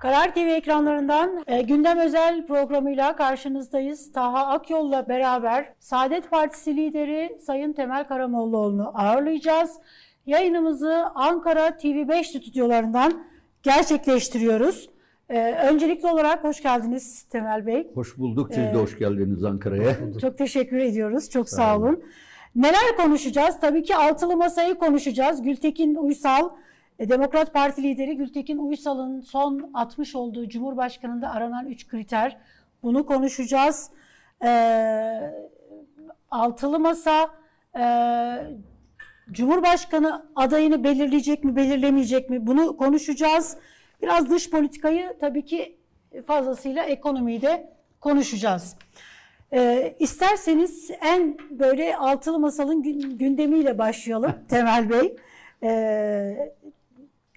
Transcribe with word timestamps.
Karar 0.00 0.34
TV 0.34 0.38
ekranlarından 0.38 1.44
e, 1.46 1.62
gündem 1.62 1.98
özel 1.98 2.46
programıyla 2.46 3.16
karşınızdayız. 3.16 4.12
Taha 4.12 4.46
Akyol'la 4.46 5.08
beraber 5.08 5.72
Saadet 5.78 6.30
Partisi 6.30 6.76
lideri 6.76 7.38
Sayın 7.46 7.72
Temel 7.72 8.04
Karamollaoğlu'nu 8.08 8.92
ağırlayacağız. 8.94 9.70
Yayınımızı 10.26 11.04
Ankara 11.14 11.68
TV5 11.68 12.24
stüdyolarından 12.24 13.26
gerçekleştiriyoruz. 13.62 14.90
E, 15.30 15.52
öncelikli 15.52 16.06
olarak 16.08 16.44
hoş 16.44 16.62
geldiniz 16.62 17.22
Temel 17.22 17.66
Bey. 17.66 17.90
Hoş 17.94 18.18
bulduk. 18.18 18.48
Siz 18.48 18.64
de 18.64 18.74
hoş 18.74 18.98
geldiniz 18.98 19.44
Ankara'ya. 19.44 19.96
Çok 20.20 20.38
teşekkür 20.38 20.78
ediyoruz. 20.78 21.30
Çok 21.30 21.48
sağ 21.48 21.76
olun. 21.76 22.02
Neler 22.56 22.96
konuşacağız? 22.96 23.60
Tabii 23.60 23.82
ki 23.82 23.96
altılı 23.96 24.36
masayı 24.36 24.74
konuşacağız. 24.74 25.42
Gültekin 25.42 25.94
Uysal, 25.94 26.44
e, 26.46 26.50
Demokrat 27.00 27.54
Parti 27.54 27.82
lideri 27.82 28.16
Gültekin 28.16 28.58
Uysal'ın 28.58 29.20
son 29.20 29.70
atmış 29.74 30.14
olduğu 30.14 30.48
Cumhurbaşkanı'nda 30.48 31.30
aranan 31.30 31.66
üç 31.66 31.88
kriter. 31.88 32.36
Bunu 32.82 33.06
konuşacağız. 33.06 33.90
Ee, 34.44 35.30
altılı 36.30 36.78
masa 36.78 37.30
e, 37.78 37.84
Cumhurbaşkanı 39.30 40.26
adayını 40.36 40.84
belirleyecek 40.84 41.44
mi, 41.44 41.56
belirlemeyecek 41.56 42.30
mi? 42.30 42.46
Bunu 42.46 42.76
konuşacağız. 42.76 43.56
Biraz 44.02 44.30
dış 44.30 44.50
politikayı 44.50 45.16
tabii 45.20 45.44
ki 45.44 45.78
fazlasıyla 46.26 46.84
ekonomiyi 46.84 47.42
de 47.42 47.72
konuşacağız. 48.00 48.76
Ee, 49.52 49.94
isterseniz 49.98 50.90
en 51.00 51.38
böyle 51.50 51.96
altılı 51.96 52.38
masalın 52.38 52.82
gündemiyle 53.18 53.78
başlayalım 53.78 54.32
Temel 54.48 54.90
Bey. 54.90 55.16
Ee, 55.62 56.54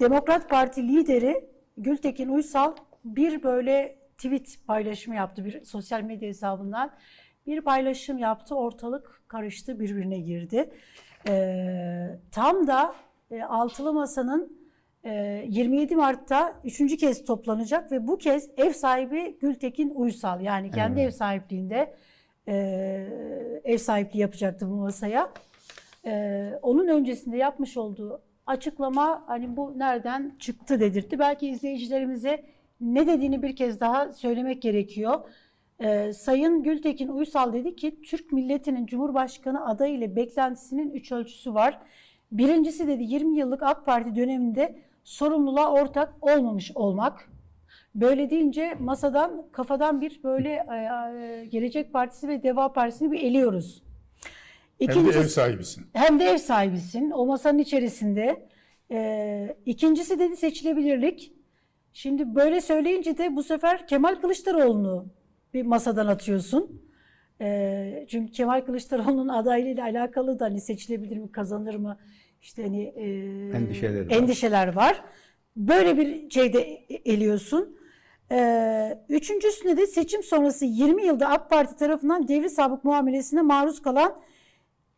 Demokrat 0.02 0.50
Parti 0.50 0.88
lideri 0.88 1.46
Gültekin 1.78 2.30
Uysal 2.30 2.76
bir 3.06 3.44
böyle 3.44 3.98
tweet 4.18 4.68
paylaşımı 4.68 5.16
yaptı 5.16 5.46
bir 5.46 5.66
sosyal 5.66 6.02
medya 6.02 6.30
hesabından. 6.30 6.92
Bir 7.48 7.62
paylaşım 7.62 8.18
yaptı, 8.18 8.56
ortalık 8.56 9.22
karıştı, 9.28 9.80
birbirine 9.80 10.20
girdi. 10.20 10.70
Ee, 11.28 12.20
tam 12.32 12.68
da 12.68 12.96
e, 13.32 13.44
Altılı 13.44 13.94
Masa'nın 13.94 14.58
e, 15.04 15.46
27 15.48 15.96
Mart'ta 15.96 16.54
üçüncü 16.64 16.98
kez 16.98 17.26
toplanacak 17.26 17.92
ve 17.92 18.08
bu 18.08 18.18
kez 18.18 18.50
ev 18.58 18.74
sahibi 18.74 19.38
Gültekin 19.42 19.90
Uysal 19.96 20.42
yani 20.42 20.72
kendi 20.72 21.00
evet. 21.00 21.14
ev 21.14 21.18
sahipliğinde 21.18 21.96
e, 22.48 22.56
ev 23.64 23.78
sahipliği 23.78 24.20
yapacaktı 24.20 24.70
bu 24.70 24.76
masaya. 24.76 25.30
E, 26.06 26.52
onun 26.62 26.88
öncesinde 26.88 27.38
yapmış 27.38 27.78
olduğu 27.78 28.22
açıklama 28.52 29.24
hani 29.28 29.58
bu 29.58 29.74
nereden 29.78 30.36
çıktı 30.40 30.80
dedirtti. 30.80 31.20
Belki 31.20 31.48
izleyicilerimize 31.48 32.44
ne 32.82 33.08
dediğini 33.08 33.44
bir 33.44 33.56
kez 33.56 33.80
daha 33.80 34.14
söylemek 34.14 34.62
gerekiyor. 34.62 35.22
Ee, 35.80 36.14
Sayın 36.14 36.64
Gültekin 36.64 37.08
Uysal 37.08 37.54
dedi 37.54 37.76
ki 37.76 38.02
Türk 38.02 38.32
milletinin 38.32 38.86
Cumhurbaşkanı 38.86 39.68
adayı 39.68 39.94
ile 39.94 40.16
beklentisinin 40.16 40.92
üç 40.92 41.12
ölçüsü 41.12 41.54
var. 41.54 41.80
Birincisi 42.32 42.88
dedi 42.88 43.04
20 43.04 43.38
yıllık 43.38 43.64
AK 43.64 43.86
Parti 43.86 44.16
döneminde 44.16 44.80
sorumluluğa 45.04 45.72
ortak 45.72 46.14
olmamış 46.22 46.72
olmak. 46.76 47.30
Böyle 47.96 48.30
deyince 48.30 48.76
masadan 48.80 49.46
kafadan 49.52 50.02
bir 50.02 50.24
böyle 50.24 50.50
e, 50.50 50.76
e, 50.76 51.46
Gelecek 51.46 51.94
Partisi 51.94 52.28
ve 52.28 52.44
Deva 52.44 52.74
Partisi'ni 52.74 53.12
bir 53.12 53.20
eliyoruz. 53.20 53.84
İkincisi, 54.82 55.08
hem 55.08 55.14
de 55.14 55.26
ev 55.26 55.28
sahibisin. 55.28 55.86
Hem 55.94 56.20
de 56.20 56.24
ev 56.26 56.38
sahibisin. 56.38 57.12
O 57.12 57.26
masanın 57.26 57.60
içerisinde. 57.60 58.48
Ee, 58.92 59.58
ikincisi 59.66 60.20
dedi 60.20 60.38
seçilebilirlik. 60.38 61.34
Şimdi 61.94 62.36
böyle 62.36 62.62
söyleyince 62.62 63.18
de 63.18 63.36
bu 63.36 63.44
sefer 63.44 63.88
Kemal 63.88 64.16
Kılıçdaroğlu'nu 64.16 65.06
bir 65.54 65.66
masadan 65.66 66.08
atıyorsun. 66.08 66.82
Ee, 67.42 68.06
çünkü 68.10 68.32
Kemal 68.32 68.62
Kılıçdaroğlu'nun 68.62 69.28
adaylığıyla 69.28 69.84
alakalı 69.84 70.40
da 70.40 70.46
hani 70.46 70.62
seçilebilir 70.62 71.18
mi, 71.18 71.32
kazanır 71.32 71.76
mı? 71.76 71.98
İşte 72.42 72.64
hani 72.64 72.84
e, 72.84 73.06
endişeler, 73.58 74.06
var. 74.06 74.12
endişeler 74.12 74.76
var. 74.76 75.04
Böyle 75.56 75.98
bir 75.98 76.30
şeyde 76.30 76.62
eliyorsun. 77.06 77.78
Ee, 78.32 78.98
üçüncüsünde 79.10 79.78
de 79.78 79.88
seçim 79.88 80.24
sonrası 80.24 80.66
20 80.66 81.06
yılda 81.06 81.28
AK 81.28 81.50
Parti 81.50 81.76
tarafından 81.76 82.28
devri 82.28 82.50
sabık 82.50 82.84
muamelesine 82.84 83.42
maruz 83.42 83.82
kalan 83.82 84.22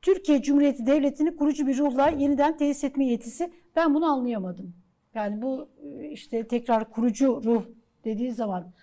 Türkiye 0.04 0.42
Cumhuriyeti 0.42 0.86
Devleti'ni 0.86 1.36
kurucu 1.36 1.68
bir 1.68 1.78
ruhla 1.78 2.10
yeniden 2.10 2.58
tesis 2.58 2.84
etme 2.84 3.06
yetisi. 3.06 3.54
Ben 3.76 3.94
bunu 3.94 4.06
anlayamadım. 4.06 4.74
Yani 5.16 5.42
bu 5.42 5.70
e, 5.84 6.10
işte 6.10 6.48
tekrar 6.48 6.92
kurucu 6.92 7.42
ruh 7.46 7.64
dediği 8.06 8.32
zaman 8.32 8.74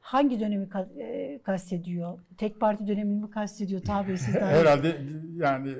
hangi 0.00 0.40
dönemi 0.40 0.68
e, 0.98 1.40
kastediyor? 1.42 2.18
Tek 2.36 2.60
parti 2.60 2.86
dönemini 2.86 3.20
mi 3.20 3.30
kastediyor? 3.30 3.82
Tabii 3.82 4.18
siz 4.18 4.34
daha 4.34 4.46
Herhalde 4.50 4.96
yani 5.36 5.74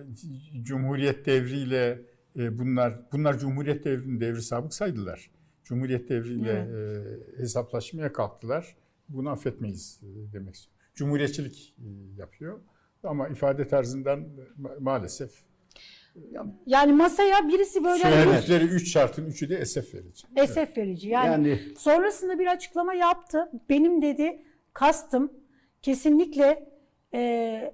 Cumhuriyet 0.62 1.26
devriyle 1.26 2.02
e, 2.36 2.58
bunlar 2.58 2.94
bunlar 3.12 3.38
Cumhuriyet 3.38 3.84
devrinin 3.84 4.20
devri 4.20 4.42
sabık 4.42 4.74
saydılar. 4.74 5.30
Cumhuriyet 5.64 6.08
devriyle 6.08 6.66
evet. 6.70 7.38
hesaplaşmaya 7.38 8.12
kalktılar. 8.12 8.76
Bunu 9.08 9.30
affetmeyiz 9.30 10.00
demek 10.32 10.54
istiyorum. 10.54 10.82
Cumhuriyetçilik 10.94 11.74
yapıyor. 12.16 12.60
Ama 13.04 13.28
ifade 13.28 13.68
tarzından 13.68 14.24
maalesef 14.80 15.30
yani 16.66 16.92
masaya 16.92 17.48
birisi 17.48 17.84
böyle... 17.84 18.02
Söyledikleri 18.02 18.64
3 18.64 18.92
şartın 18.92 19.30
3'ü 19.30 19.48
de 19.48 19.56
esef 19.56 19.94
verici. 19.94 20.26
Esef 20.36 20.76
verici. 20.78 21.08
Yani, 21.08 21.48
yani 21.48 21.60
sonrasında 21.78 22.38
bir 22.38 22.46
açıklama 22.46 22.94
yaptı. 22.94 23.50
Benim 23.68 24.02
dedi 24.02 24.42
kastım 24.72 25.32
kesinlikle 25.82 26.68
e, 27.14 27.72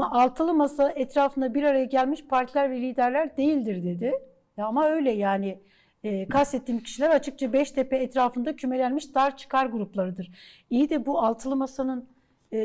altılı 0.00 0.54
masa 0.54 0.90
etrafında 0.90 1.54
bir 1.54 1.62
araya 1.62 1.84
gelmiş 1.84 2.24
partiler 2.24 2.70
ve 2.70 2.80
liderler 2.80 3.36
değildir 3.36 3.84
dedi. 3.84 4.12
Ya 4.56 4.66
ama 4.66 4.88
öyle 4.88 5.10
yani 5.10 5.60
e, 6.04 6.28
kastettiğim 6.28 6.82
kişiler 6.82 7.10
açıkça 7.10 7.52
Beştepe 7.52 7.96
etrafında 7.96 8.56
kümelenmiş 8.56 9.14
dar 9.14 9.36
çıkar 9.36 9.66
gruplarıdır. 9.66 10.30
İyi 10.70 10.90
de 10.90 11.06
bu 11.06 11.22
altılı 11.22 11.56
masanın 11.56 12.08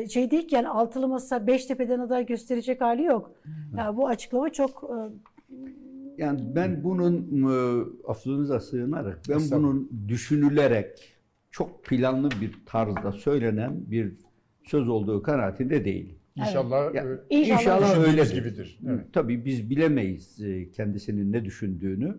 şey 0.08 0.30
değil 0.30 0.48
ki 0.48 0.54
yani 0.54 0.68
altılı 0.68 1.08
masa 1.08 1.46
Beştepe'den 1.46 1.98
aday 1.98 2.26
gösterecek 2.26 2.80
hali 2.80 3.02
yok. 3.02 3.34
Ya 3.76 3.84
yani 3.84 3.96
bu 3.96 4.08
açıklama 4.08 4.52
çok 4.52 4.90
e, 4.90 4.96
yani 6.22 6.40
ben 6.54 6.84
bunun 6.84 7.42
e, 7.42 7.84
affınıza 8.08 8.60
sığınarak 8.60 9.20
ben 9.28 9.40
bunun 9.50 9.90
düşünülerek 10.08 11.14
çok 11.50 11.84
planlı 11.84 12.30
bir 12.40 12.54
tarzda 12.66 13.12
söylenen 13.12 13.90
bir 13.90 14.12
söz 14.64 14.88
olduğu 14.88 15.22
kanaatinde 15.22 15.84
değilim. 15.84 16.16
İnşallah 16.36 16.90
evet. 16.94 17.20
ya, 17.30 17.38
inşallah, 17.38 17.60
inşallah 17.60 18.08
öyle 18.08 18.24
gibidir. 18.24 18.78
Evet. 18.88 19.04
Tabii 19.12 19.44
biz 19.44 19.70
bilemeyiz 19.70 20.40
kendisinin 20.72 21.32
ne 21.32 21.44
düşündüğünü 21.44 22.18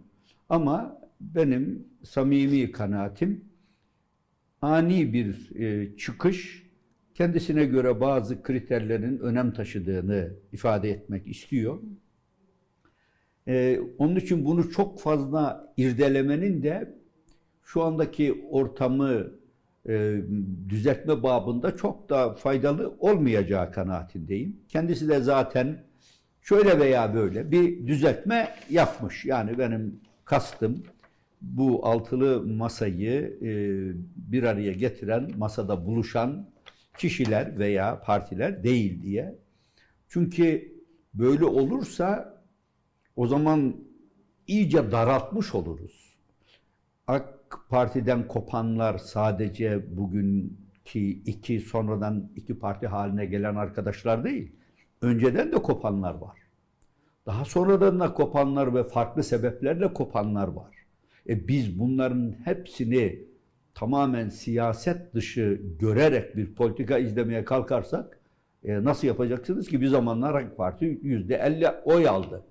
ama 0.49 1.01
benim 1.21 1.87
samimi 2.03 2.71
kanaatim 2.71 3.45
ani 4.61 5.13
bir 5.13 5.51
çıkış 5.97 6.70
kendisine 7.13 7.65
göre 7.65 8.01
bazı 8.01 8.43
kriterlerin 8.43 9.19
önem 9.19 9.53
taşıdığını 9.53 10.33
ifade 10.51 10.89
etmek 10.89 11.27
istiyor. 11.27 11.79
Ee, 13.47 13.79
onun 13.97 14.15
için 14.15 14.45
bunu 14.45 14.71
çok 14.71 14.99
fazla 14.99 15.73
irdelemenin 15.77 16.63
de 16.63 16.95
şu 17.63 17.83
andaki 17.83 18.45
ortamı 18.49 19.31
e, 19.89 20.21
düzeltme 20.69 21.23
babında 21.23 21.77
çok 21.77 22.09
da 22.09 22.33
faydalı 22.33 22.95
olmayacağı 22.99 23.71
kanaatindeyim. 23.71 24.59
Kendisi 24.69 25.09
de 25.09 25.19
zaten 25.19 25.83
şöyle 26.41 26.79
veya 26.79 27.13
böyle 27.13 27.51
bir 27.51 27.87
düzeltme 27.87 28.49
yapmış. 28.69 29.25
Yani 29.25 29.57
benim 29.57 29.99
kastım 30.25 30.83
bu 31.41 31.85
altılı 31.85 32.43
masayı 32.45 33.37
e, 33.41 33.51
bir 34.31 34.43
araya 34.43 34.71
getiren, 34.71 35.31
masada 35.37 35.85
buluşan 35.85 36.50
kişiler 36.97 37.59
veya 37.59 38.01
partiler 38.01 38.63
değil 38.63 39.03
diye. 39.03 39.35
Çünkü 40.07 40.73
böyle 41.13 41.45
olursa 41.45 42.41
o 43.15 43.27
zaman 43.27 43.75
iyice 44.47 44.91
daraltmış 44.91 45.55
oluruz. 45.55 46.17
AK 47.07 47.59
Parti'den 47.69 48.27
kopanlar 48.27 48.97
sadece 48.97 49.97
bugünkü 49.97 50.99
iki 50.99 51.59
sonradan 51.59 52.31
iki 52.35 52.59
parti 52.59 52.87
haline 52.87 53.25
gelen 53.25 53.55
arkadaşlar 53.55 54.23
değil. 54.23 54.51
Önceden 55.01 55.51
de 55.51 55.55
kopanlar 55.55 56.13
var. 56.13 56.37
Daha 57.25 57.45
sonradan 57.45 57.99
da 57.99 58.13
kopanlar 58.13 58.75
ve 58.75 58.83
farklı 58.83 59.23
sebeplerle 59.23 59.93
kopanlar 59.93 60.47
var. 60.47 60.75
E 61.29 61.47
biz 61.47 61.79
bunların 61.79 62.35
hepsini 62.45 63.30
tamamen 63.81 64.29
siyaset 64.29 65.13
dışı 65.13 65.61
görerek 65.79 66.37
bir 66.37 66.53
politika 66.53 66.97
izlemeye 66.97 67.45
kalkarsak 67.45 68.19
e, 68.63 68.83
nasıl 68.83 69.07
yapacaksınız 69.07 69.67
ki 69.67 69.81
bir 69.81 69.87
zamanlar 69.87 70.35
AK 70.35 70.57
Parti 70.57 70.99
yüzde 71.03 71.35
elli 71.35 71.67
oy 71.85 72.07
aldı. 72.07 72.43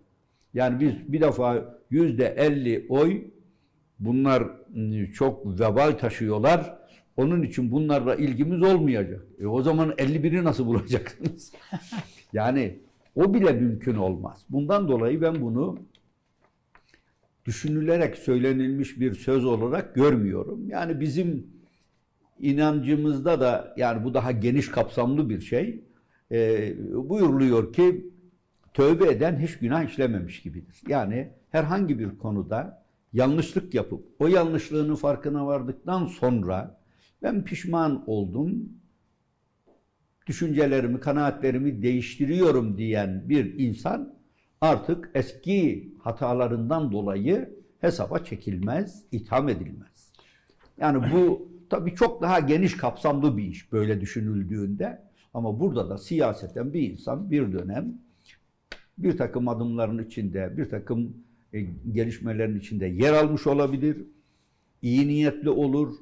Yani 0.55 0.81
biz 0.81 1.13
bir 1.13 1.21
defa 1.21 1.79
yüzde 1.91 2.27
elli 2.27 2.87
oy 2.89 3.23
bunlar 3.99 4.45
çok 5.15 5.61
vebal 5.61 5.93
taşıyorlar. 5.93 6.79
Onun 7.17 7.43
için 7.43 7.73
bunlarla 7.73 8.15
ilgimiz 8.15 8.63
olmayacak. 8.63 9.27
E 9.41 9.47
o 9.47 9.63
zaman 9.63 9.91
51'i 9.91 10.45
nasıl 10.45 10.67
bulacaksınız? 10.67 11.53
yani 12.33 12.79
o 13.17 13.35
bile 13.35 13.53
mümkün 13.53 13.95
olmaz. 13.95 14.45
Bundan 14.49 14.89
dolayı 14.89 15.21
ben 15.21 15.41
bunu 15.41 15.79
düşünülerek 17.51 18.17
söylenilmiş 18.17 19.01
bir 19.01 19.15
söz 19.15 19.45
olarak 19.45 19.95
görmüyorum. 19.95 20.69
Yani 20.69 21.01
bizim 21.01 21.47
inancımızda 22.39 23.41
da 23.41 23.75
yani 23.77 24.05
bu 24.05 24.15
daha 24.15 24.33
geniş 24.33 24.69
kapsamlı 24.69 25.31
bir 25.31 25.41
şey. 25.41 25.85
E, 26.33 26.73
buyuruluyor 27.09 27.73
ki 27.73 28.11
tövbe 28.75 29.09
eden 29.09 29.39
hiç 29.39 29.59
günah 29.59 29.85
işlememiş 29.85 30.43
gibidir. 30.43 30.83
Yani 30.89 31.31
herhangi 31.51 31.99
bir 31.99 32.19
konuda 32.19 32.85
yanlışlık 33.13 33.75
yapıp 33.75 34.07
o 34.19 34.27
yanlışlığının 34.27 34.95
farkına 34.95 35.47
vardıktan 35.47 36.05
sonra 36.05 36.81
ben 37.23 37.45
pişman 37.45 38.05
oldum, 38.07 38.69
düşüncelerimi, 40.27 41.01
kanaatlerimi 41.01 41.83
değiştiriyorum 41.83 42.79
diyen 42.79 43.29
bir 43.29 43.59
insan 43.59 44.20
artık 44.61 45.11
eski 45.15 45.93
hatalarından 45.99 46.93
dolayı 46.93 47.51
hesaba 47.81 48.19
çekilmez, 48.19 49.05
itham 49.13 49.49
edilmez. 49.49 50.13
Yani 50.79 51.13
bu 51.13 51.49
tabii 51.71 51.95
çok 51.95 52.23
daha 52.23 52.41
geniş 52.41 52.77
kapsamlı 52.77 53.37
bir 53.37 53.45
iş 53.45 53.73
böyle 53.73 54.01
düşünüldüğünde 54.01 55.03
ama 55.35 55.61
burada 55.61 55.91
da 55.91 55.99
siyaseten 55.99 56.73
bir 56.73 56.91
insan 56.91 57.31
bir 57.31 57.53
dönem 57.53 57.95
bir 58.99 59.17
takım 59.17 59.49
adımların 59.49 60.05
içinde, 60.05 60.57
bir 60.57 60.69
takım 60.69 61.17
e, 61.53 61.61
gelişmelerin 61.93 62.59
içinde 62.59 62.87
yer 62.87 63.13
almış 63.13 63.47
olabilir, 63.47 63.97
iyi 64.83 65.09
niyetli 65.09 65.51
olur, 65.51 65.95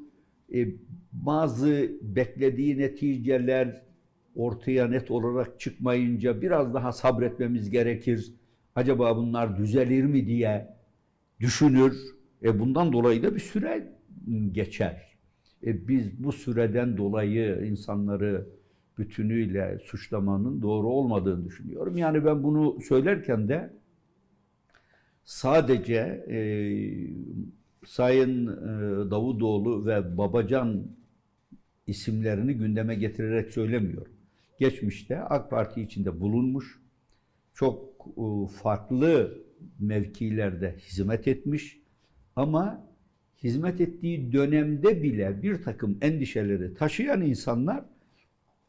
e, 0.55 0.69
bazı 1.13 1.91
beklediği 2.03 2.79
neticeler 2.79 3.83
ortaya 4.37 4.89
net 4.89 5.11
olarak 5.11 5.61
çıkmayınca 5.61 6.43
biraz 6.43 6.75
daha 6.75 6.93
sabretmemiz 6.93 7.71
gerekir. 7.71 8.33
Acaba 8.79 9.17
bunlar 9.17 9.57
düzelir 9.57 10.05
mi 10.05 10.27
diye 10.27 10.77
düşünür. 11.41 11.97
E 12.43 12.61
bundan 12.61 12.93
dolayı 12.93 13.23
da 13.23 13.35
bir 13.35 13.41
süre 13.41 13.93
geçer. 14.53 15.17
E 15.67 15.89
biz 15.89 16.25
bu 16.25 16.33
süreden 16.33 16.97
dolayı 16.97 17.67
insanları 17.71 18.47
bütünüyle 18.99 19.79
suçlamanın 19.79 20.63
doğru 20.63 20.87
olmadığını 20.87 21.45
düşünüyorum. 21.45 21.97
Yani 21.97 22.25
ben 22.25 22.43
bunu 22.43 22.81
söylerken 22.89 23.49
de 23.49 23.71
sadece 25.25 26.25
e, 26.29 26.39
Sayın 27.87 28.47
e, 28.47 29.11
Davutoğlu 29.11 29.87
ve 29.87 30.19
Babacan 30.19 30.87
isimlerini 31.87 32.55
gündeme 32.55 32.95
getirerek 32.95 33.51
söylemiyorum. 33.51 34.13
Geçmişte 34.59 35.21
AK 35.21 35.51
Parti 35.51 35.83
içinde 35.83 36.21
bulunmuş, 36.21 36.81
çok 37.55 37.98
e, 38.07 38.47
farklı 38.63 39.39
mevkilerde 39.79 40.77
hizmet 40.79 41.29
etmiş 41.29 41.81
ama 42.37 42.89
hizmet 43.43 43.81
ettiği 43.81 44.33
dönemde 44.33 45.03
bile 45.03 45.43
bir 45.43 45.63
takım 45.63 45.99
endişeleri 46.01 46.75
taşıyan 46.75 47.23
insanlar 47.23 47.85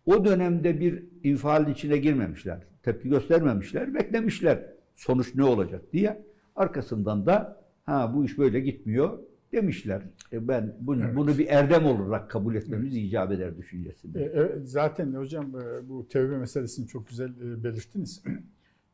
o 0.06 0.26
dönemde 0.26 0.80
bir 0.80 1.04
infial 1.24 1.72
içine 1.72 1.98
girmemişler. 1.98 2.60
Tepki 2.84 3.10
göstermemişler, 3.10 3.94
beklemişler 3.94 4.66
sonuç 4.96 5.36
ne 5.36 5.44
olacak 5.44 5.94
diye. 5.94 6.26
Arkasından 6.56 7.26
da 7.26 7.64
ha 7.84 8.14
bu 8.16 8.26
iş 8.26 8.38
böyle 8.38 8.60
gitmiyor 8.60 9.20
demişler. 9.52 10.02
E 10.34 10.48
ben 10.48 10.76
bunu, 10.81 11.04
Evet. 11.04 11.16
bunu 11.16 11.38
bir 11.38 11.48
erdem 11.48 11.86
olarak 11.86 12.30
kabul 12.30 12.56
etmemiz 12.56 12.96
icap 12.96 13.31
eder 13.31 13.58
düşüncesinde. 13.58 14.24
E, 14.24 14.31
evet, 14.34 14.58
zaten 14.64 15.14
hocam 15.14 15.46
e, 15.46 15.90
bu 15.90 16.08
tevbe 16.08 16.38
meselesini 16.38 16.88
çok 16.88 17.08
güzel 17.08 17.30
e, 17.30 17.64
belirttiniz. 17.64 18.24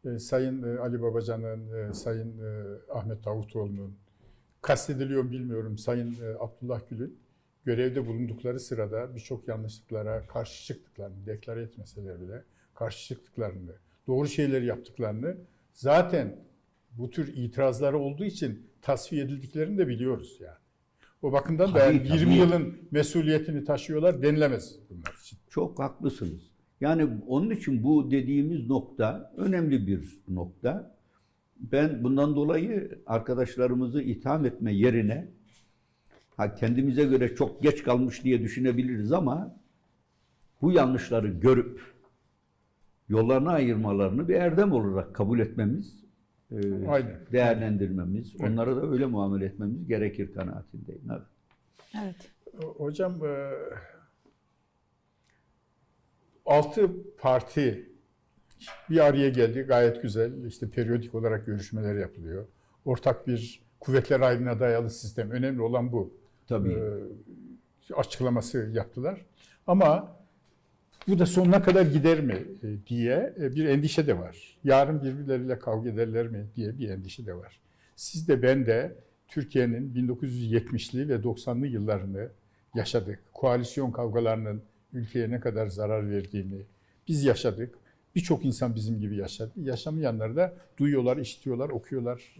E, 0.05 0.19
Sayın 0.19 0.63
e, 0.63 0.79
Ali 0.79 1.01
Babacan'ın, 1.01 1.89
e, 1.89 1.93
Sayın 1.93 2.39
e, 2.39 2.63
Ahmet 2.91 3.25
Davutoğlu'nun, 3.25 3.97
kastediliyor 4.61 5.31
bilmiyorum 5.31 5.77
Sayın 5.77 6.15
Abdullah 6.39 6.81
Gül'ün 6.89 7.19
görevde 7.65 8.07
bulundukları 8.07 8.59
sırada 8.59 9.15
birçok 9.15 9.47
yanlışlıklara 9.47 10.27
karşı 10.27 10.65
çıktıklarını, 10.65 11.25
deklare 11.25 11.61
etmeseler 11.61 12.21
bile 12.21 12.43
karşı 12.73 13.07
çıktıklarını, 13.07 13.71
doğru 14.07 14.27
şeyleri 14.27 14.65
yaptıklarını 14.65 15.37
zaten 15.73 16.35
bu 16.91 17.09
tür 17.09 17.35
itirazları 17.35 17.97
olduğu 17.97 18.25
için 18.25 18.67
tasfiye 18.81 19.23
edildiklerini 19.23 19.77
de 19.77 19.87
biliyoruz 19.87 20.37
yani. 20.39 20.57
O 21.21 21.31
bakımdan 21.31 21.73
da 21.73 21.79
yani 21.79 21.95
20 21.95 22.19
tabii. 22.19 22.33
yılın 22.33 22.77
mesuliyetini 22.91 23.63
taşıyorlar 23.63 24.21
denilemez 24.21 24.75
bunlar 24.89 25.17
için. 25.21 25.39
Çok 25.49 25.79
haklısınız. 25.79 26.54
Yani 26.81 27.07
onun 27.27 27.49
için 27.49 27.83
bu 27.83 28.11
dediğimiz 28.11 28.67
nokta 28.67 29.33
önemli 29.37 29.87
bir 29.87 30.19
nokta. 30.27 30.95
Ben 31.59 32.03
bundan 32.03 32.35
dolayı 32.35 32.99
arkadaşlarımızı 33.05 34.01
itham 34.01 34.45
etme 34.45 34.73
yerine 34.73 35.27
ha 36.37 36.55
kendimize 36.55 37.03
göre 37.03 37.35
çok 37.35 37.63
geç 37.63 37.83
kalmış 37.83 38.23
diye 38.23 38.41
düşünebiliriz 38.41 39.11
ama 39.11 39.55
bu 40.61 40.71
yanlışları 40.71 41.27
görüp 41.27 41.81
yollarını 43.09 43.51
ayırmalarını 43.51 44.27
bir 44.27 44.35
erdem 44.35 44.71
olarak 44.71 45.15
kabul 45.15 45.39
etmemiz, 45.39 46.03
e, 46.51 46.87
Aynen. 46.87 47.19
değerlendirmemiz, 47.31 48.35
Evet. 48.39 48.51
onlara 48.51 48.75
da 48.75 48.91
öyle 48.91 49.05
muamele 49.05 49.45
etmemiz 49.45 49.87
gerekir 49.87 50.33
kanaatindeyim. 50.33 51.01
Evet. 51.11 51.21
Evet. 52.03 52.31
Hocam 52.77 53.25
e, 53.25 53.51
altı 56.45 56.89
parti 57.17 57.89
bir 58.89 59.05
araya 59.05 59.29
geldi. 59.29 59.61
Gayet 59.61 60.01
güzel. 60.01 60.45
İşte 60.45 60.69
periyodik 60.69 61.15
olarak 61.15 61.45
görüşmeler 61.45 61.95
yapılıyor. 61.95 62.45
Ortak 62.85 63.27
bir 63.27 63.61
kuvvetler 63.79 64.19
ayrımına 64.19 64.59
dayalı 64.59 64.89
sistem. 64.89 65.31
Önemli 65.31 65.61
olan 65.61 65.91
bu. 65.91 66.13
Tabii. 66.47 66.73
E, 66.73 67.93
açıklaması 67.93 68.69
yaptılar. 68.73 69.25
Ama 69.67 70.15
bu 71.07 71.19
da 71.19 71.25
sonuna 71.25 71.63
kadar 71.63 71.85
gider 71.85 72.19
mi 72.21 72.45
e, 72.63 72.87
diye 72.87 73.33
e, 73.39 73.55
bir 73.55 73.65
endişe 73.65 74.07
de 74.07 74.19
var. 74.19 74.57
Yarın 74.63 75.03
birbirleriyle 75.03 75.59
kavga 75.59 75.89
ederler 75.89 76.27
mi 76.27 76.47
diye 76.55 76.77
bir 76.77 76.89
endişe 76.89 77.25
de 77.25 77.33
var. 77.33 77.59
Siz 77.95 78.27
de 78.27 78.41
ben 78.41 78.65
de 78.65 78.95
Türkiye'nin 79.27 79.93
1970'li 79.93 81.09
ve 81.09 81.15
90'lı 81.15 81.67
yıllarını 81.67 82.29
yaşadık. 82.75 83.19
Koalisyon 83.33 83.91
kavgalarının 83.91 84.61
ülkeye 84.93 85.29
ne 85.29 85.39
kadar 85.39 85.67
zarar 85.67 86.09
verdiğini 86.09 86.61
biz 87.07 87.23
yaşadık. 87.23 87.75
Birçok 88.15 88.45
insan 88.45 88.75
bizim 88.75 88.99
gibi 88.99 89.15
yaşadı. 89.15 89.51
Yaşamayanlar 89.55 90.35
da 90.35 90.53
duyuyorlar, 90.77 91.17
işitiyorlar, 91.17 91.69
okuyorlar. 91.69 92.35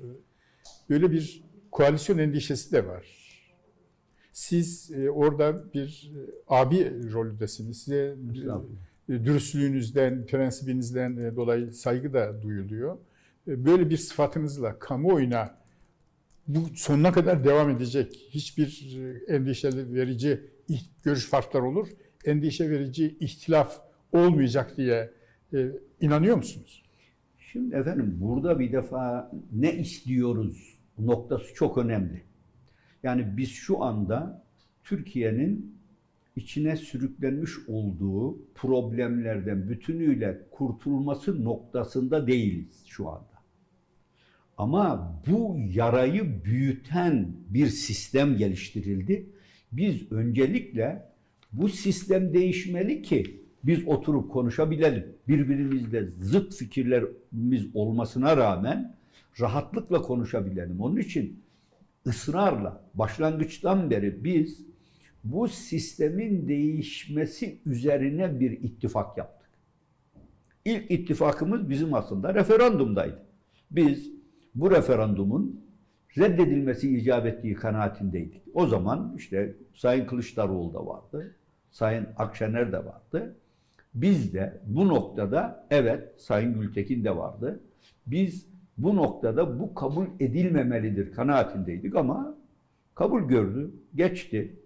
Böyle 0.89 1.11
bir 1.11 1.43
koalisyon 1.71 2.17
endişesi 2.17 2.71
de 2.71 2.87
var. 2.87 3.05
Siz 4.31 4.91
e, 4.91 5.09
orada 5.09 5.73
bir 5.73 6.11
e, 6.15 6.19
abi 6.47 7.11
rolündesiniz. 7.13 7.83
Size 7.83 8.15
e, 9.09 9.13
dürüstlüğünüzden, 9.25 10.25
prensibinizden 10.25 11.35
dolayı 11.35 11.73
saygı 11.73 12.13
da 12.13 12.41
duyuluyor. 12.41 12.97
Böyle 13.47 13.89
bir 13.89 13.97
sıfatınızla 13.97 14.79
kamuoyuna 14.79 15.57
bu 16.47 16.59
sonuna 16.75 17.11
kadar 17.11 17.43
devam 17.43 17.69
edecek 17.69 18.27
hiçbir 18.29 18.97
e, 19.27 19.33
endişe 19.35 19.69
verici 19.93 20.41
görüş 21.03 21.25
farkları 21.25 21.63
olur. 21.63 21.87
Endişe 22.25 22.69
verici 22.69 23.17
ihtilaf 23.19 23.81
olmayacak 24.11 24.77
diye 24.77 25.11
e, 25.53 25.71
inanıyor 26.01 26.37
musunuz? 26.37 26.83
Şimdi 27.39 27.75
efendim 27.75 28.17
burada 28.21 28.59
bir 28.59 28.71
defa 28.71 29.31
ne 29.51 29.73
istiyoruz 29.73 30.77
noktası 30.99 31.53
çok 31.53 31.77
önemli. 31.77 32.23
Yani 33.03 33.37
biz 33.37 33.49
şu 33.49 33.83
anda 33.83 34.45
Türkiye'nin 34.83 35.75
içine 36.35 36.75
sürüklenmiş 36.75 37.51
olduğu 37.67 38.53
problemlerden 38.55 39.69
bütünüyle 39.69 40.41
kurtulması 40.51 41.43
noktasında 41.43 42.27
değiliz 42.27 42.83
şu 42.87 43.09
anda. 43.09 43.35
Ama 44.57 45.13
bu 45.27 45.57
yarayı 45.73 46.43
büyüten 46.45 47.35
bir 47.49 47.67
sistem 47.67 48.37
geliştirildi. 48.37 49.29
Biz 49.71 50.11
öncelikle 50.11 51.14
bu 51.57 51.69
sistem 51.69 52.33
değişmeli 52.33 53.01
ki 53.01 53.41
biz 53.63 53.87
oturup 53.87 54.31
konuşabilelim. 54.31 55.15
Birbirimizle 55.27 56.07
zıt 56.07 56.55
fikirlerimiz 56.55 57.67
olmasına 57.73 58.37
rağmen 58.37 58.95
rahatlıkla 59.39 60.01
konuşabilelim. 60.01 60.81
Onun 60.81 60.97
için 60.97 61.43
ısrarla 62.07 62.83
başlangıçtan 62.93 63.89
beri 63.89 64.23
biz 64.23 64.65
bu 65.23 65.47
sistemin 65.47 66.47
değişmesi 66.47 67.59
üzerine 67.65 68.39
bir 68.39 68.51
ittifak 68.51 69.17
yaptık. 69.17 69.49
İlk 70.65 70.91
ittifakımız 70.91 71.69
bizim 71.69 71.93
aslında 71.93 72.33
referandumdaydı. 72.33 73.25
Biz 73.71 74.11
bu 74.55 74.71
referandumun 74.71 75.65
reddedilmesi 76.17 76.97
icap 76.97 77.25
ettiği 77.25 77.53
kanaatindeydik. 77.53 78.41
O 78.53 78.67
zaman 78.67 79.13
işte 79.17 79.55
Sayın 79.73 80.05
Kılıçdaroğlu 80.05 80.73
da 80.73 80.85
vardı, 80.85 81.35
Sayın 81.75 82.07
Akşener 82.17 82.71
de 82.71 82.77
vardı. 82.77 83.35
Biz 83.93 84.33
de 84.33 84.61
bu 84.65 84.87
noktada 84.87 85.67
evet 85.69 86.21
Sayın 86.21 86.61
Gültekin 86.61 87.03
de 87.03 87.17
vardı. 87.17 87.59
Biz 88.07 88.47
bu 88.77 88.95
noktada 88.95 89.59
bu 89.59 89.73
kabul 89.73 90.05
edilmemelidir 90.19 91.11
kanaatindeydik 91.11 91.95
ama 91.95 92.37
kabul 92.95 93.21
gördü, 93.21 93.71
geçti. 93.95 94.59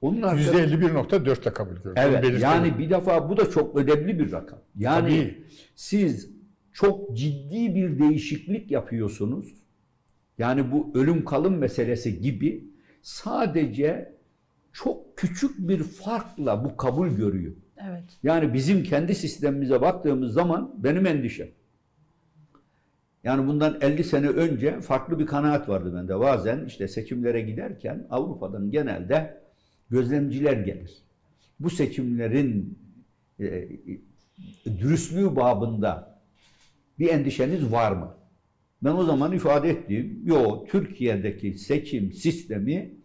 Onun 0.00 0.22
arkasında- 0.22 0.60
%51.4'te 0.60 1.50
kabul 1.50 1.76
gördü. 1.76 1.94
Evet 1.96 2.40
yani 2.40 2.78
bir 2.78 2.90
defa 2.90 3.30
bu 3.30 3.36
da 3.36 3.50
çok 3.50 3.76
önemli 3.76 4.18
bir 4.18 4.32
rakam. 4.32 4.58
Yani 4.78 5.08
Tabii. 5.08 5.44
siz 5.74 6.30
çok 6.72 7.16
ciddi 7.16 7.74
bir 7.74 7.98
değişiklik 7.98 8.70
yapıyorsunuz. 8.70 9.54
Yani 10.38 10.72
bu 10.72 10.90
ölüm 10.94 11.24
kalım 11.24 11.58
meselesi 11.58 12.20
gibi 12.20 12.64
sadece 13.02 14.19
çok 14.72 15.16
küçük 15.16 15.68
bir 15.68 15.82
farkla 15.82 16.64
bu 16.64 16.76
kabul 16.76 17.08
görüyor. 17.08 17.52
Evet. 17.88 18.04
Yani 18.22 18.54
bizim 18.54 18.82
kendi 18.82 19.14
sistemimize 19.14 19.80
baktığımız 19.80 20.32
zaman 20.32 20.74
benim 20.78 21.06
endişem. 21.06 21.48
Yani 23.24 23.46
bundan 23.46 23.78
50 23.80 24.04
sene 24.04 24.28
önce 24.28 24.80
farklı 24.80 25.18
bir 25.18 25.26
kanaat 25.26 25.68
vardı 25.68 25.94
bende. 25.94 26.20
Bazen 26.20 26.64
işte 26.64 26.88
seçimlere 26.88 27.40
giderken 27.40 28.06
Avrupa'dan 28.10 28.70
genelde 28.70 29.40
gözlemciler 29.90 30.52
gelir. 30.52 31.02
Bu 31.60 31.70
seçimlerin 31.70 32.78
e, 33.40 33.68
dürüstlüğü 34.66 35.36
babında 35.36 36.20
bir 36.98 37.08
endişeniz 37.08 37.72
var 37.72 37.92
mı? 37.92 38.14
Ben 38.82 38.92
o 38.92 39.04
zaman 39.04 39.32
ifade 39.32 39.70
ettiğim, 39.70 40.22
yo 40.24 40.64
Türkiye'deki 40.68 41.54
seçim 41.54 42.12
sistemi 42.12 42.99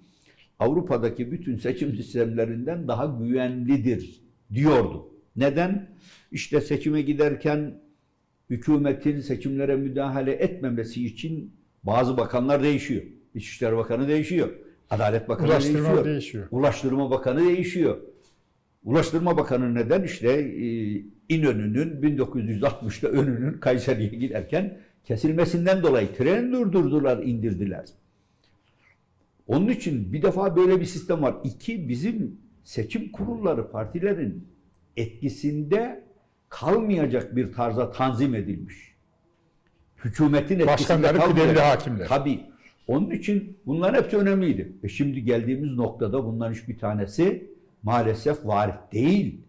Avrupa'daki 0.59 1.31
bütün 1.31 1.55
seçim 1.55 1.95
sistemlerinden 1.95 2.87
daha 2.87 3.05
güvenlidir 3.05 4.21
diyordu. 4.53 5.11
Neden? 5.35 5.89
İşte 6.31 6.61
seçime 6.61 7.01
giderken 7.01 7.73
hükümetin 8.49 9.21
seçimlere 9.21 9.75
müdahale 9.75 10.31
etmemesi 10.31 11.05
için 11.05 11.53
bazı 11.83 12.17
bakanlar 12.17 12.63
değişiyor. 12.63 13.03
İçişleri 13.35 13.75
Bakanı 13.77 14.07
değişiyor. 14.07 14.49
Adalet 14.89 15.29
Bakanı 15.29 15.47
Ulaştırma 15.47 15.77
değişiyor. 15.79 16.05
değişiyor. 16.05 16.47
Ulaştırma 16.51 17.11
Bakanı 17.11 17.47
değişiyor. 17.47 17.97
Ulaştırma 18.83 19.37
Bakanı 19.37 19.75
neden? 19.75 20.03
İşte 20.03 20.31
e, 20.31 20.65
İnönü'nün 21.29 22.01
1960'ta 22.01 23.07
önünün 23.07 23.53
Kayseri'ye 23.53 24.09
giderken 24.09 24.77
kesilmesinden 25.03 25.83
dolayı 25.83 26.07
tren 26.17 26.51
durdurdular, 26.51 27.23
indirdiler. 27.23 27.85
Onun 29.47 29.67
için 29.67 30.13
bir 30.13 30.21
defa 30.21 30.55
böyle 30.55 30.79
bir 30.81 30.85
sistem 30.85 31.21
var. 31.21 31.35
İki, 31.43 31.89
bizim 31.89 32.37
seçim 32.63 33.11
kurulları 33.11 33.71
partilerin 33.71 34.47
etkisinde 34.97 36.03
kalmayacak 36.49 37.35
bir 37.35 37.53
tarza 37.53 37.91
tanzim 37.91 38.35
edilmiş. 38.35 38.95
Hükümetin 40.05 40.59
etkisinde 40.59 40.67
Başkanları 40.67 41.17
kalmayacak. 41.17 41.65
hakimler. 41.65 42.07
Tabii. 42.07 42.39
Onun 42.87 43.11
için 43.11 43.57
bunların 43.65 44.03
hepsi 44.03 44.17
önemliydi. 44.17 44.71
E 44.83 44.87
şimdi 44.87 45.23
geldiğimiz 45.23 45.73
noktada 45.73 46.25
bunların 46.25 46.53
hiçbir 46.53 46.77
tanesi 46.77 47.51
maalesef 47.83 48.45
var 48.45 48.77
değil. 48.91 49.41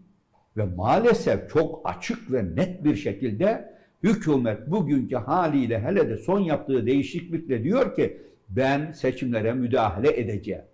Ve 0.57 0.65
maalesef 0.65 1.51
çok 1.51 1.81
açık 1.85 2.33
ve 2.33 2.57
net 2.57 2.85
bir 2.85 2.97
şekilde 2.97 3.77
hükümet 4.03 4.71
bugünkü 4.71 5.17
haliyle 5.17 5.81
hele 5.81 6.09
de 6.09 6.17
son 6.17 6.41
yaptığı 6.41 6.87
değişiklikle 6.87 7.65
diyor 7.65 7.97
ki 7.97 8.19
ben 8.49 8.93
seçimlere 8.93 9.53
müdahale 9.53 10.21
edeceğim. 10.21 10.65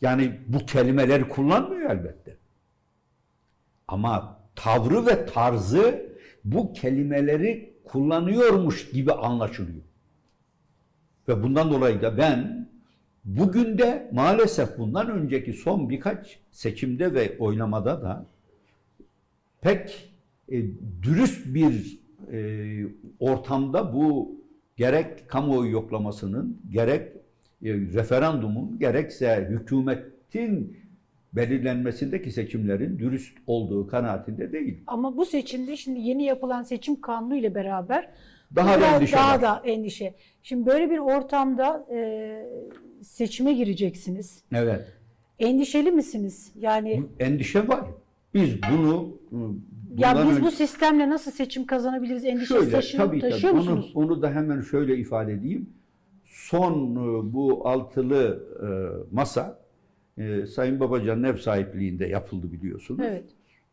Yani 0.00 0.40
bu 0.46 0.66
kelimeleri 0.66 1.28
kullanmıyor 1.28 1.90
elbette. 1.90 2.36
Ama 3.88 4.40
tavrı 4.54 5.06
ve 5.06 5.26
tarzı 5.26 6.12
bu 6.44 6.72
kelimeleri 6.72 7.76
kullanıyormuş 7.84 8.90
gibi 8.90 9.12
anlaşılıyor. 9.12 9.82
Ve 11.28 11.42
bundan 11.42 11.70
dolayı 11.70 12.02
da 12.02 12.18
ben 12.18 12.68
bugün 13.24 13.78
de 13.78 14.10
maalesef 14.12 14.78
bundan 14.78 15.10
önceki 15.10 15.52
son 15.52 15.90
birkaç 15.90 16.38
seçimde 16.50 17.14
ve 17.14 17.36
oylamada 17.38 18.02
da 18.02 18.26
pek 19.60 20.12
e, 20.48 20.62
dürüst 21.02 21.54
bir 21.54 22.00
e, 22.32 22.86
ortamda 23.20 23.94
bu 23.94 24.35
gerek 24.86 25.28
kamuoyu 25.28 25.70
yoklamasının 25.70 26.60
gerek 26.70 27.12
e, 27.64 27.72
referandumun 27.74 28.78
gerekse 28.78 29.46
hükümetin 29.50 30.76
belirlenmesindeki 31.32 32.30
seçimlerin 32.32 32.98
dürüst 32.98 33.38
olduğu 33.46 33.86
kanaatinde 33.86 34.52
değil. 34.52 34.78
Ama 34.86 35.16
bu 35.16 35.24
seçimde 35.24 35.76
şimdi 35.76 36.00
yeni 36.00 36.24
yapılan 36.24 36.62
seçim 36.62 37.00
kanunu 37.00 37.36
ile 37.36 37.54
beraber 37.54 38.08
Daha 38.54 38.80
da 38.80 38.86
endişe 38.96 39.16
daha 39.16 39.34
var. 39.34 39.42
da 39.42 39.62
endişe. 39.64 40.14
Şimdi 40.42 40.66
böyle 40.66 40.90
bir 40.90 40.98
ortamda 40.98 41.86
e, 41.94 42.46
seçime 43.02 43.52
gireceksiniz. 43.52 44.42
Evet. 44.52 44.92
Endişeli 45.38 45.90
misiniz? 45.90 46.52
Yani 46.58 47.02
Endişe 47.20 47.68
var. 47.68 47.84
Biz 48.34 48.50
bunu 48.72 49.18
ya 50.02 50.14
biz 50.26 50.32
önce- 50.36 50.42
bu 50.42 50.50
sistemle 50.50 51.10
nasıl 51.10 51.30
seçim 51.30 51.66
kazanabiliriz 51.66 52.24
endişesi 52.24 52.54
Şöyle, 52.60 52.70
taşı- 52.70 52.96
tabii, 52.96 53.20
tabii. 53.20 53.30
taşıyor 53.30 53.52
Onu, 53.52 53.58
musunuz? 53.60 53.92
onu 53.94 54.22
da 54.22 54.30
hemen 54.32 54.60
şöyle 54.60 54.96
ifade 54.96 55.32
edeyim. 55.32 55.70
Son 56.24 56.72
e, 56.92 57.32
bu 57.32 57.68
altılı 57.68 58.42
e, 58.62 58.68
masa 59.14 59.58
e, 60.18 60.46
Sayın 60.46 60.80
Babacan'ın 60.80 61.22
ev 61.24 61.36
sahipliğinde 61.36 62.06
yapıldı 62.06 62.52
biliyorsunuz. 62.52 63.00
Evet. 63.04 63.24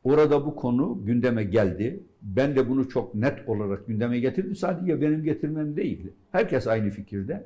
Orada 0.03 0.45
bu 0.45 0.55
konu 0.55 1.01
gündeme 1.05 1.43
geldi. 1.43 2.03
Ben 2.21 2.55
de 2.55 2.69
bunu 2.69 2.89
çok 2.89 3.15
net 3.15 3.49
olarak 3.49 3.87
gündeme 3.87 4.19
getirdim. 4.19 4.55
Sadece 4.55 5.01
benim 5.01 5.23
getirmem 5.23 5.75
değil. 5.75 6.07
Herkes 6.31 6.67
aynı 6.67 6.89
fikirde. 6.89 7.45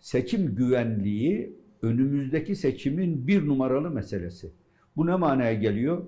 Seçim 0.00 0.54
güvenliği 0.54 1.52
önümüzdeki 1.82 2.56
seçimin 2.56 3.26
bir 3.26 3.46
numaralı 3.46 3.90
meselesi. 3.90 4.50
Bu 4.96 5.06
ne 5.06 5.16
manaya 5.16 5.54
geliyor? 5.54 6.02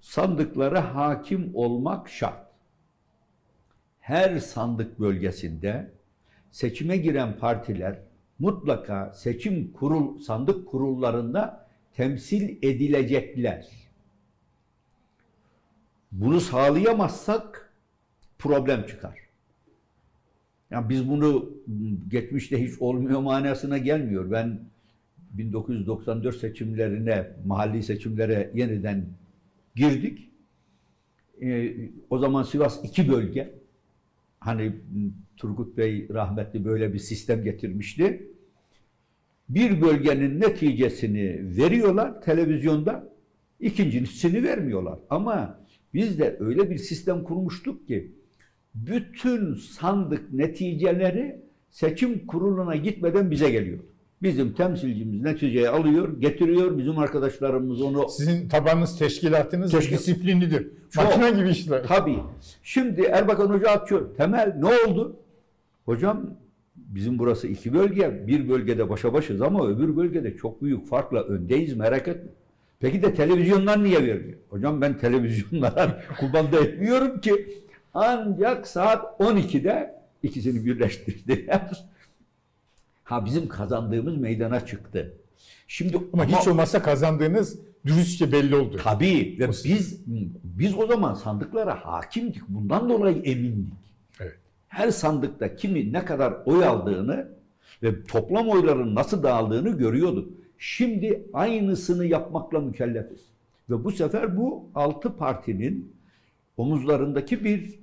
Sandıklara 0.00 0.94
hakim 0.94 1.50
olmak 1.54 2.08
şart. 2.08 2.46
Her 4.00 4.38
sandık 4.38 5.00
bölgesinde 5.00 5.90
seçime 6.50 6.96
giren 6.96 7.38
partiler 7.38 7.98
mutlaka 8.38 9.12
seçim 9.12 9.72
kurul 9.72 10.18
sandık 10.18 10.68
kurullarında 10.68 11.66
temsil 11.96 12.56
edilecekler. 12.62 13.66
Bunu 16.12 16.40
sağlayamazsak 16.40 17.72
problem 18.38 18.86
çıkar. 18.86 19.18
Yani 20.70 20.88
biz 20.88 21.08
bunu 21.08 21.50
geçmişte 22.08 22.64
hiç 22.64 22.78
olmuyor 22.80 23.20
manasına 23.20 23.78
gelmiyor. 23.78 24.30
Ben 24.30 24.60
1994 25.32 26.36
seçimlerine, 26.36 27.30
mahalli 27.46 27.82
seçimlere 27.82 28.50
yeniden 28.54 29.06
girdik. 29.76 30.30
Ee, 31.42 31.74
o 32.10 32.18
zaman 32.18 32.42
Sivas 32.42 32.84
iki 32.84 33.08
bölge. 33.08 33.54
Hani 34.40 34.72
Turgut 35.36 35.76
Bey 35.76 36.08
rahmetli 36.08 36.64
böyle 36.64 36.92
bir 36.92 36.98
sistem 36.98 37.44
getirmişti. 37.44 38.30
Bir 39.48 39.80
bölgenin 39.80 40.40
neticesini 40.40 41.56
veriyorlar 41.56 42.22
televizyonda, 42.22 43.12
ikincisini 43.60 44.42
vermiyorlar. 44.42 44.98
Ama 45.10 45.60
biz 45.94 46.18
de 46.18 46.36
öyle 46.40 46.70
bir 46.70 46.78
sistem 46.78 47.22
kurmuştuk 47.24 47.86
ki 47.86 48.12
bütün 48.74 49.54
sandık 49.54 50.32
neticeleri 50.32 51.40
seçim 51.70 52.26
kuruluna 52.26 52.76
gitmeden 52.76 53.30
bize 53.30 53.50
geliyor. 53.50 53.78
Bizim 54.22 54.52
temsilcimiz 54.52 55.22
neticeyi 55.22 55.68
alıyor, 55.68 56.20
getiriyor. 56.20 56.78
Bizim 56.78 56.98
arkadaşlarımız 56.98 57.82
onu 57.82 58.08
Sizin 58.08 58.48
tabanınız, 58.48 58.98
teşkilatınız 58.98 59.72
Teşkil- 59.74 59.92
disiplinlidir. 59.92 60.68
Çok. 60.90 61.04
Makine 61.04 61.30
gibi 61.30 61.48
işler. 61.50 61.82
Tabii. 61.82 62.18
Şimdi 62.62 63.00
Erbakan 63.02 63.46
Hoca 63.48 63.70
atıyor. 63.70 64.14
Temel 64.16 64.56
ne 64.58 64.66
oldu? 64.66 65.16
Hocam 65.84 66.30
bizim 66.76 67.18
burası 67.18 67.46
iki 67.48 67.74
bölge. 67.74 68.26
Bir 68.26 68.48
bölgede 68.48 68.88
başa 68.88 69.12
başız 69.12 69.42
ama 69.42 69.68
öbür 69.68 69.96
bölgede 69.96 70.36
çok 70.36 70.62
büyük 70.62 70.88
farkla 70.88 71.22
öndeyiz 71.22 71.76
merak 71.76 72.08
etme. 72.08 72.30
Peki 72.80 73.02
de 73.02 73.14
televizyonlar 73.14 73.84
niye 73.84 74.06
vermiyor? 74.06 74.38
Hocam 74.50 74.80
ben 74.80 74.98
televizyonlara 74.98 76.02
kumanda 76.20 76.60
etmiyorum 76.60 77.20
ki. 77.20 77.46
Ancak 77.94 78.66
saat 78.66 79.20
12'de 79.20 79.94
ikisini 80.22 80.66
birleştirdiler. 80.66 81.84
Ha 83.10 83.24
bizim 83.24 83.48
kazandığımız 83.48 84.16
meydana 84.16 84.66
çıktı. 84.66 85.14
Şimdi 85.68 85.98
Ama, 86.12 86.24
hiç 86.24 86.48
olmazsa 86.48 86.82
kazandığınız 86.82 87.58
dürüstçe 87.86 88.32
belli 88.32 88.56
oldu. 88.56 88.80
Tabii 88.84 89.36
ve 89.38 89.48
biz 89.48 90.00
biz 90.44 90.78
o 90.78 90.86
zaman 90.86 91.14
sandıklara 91.14 91.86
hakimdik. 91.86 92.48
Bundan 92.48 92.88
dolayı 92.88 93.22
emindik. 93.22 93.72
Evet. 94.20 94.36
Her 94.68 94.90
sandıkta 94.90 95.56
kimin 95.56 95.92
ne 95.92 96.04
kadar 96.04 96.34
oy 96.46 96.64
aldığını 96.64 97.28
Ve 97.82 98.04
toplam 98.04 98.48
oyların 98.48 98.94
nasıl 98.94 99.22
dağıldığını 99.22 99.78
görüyordu. 99.78 100.28
Şimdi 100.58 101.22
aynısını 101.32 102.06
yapmakla 102.06 102.60
mükellefiz. 102.60 103.20
Ve 103.70 103.84
bu 103.84 103.92
sefer 103.92 104.36
bu 104.36 104.70
altı 104.74 105.16
partinin 105.16 105.92
omuzlarındaki 106.56 107.44
bir 107.44 107.78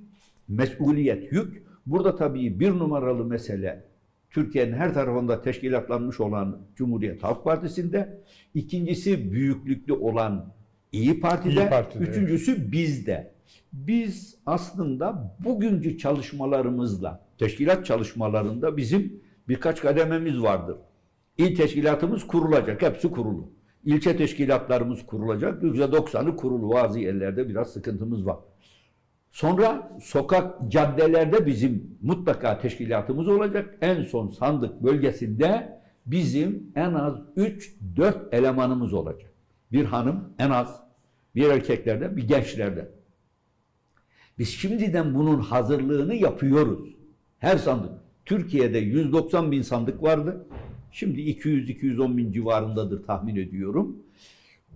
mesuliyet, 0.48 1.32
yük. 1.32 1.64
Burada 1.86 2.16
tabii 2.16 2.60
bir 2.60 2.72
numaralı 2.72 3.26
mesele 3.26 3.87
Türkiye'nin 4.32 4.74
her 4.74 4.94
tarafında 4.94 5.42
teşkilatlanmış 5.42 6.20
olan 6.20 6.62
Cumhuriyet 6.76 7.24
Halk 7.24 7.44
Partisi'nde, 7.44 8.22
ikincisi 8.54 9.32
büyüklüklü 9.32 9.94
olan 9.94 10.54
İyi 10.92 11.20
Parti'de, 11.20 11.62
İYİ 11.62 11.70
Parti'de, 11.70 12.04
üçüncüsü 12.04 12.72
bizde. 12.72 13.34
Biz 13.74 14.38
aslında 14.46 15.36
bugünkü 15.40 15.98
çalışmalarımızla, 15.98 17.26
teşkilat 17.38 17.86
çalışmalarında 17.86 18.78
bizim 18.78 19.22
birkaç 19.48 19.82
kadememiz 19.82 20.42
vardır. 20.42 20.78
İl 21.38 21.56
teşkilatımız 21.56 22.28
kurulacak, 22.28 22.82
hepsi 22.82 23.12
kurulu. 23.12 23.52
İlçe 23.86 24.18
teşkilatlarımız 24.18 25.06
kurulacak, 25.06 25.64
%90'ı 25.64 26.36
kurulu. 26.36 26.74
Bazı 26.74 27.00
yerlerde 27.00 27.50
biraz 27.50 27.74
sıkıntımız 27.74 28.26
var. 28.26 28.38
Sonra 29.38 29.92
sokak, 30.02 30.72
caddelerde 30.72 31.46
bizim 31.46 31.98
mutlaka 32.02 32.60
teşkilatımız 32.60 33.28
olacak. 33.28 33.78
En 33.82 34.04
son 34.04 34.28
sandık 34.28 34.84
bölgesinde 34.84 35.80
bizim 36.06 36.72
en 36.76 36.94
az 36.94 37.14
3-4 37.38 38.36
elemanımız 38.36 38.94
olacak. 38.94 39.32
Bir 39.72 39.86
hanım 39.86 40.34
en 40.40 40.50
az, 40.50 40.80
bir 41.36 41.50
erkeklerde, 41.50 42.18
bir 42.18 42.28
gençlerde. 42.28 42.92
Biz 44.40 44.50
şimdiden 44.50 45.16
bunun 45.16 45.40
hazırlığını 45.40 46.16
yapıyoruz. 46.16 46.96
Her 47.40 47.58
sandık. 47.58 47.92
Türkiye'de 48.26 48.78
190 48.78 49.52
bin 49.52 49.62
sandık 49.62 50.04
vardı. 50.04 50.48
Şimdi 50.92 51.22
200-210 51.22 52.18
bin 52.18 52.32
civarındadır 52.32 53.04
tahmin 53.04 53.36
ediyorum. 53.36 53.98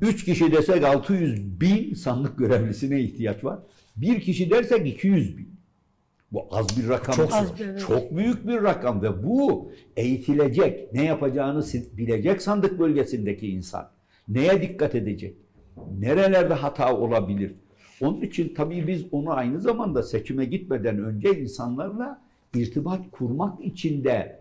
3 0.01 0.25
kişi 0.25 0.51
desek 0.51 0.84
600 0.84 1.62
bin 1.62 1.94
sandık 1.94 2.38
görevlisine 2.38 3.01
ihtiyaç 3.01 3.44
var. 3.44 3.60
Bir 3.95 4.21
kişi 4.21 4.51
dersek 4.51 4.88
200 4.88 5.38
bin. 5.38 5.51
Bu 6.31 6.48
az 6.51 6.77
bir 6.77 6.89
rakam. 6.89 7.15
Çok 7.15 7.33
Az 7.33 7.60
bir, 7.60 7.65
evet. 7.67 7.79
Çok 7.88 8.17
büyük 8.17 8.48
bir 8.48 8.62
rakam 8.63 9.01
ve 9.01 9.24
bu 9.24 9.71
eğitilecek, 9.98 10.93
ne 10.93 11.05
yapacağını 11.05 11.63
bilecek 11.98 12.41
sandık 12.41 12.79
bölgesindeki 12.79 13.48
insan. 13.48 13.89
Neye 14.27 14.62
dikkat 14.62 14.95
edecek? 14.95 15.36
Nerelerde 16.00 16.53
hata 16.53 16.98
olabilir? 16.98 17.55
Onun 18.01 18.21
için 18.21 18.53
tabii 18.55 18.88
biz 18.88 19.05
onu 19.12 19.31
aynı 19.31 19.60
zamanda 19.60 20.03
seçime 20.03 20.45
gitmeden 20.45 21.03
önce 21.03 21.41
insanlarla 21.41 22.21
irtibat 22.55 23.12
kurmak 23.12 23.62
için 23.65 24.03
de 24.03 24.39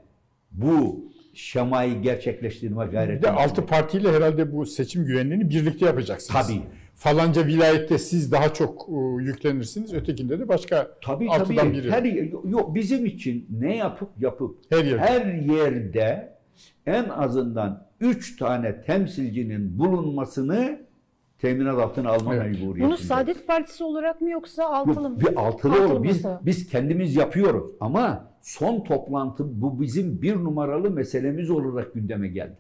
bu 0.53 1.05
şemayı 1.35 2.03
gerçekleştirme 2.03 2.87
Bir 2.87 2.93
gayreti. 2.93 3.23
de 3.23 3.31
altı 3.31 3.67
partiyle 3.67 4.13
herhalde 4.13 4.53
bu 4.53 4.67
seçim 4.67 5.05
güvenliğini 5.05 5.51
birlikte 5.51 5.87
yapacaksınız. 5.87 6.47
Tabii. 6.47 6.61
Falanca 7.05 7.47
vilayette 7.47 7.99
siz 7.99 8.33
daha 8.33 8.55
çok 8.55 8.89
e, 8.89 9.23
yüklenirsiniz, 9.23 9.95
ötekinde 9.95 10.39
de 10.41 10.49
başka 10.49 10.91
Tabii 11.05 11.31
altıdan 11.31 11.67
tabii. 11.67 11.73
biri. 11.79 11.91
Her, 11.91 12.05
yok, 12.51 12.75
bizim 12.75 13.07
için 13.07 13.47
ne 13.61 13.77
yapıp 13.77 14.09
yapıp 14.21 14.59
Her 14.71 14.85
yerde. 14.85 14.99
her 15.01 15.27
yerde 15.35 16.37
en 16.87 17.09
azından 17.09 17.87
üç 18.01 18.37
tane 18.37 18.83
temsilcinin 18.83 19.79
bulunmasını 19.79 20.81
teminat 21.39 21.79
altına 21.79 22.11
alma 22.11 22.35
Evet. 22.35 22.47
mecburiyetinde. 22.47 22.85
Bunu 22.87 22.97
Saadet 22.97 23.47
Partisi 23.47 23.85
olarak 23.85 24.21
mı 24.21 24.31
yoksa 24.31 24.65
altılı 24.65 25.11
mı? 25.11 25.21
Bir 25.21 25.27
altılı, 25.27 25.41
Altılı 25.73 25.87
olur. 25.93 26.03
Biz, 26.05 26.25
biz 26.43 26.69
kendimiz 26.69 27.17
yapıyoruz 27.17 27.71
ama 27.81 28.31
son 28.43 28.85
toplantı 28.85 29.63
bu 29.63 29.81
bizim 29.81 30.23
bir 30.23 30.37
numaralı 30.37 30.91
meselemiz 30.91 31.51
olarak 31.51 31.95
gündeme 31.95 32.29
geldi. 32.29 32.59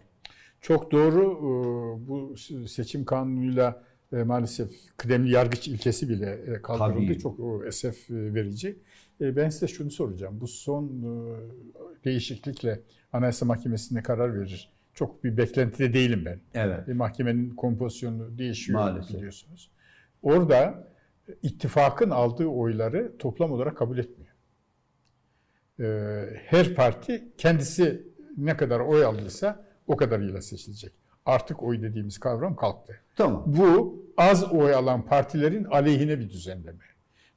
Çok 0.60 0.92
doğru. 0.92 1.22
e, 1.22 2.08
Bu 2.08 2.36
seçim 2.68 3.04
kanunuyla 3.04 3.82
e, 4.12 4.16
maalesef 4.22 4.70
kıdemli 4.96 5.30
yargıç 5.32 5.68
ilkesi 5.68 6.08
bile 6.08 6.30
e, 6.46 6.62
kaldırıldı. 6.62 7.06
Tabii. 7.06 7.18
Çok 7.18 7.40
o, 7.40 7.64
esef 7.64 8.10
e, 8.10 8.34
verici. 8.34 8.78
E, 9.20 9.36
Ben 9.36 9.48
size 9.48 9.68
şunu 9.68 9.90
soracağım. 9.90 10.40
Bu 10.40 10.46
son 10.48 10.84
e, 10.86 12.04
değişiklikle 12.04 12.80
Anayasa 13.12 13.46
Mahkemesi'ne 13.46 14.02
karar 14.02 14.40
verir. 14.40 14.72
Çok 14.94 15.24
bir 15.24 15.36
beklentide 15.36 15.92
değilim 15.92 16.22
ben. 16.24 16.40
Evet. 16.54 16.88
E, 16.88 16.92
Mahkemenin 16.92 17.50
kompozisyonu 17.50 18.38
değişiyor 18.38 18.80
Maalesef. 18.80 19.16
biliyorsunuz. 19.16 19.70
Orada 20.22 20.88
e, 21.28 21.32
ittifakın 21.42 22.10
aldığı 22.10 22.46
oyları 22.46 23.12
toplam 23.18 23.52
olarak 23.52 23.76
kabul 23.76 23.98
etmiyor. 23.98 24.30
E, 25.80 25.84
Her 26.46 26.74
parti 26.74 27.24
kendisi 27.38 28.02
ne 28.36 28.56
kadar 28.56 28.80
oy 28.80 29.04
aldıysa 29.04 29.66
o 29.86 29.96
kadarıyla 29.96 30.42
seçilecek. 30.42 30.92
Artık 31.30 31.62
oy 31.62 31.82
dediğimiz 31.82 32.18
kavram 32.18 32.56
kalktı. 32.56 33.00
Tamam. 33.16 33.44
Bu 33.46 34.02
az 34.16 34.52
oy 34.52 34.74
alan 34.74 35.06
partilerin 35.06 35.64
aleyhine 35.64 36.18
bir 36.18 36.30
düzenleme. 36.30 36.84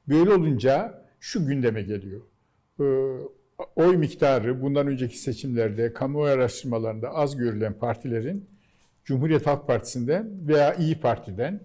Böyle 0.08 0.32
olunca 0.32 1.04
şu 1.20 1.46
gündeme 1.46 1.82
geliyor. 1.82 2.20
Ee, 2.80 2.84
oy 3.76 3.96
miktarı 3.96 4.62
bundan 4.62 4.86
önceki 4.86 5.18
seçimlerde 5.18 5.92
kamuoyu 5.92 6.32
araştırmalarında 6.32 7.10
az 7.10 7.36
görülen 7.36 7.72
partilerin 7.78 8.46
Cumhuriyet 9.04 9.46
Halk 9.46 9.66
Partisi'nden 9.66 10.48
veya 10.48 10.74
İyi 10.74 11.00
Parti'den 11.00 11.60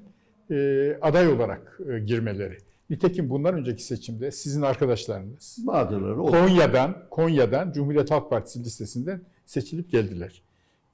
e, 0.52 0.98
aday 1.02 1.28
olarak 1.28 1.80
e, 1.94 2.00
girmeleri. 2.00 2.58
Nitekim 2.90 3.30
bundan 3.30 3.56
önceki 3.56 3.84
seçimde 3.84 4.32
sizin 4.32 4.62
arkadaşlarınız 4.62 5.58
Bazıları. 5.68 6.16
Konya'dan 6.16 6.98
Konya'dan 7.10 7.72
Cumhuriyet 7.72 8.12
Halk 8.12 8.30
Partisi 8.30 8.64
listesinden 8.64 9.22
seçilip 9.46 9.92
geldiler. 9.92 10.42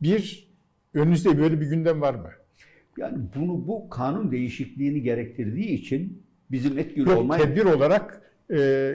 Bir 0.01 0.54
önünüzde 0.95 1.37
böyle 1.37 1.61
bir 1.61 1.65
gündem 1.65 2.01
var 2.01 2.13
mı? 2.13 2.29
Yani 2.97 3.17
bunu 3.35 3.67
bu 3.67 3.89
kanun 3.89 4.31
değişikliğini 4.31 5.01
gerektirdiği 5.01 5.67
için 5.67 6.23
bizim 6.51 6.79
etkili 6.79 7.09
Yok, 7.09 7.17
olmaya 7.17 7.43
tedbir 7.43 7.65
olarak 7.65 8.21
e, 8.51 8.93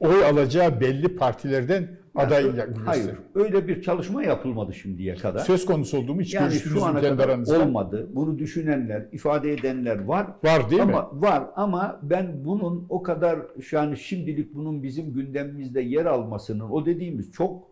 oy 0.00 0.24
alacağı 0.24 0.80
belli 0.80 1.16
partilerden 1.16 2.00
Yani, 2.16 2.74
hayır. 2.84 3.14
Öyle 3.34 3.68
bir 3.68 3.82
çalışma 3.82 4.22
yapılmadı 4.22 4.74
şimdiye 4.74 5.14
kadar. 5.14 5.40
Söz 5.40 5.64
konusu 5.66 5.98
olduğu 5.98 6.14
mu 6.14 6.20
hiç 6.20 6.34
yani 6.34 6.52
şu 6.52 6.84
ana 6.84 7.00
kadar 7.00 7.28
aranızda? 7.28 7.62
olmadı. 7.62 8.10
Bunu 8.12 8.38
düşünenler, 8.38 9.06
ifade 9.12 9.52
edenler 9.52 10.04
var. 10.04 10.26
Var 10.44 10.70
değil 10.70 10.82
mi? 10.82 10.92
ama 10.92 11.10
var 11.12 11.44
ama 11.56 12.00
ben 12.02 12.44
bunun 12.44 12.86
o 12.88 13.02
kadar 13.02 13.38
yani 13.72 13.96
şimdilik 13.96 14.54
bunun 14.54 14.82
bizim 14.82 15.12
gündemimizde 15.12 15.80
yer 15.80 16.06
almasının 16.06 16.70
o 16.70 16.86
dediğimiz 16.86 17.32
çok 17.32 17.70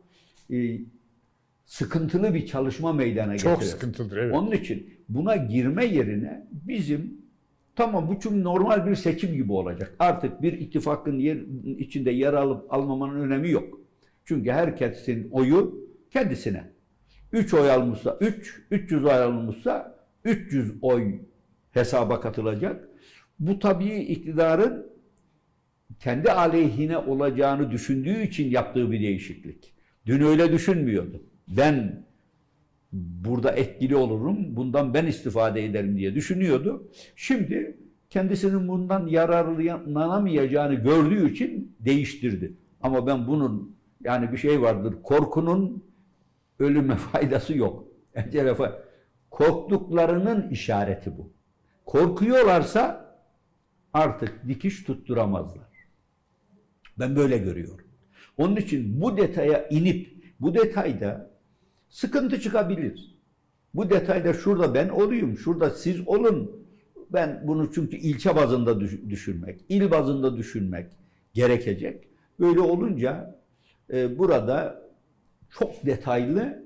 e, 0.50 0.78
sıkıntılı 1.68 2.35
bir 2.35 2.46
çalışma 2.46 2.92
meydana 2.92 3.38
Çok 3.38 3.54
getirir. 3.54 3.70
sıkıntıdır 3.70 4.16
evet. 4.16 4.35
Onun 4.35 4.52
için 4.52 4.90
buna 5.09 5.37
girme 5.37 5.85
yerine 5.85 6.46
bizim 6.52 7.20
tamam 7.76 8.09
bu 8.09 8.20
çünkü 8.20 8.44
normal 8.44 8.87
bir 8.87 8.94
seçim 8.94 9.35
gibi 9.35 9.52
olacak. 9.52 9.94
Artık 9.98 10.42
bir 10.42 10.52
ittifakın 10.52 11.18
yer, 11.18 11.37
içinde 11.78 12.11
yer 12.11 12.33
alıp 12.33 12.72
almamanın 12.72 13.20
önemi 13.20 13.50
yok. 13.50 13.81
Çünkü 14.24 14.50
herkesin 14.50 15.31
oyu 15.31 15.88
kendisine. 16.11 16.70
3 17.33 17.54
oy 17.54 17.70
almışsa 17.70 18.18
3, 18.20 18.62
300 18.70 19.04
oy 19.04 19.12
almışsa 19.12 19.98
300 20.24 20.72
oy 20.83 21.14
hesaba 21.70 22.20
katılacak. 22.20 22.88
Bu 23.38 23.59
tabii 23.59 23.94
iktidarın 23.94 24.87
kendi 26.00 26.33
aleyhine 26.33 26.98
olacağını 26.98 27.70
düşündüğü 27.70 28.22
için 28.22 28.50
yaptığı 28.50 28.92
bir 28.92 29.00
değişiklik. 29.00 29.74
Dün 30.07 30.20
öyle 30.20 30.52
düşünmüyordu. 30.52 31.27
Ben 31.48 32.04
burada 32.92 33.50
etkili 33.50 33.96
olurum, 33.96 34.56
bundan 34.56 34.94
ben 34.94 35.06
istifade 35.06 35.64
ederim 35.64 35.96
diye 35.96 36.14
düşünüyordu. 36.14 36.88
Şimdi 37.16 37.76
kendisinin 38.11 38.68
bundan 38.68 39.06
yararlanamayacağını 39.06 40.74
gördüğü 40.74 41.30
için 41.32 41.76
değiştirdi. 41.80 42.52
Ama 42.80 43.06
ben 43.06 43.26
bunun 43.26 43.76
yani 44.04 44.32
bir 44.32 44.37
şey 44.37 44.62
vardır, 44.62 44.94
korkunun 45.02 45.84
ölüme 46.58 46.96
faydası 47.12 47.56
yok. 47.56 47.84
Ecele 48.14 48.54
Korktuklarının 49.30 50.50
işareti 50.50 51.18
bu. 51.18 51.32
Korkuyorlarsa 51.87 53.14
artık 53.92 54.48
dikiş 54.48 54.84
tutturamazlar. 54.84 55.68
Ben 56.98 57.16
böyle 57.16 57.38
görüyorum. 57.38 57.87
Onun 58.38 58.56
için 58.56 59.00
bu 59.00 59.16
detaya 59.16 59.68
inip 59.68 60.18
bu 60.40 60.54
detayda 60.54 61.30
sıkıntı 61.88 62.40
çıkabilir. 62.40 63.14
Bu 63.74 63.90
detayda 63.90 64.33
şurada 64.33 64.74
ben 64.74 64.88
olayım, 64.88 65.38
şurada 65.38 65.70
siz 65.70 66.09
olun. 66.09 66.51
Ben 67.12 67.42
bunu 67.46 67.72
çünkü 67.74 67.96
ilçe 67.96 68.37
bazında 68.37 68.81
düş- 68.81 69.01
düşünmek, 69.09 69.61
il 69.68 69.90
bazında 69.90 70.37
düşünmek 70.37 70.87
gerekecek. 71.35 72.05
Böyle 72.40 72.61
olunca 72.61 73.40
e, 73.92 74.18
burada 74.18 74.83
çok 75.51 75.87
detaylı 75.87 76.62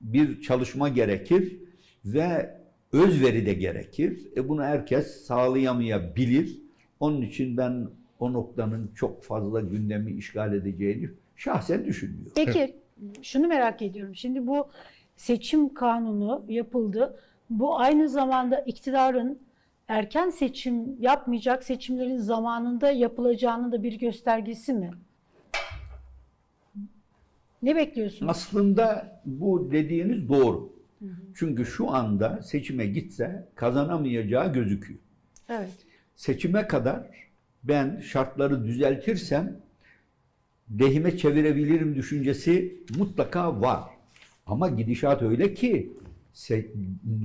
bir 0.00 0.40
çalışma 0.42 0.88
gerekir 0.88 1.56
ve 2.04 2.56
özveri 2.92 3.46
de 3.46 3.52
gerekir. 3.54 4.18
E, 4.36 4.48
bunu 4.48 4.62
herkes 4.62 5.24
sağlayamayabilir. 5.24 6.58
Onun 7.00 7.22
için 7.22 7.56
ben 7.56 7.88
o 8.20 8.32
noktanın 8.32 8.90
çok 8.94 9.24
fazla 9.24 9.60
gündemi 9.60 10.12
işgal 10.12 10.54
edeceğini 10.54 11.10
şahsen 11.36 11.84
düşünmüyorum. 11.84 12.32
Peki 12.34 12.79
şunu 13.22 13.46
merak 13.46 13.82
ediyorum. 13.82 14.14
Şimdi 14.14 14.46
bu 14.46 14.68
seçim 15.16 15.74
kanunu 15.74 16.44
yapıldı. 16.48 17.20
Bu 17.50 17.78
aynı 17.78 18.08
zamanda 18.08 18.60
iktidarın 18.60 19.38
erken 19.88 20.30
seçim 20.30 21.02
yapmayacak 21.02 21.64
seçimlerin 21.64 22.18
zamanında 22.18 22.90
yapılacağının 22.90 23.72
da 23.72 23.82
bir 23.82 23.98
göstergesi 23.98 24.72
mi? 24.74 24.90
Ne 27.62 27.76
bekliyorsunuz? 27.76 28.30
Aslında 28.30 29.20
bu 29.24 29.70
dediğiniz 29.72 30.28
doğru. 30.28 30.72
Çünkü 31.34 31.66
şu 31.66 31.90
anda 31.90 32.42
seçime 32.42 32.86
gitse 32.86 33.48
kazanamayacağı 33.54 34.52
gözüküyor. 34.52 35.00
Evet. 35.48 35.86
Seçime 36.16 36.66
kadar 36.66 37.06
ben 37.64 38.00
şartları 38.00 38.64
düzeltirsem 38.64 39.60
lehime 40.78 41.16
çevirebilirim 41.16 41.94
düşüncesi 41.94 42.82
mutlaka 42.98 43.60
var. 43.60 43.82
Ama 44.46 44.68
gidişat 44.68 45.22
öyle 45.22 45.54
ki 45.54 45.92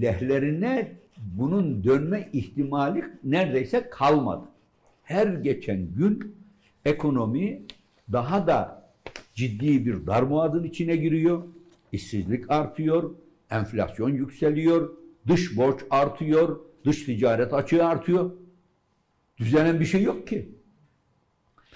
lehlerine 0.01 0.91
bunun 1.17 1.83
dönme 1.83 2.29
ihtimali 2.33 3.05
neredeyse 3.23 3.89
kalmadı. 3.89 4.45
Her 5.03 5.27
geçen 5.27 5.95
gün 5.95 6.35
ekonomi 6.85 7.61
daha 8.11 8.47
da 8.47 8.91
ciddi 9.33 9.85
bir 9.85 10.07
darboğazın 10.07 10.63
içine 10.63 10.95
giriyor. 10.95 11.43
İşsizlik 11.91 12.51
artıyor, 12.51 13.11
enflasyon 13.51 14.09
yükseliyor, 14.09 14.97
dış 15.27 15.57
borç 15.57 15.79
artıyor, 15.89 16.59
dış 16.85 17.03
ticaret 17.05 17.53
açığı 17.53 17.85
artıyor. 17.85 18.31
Düzenen 19.37 19.79
bir 19.79 19.85
şey 19.85 20.03
yok 20.03 20.27
ki. 20.27 20.49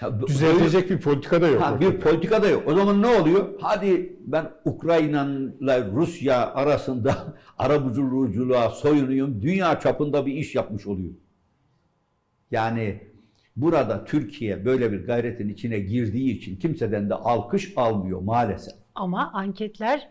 Ya 0.02 0.20
Düzeltecek 0.26 0.90
bir 0.90 1.00
politika 1.00 1.42
da 1.42 1.48
yok. 1.48 1.62
Ha, 1.62 1.72
ortada. 1.72 1.80
bir 1.90 2.00
politika 2.00 2.42
da 2.42 2.48
yok. 2.48 2.62
O 2.66 2.74
zaman 2.74 3.02
ne 3.02 3.06
oluyor? 3.06 3.48
Hadi 3.60 4.16
ben 4.20 4.50
Ukrayna'la 4.64 5.86
Rusya 5.92 6.54
arasında 6.54 7.16
arabuluculuğa 7.58 8.70
soyunuyum. 8.70 9.42
Dünya 9.42 9.80
çapında 9.80 10.26
bir 10.26 10.32
iş 10.32 10.54
yapmış 10.54 10.86
oluyor. 10.86 11.12
Yani 12.50 13.00
burada 13.56 14.04
Türkiye 14.04 14.64
böyle 14.64 14.92
bir 14.92 15.06
gayretin 15.06 15.48
içine 15.48 15.78
girdiği 15.78 16.36
için 16.38 16.56
kimseden 16.56 17.10
de 17.10 17.14
alkış 17.14 17.72
almıyor 17.76 18.20
maalesef. 18.20 18.74
Ama 18.94 19.30
anketler 19.32 20.08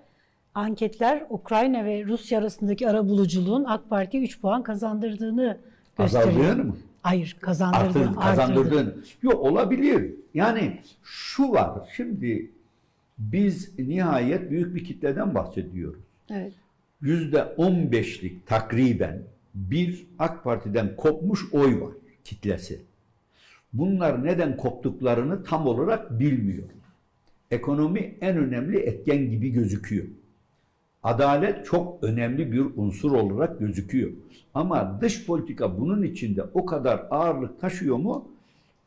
anketler 0.55 1.25
Ukrayna 1.29 1.85
ve 1.85 2.05
Rusya 2.05 2.39
arasındaki 2.39 2.89
arabuluculuğun 2.89 3.63
AK 3.63 3.89
Parti'ye 3.89 4.23
3 4.23 4.41
puan 4.41 4.63
kazandırdığını 4.63 5.57
gösteriyor. 5.97 6.29
Azaldığını 6.31 6.63
mı? 6.63 6.77
Hayır, 7.01 7.37
kazandırdı, 7.41 7.83
Artır, 7.83 7.99
arttırdı. 7.99 8.19
kazandırdığını. 8.19 8.95
Yok 9.23 9.41
olabilir. 9.43 10.13
Yani 10.33 10.79
şu 11.03 11.51
var. 11.51 11.89
Şimdi 11.95 12.51
biz 13.17 13.79
nihayet 13.79 14.51
büyük 14.51 14.75
bir 14.75 14.83
kitleden 14.83 15.35
bahsediyoruz. 15.35 15.99
Evet. 16.29 16.53
yüzde 17.01 17.43
on 17.43 17.91
beşlik 17.91 18.47
takriben 18.47 19.21
bir 19.55 20.07
AK 20.19 20.43
Parti'den 20.43 20.95
kopmuş 20.95 21.53
oy 21.53 21.81
var 21.81 21.91
kitlesi. 22.23 22.81
Bunlar 23.73 24.25
neden 24.25 24.57
koptuklarını 24.57 25.43
tam 25.43 25.67
olarak 25.67 26.19
bilmiyor. 26.19 26.63
Ekonomi 27.51 28.15
en 28.21 28.37
önemli 28.37 28.79
etken 28.79 29.29
gibi 29.29 29.49
gözüküyor. 29.49 30.05
Adalet 31.03 31.65
çok 31.65 32.03
önemli 32.03 32.51
bir 32.51 32.59
unsur 32.75 33.11
olarak 33.11 33.59
gözüküyor. 33.59 34.11
Ama 34.59 35.01
dış 35.01 35.25
politika 35.25 35.79
bunun 35.79 36.03
içinde 36.03 36.43
o 36.53 36.65
kadar 36.65 37.07
ağırlık 37.09 37.61
taşıyor 37.61 37.97
mu? 37.97 38.31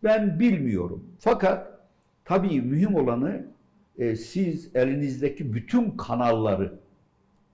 Ben 0.05 0.41
bilmiyorum. 0.41 1.05
Fakat 1.19 1.81
tabii 2.25 2.61
mühim 2.61 2.95
olanı 2.95 3.47
e, 3.99 4.17
siz 4.17 4.77
elinizdeki 4.77 5.55
bütün 5.55 5.91
kanalları 5.91 6.75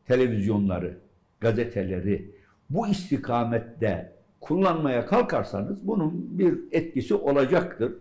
televizyonları, 0.06 0.98
gazeteleri 1.40 2.30
bu 2.70 2.88
istikamette 2.88 4.12
kullanmaya 4.40 5.06
kalkarsanız 5.06 5.86
bunun 5.86 6.38
bir 6.38 6.58
etkisi 6.72 7.14
olacaktır. 7.14 7.92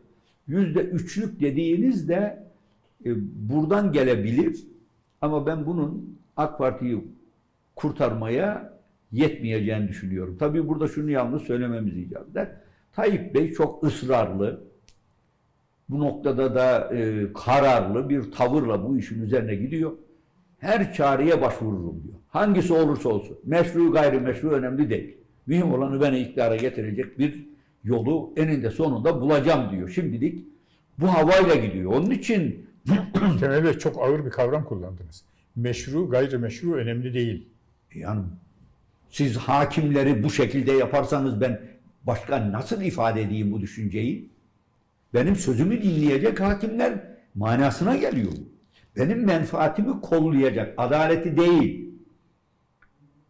Yüzde 0.47 0.79
üçlük 0.79 1.39
dediğiniz 1.39 2.09
de 2.09 2.43
e, 3.05 3.09
buradan 3.49 3.91
gelebilir 3.91 4.67
ama 5.21 5.45
ben 5.45 5.65
bunun 5.65 6.19
AK 6.37 6.57
Parti'yi 6.57 7.03
kurtarmaya 7.75 8.76
yetmeyeceğini 9.11 9.87
düşünüyorum. 9.87 10.37
Tabii 10.39 10.67
burada 10.67 10.87
şunu 10.87 11.11
yalnız 11.11 11.41
söylememiz 11.41 11.97
icap 11.97 12.29
eder. 12.31 12.49
Tayyip 12.93 13.35
Bey 13.35 13.53
çok 13.53 13.83
ısrarlı, 13.83 14.63
bu 15.89 15.99
noktada 15.99 16.55
da 16.55 16.95
e, 16.95 17.33
kararlı 17.33 18.09
bir 18.09 18.31
tavırla 18.31 18.83
bu 18.83 18.97
işin 18.97 19.21
üzerine 19.21 19.55
gidiyor. 19.55 19.91
Her 20.59 20.93
çareye 20.93 21.41
başvururum 21.41 22.03
diyor. 22.03 22.15
Hangisi 22.27 22.73
olursa 22.73 23.09
olsun. 23.09 23.37
Meşru 23.45 23.91
gayrimeşru 23.91 24.51
önemli 24.51 24.89
değil. 24.89 25.17
Mühim 25.47 25.73
olanı 25.73 26.01
beni 26.01 26.19
iktidara 26.19 26.55
getirecek 26.55 27.19
bir 27.19 27.47
yolu 27.83 28.33
eninde 28.37 28.69
sonunda 28.69 29.21
bulacağım 29.21 29.71
diyor. 29.71 29.89
Şimdilik 29.89 30.47
bu 30.97 31.07
havayla 31.07 31.55
gidiyor. 31.55 31.91
Onun 31.93 32.11
için 32.11 32.67
Temel 33.39 33.63
Bey 33.63 33.73
çok 33.73 34.01
ağır 34.01 34.25
bir 34.25 34.29
kavram 34.29 34.65
kullandınız. 34.65 35.23
Meşru, 35.55 36.09
gayrimeşru 36.09 36.73
önemli 36.73 37.13
değil. 37.13 37.47
yani 37.95 38.21
siz 39.09 39.37
hakimleri 39.37 40.23
bu 40.23 40.29
şekilde 40.29 40.71
yaparsanız 40.71 41.41
ben 41.41 41.61
başka 42.03 42.51
nasıl 42.51 42.81
ifade 42.81 43.21
edeyim 43.21 43.51
bu 43.51 43.61
düşünceyi? 43.61 44.29
Benim 45.13 45.35
sözümü 45.35 45.83
dinleyecek 45.83 46.39
hakimler 46.39 46.93
manasına 47.35 47.95
geliyor. 47.95 48.31
Benim 48.97 49.25
menfaatimi 49.25 50.01
kollayacak, 50.01 50.73
adaleti 50.77 51.37
değil. 51.37 51.89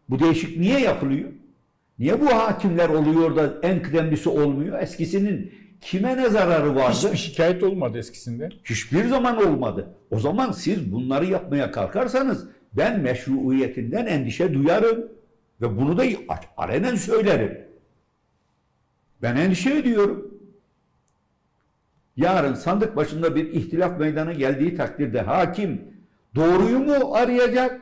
Bu 0.08 0.20
değişik 0.20 0.58
niye 0.58 0.80
yapılıyor? 0.80 1.28
Niye 1.98 2.20
bu 2.20 2.26
hakimler 2.26 2.88
oluyor 2.88 3.36
da 3.36 3.54
en 3.62 3.82
kıdemlisi 3.82 4.28
olmuyor? 4.28 4.82
Eskisinin 4.82 5.52
kime 5.80 6.16
ne 6.16 6.28
zararı 6.28 6.74
vardı? 6.74 6.96
Hiçbir 6.96 7.16
şikayet 7.16 7.62
olmadı 7.62 7.98
eskisinde. 7.98 8.48
Hiçbir 8.64 9.08
zaman 9.08 9.46
olmadı. 9.46 9.94
O 10.10 10.18
zaman 10.18 10.52
siz 10.52 10.92
bunları 10.92 11.26
yapmaya 11.26 11.70
kalkarsanız 11.70 12.48
ben 12.72 13.00
meşruiyetinden 13.00 14.06
endişe 14.06 14.54
duyarım. 14.54 15.08
Ve 15.60 15.76
bunu 15.76 15.98
da 15.98 16.04
alenen 16.56 16.94
söylerim. 16.94 17.58
Ben 19.22 19.36
endişe 19.36 19.78
ediyorum. 19.78 20.34
Yarın 22.16 22.54
sandık 22.54 22.96
başında 22.96 23.36
bir 23.36 23.52
ihtilaf 23.52 24.00
meydana 24.00 24.32
geldiği 24.32 24.76
takdirde 24.76 25.20
hakim 25.20 25.80
doğruyu 26.34 26.78
mu 26.78 27.14
arayacak? 27.14 27.80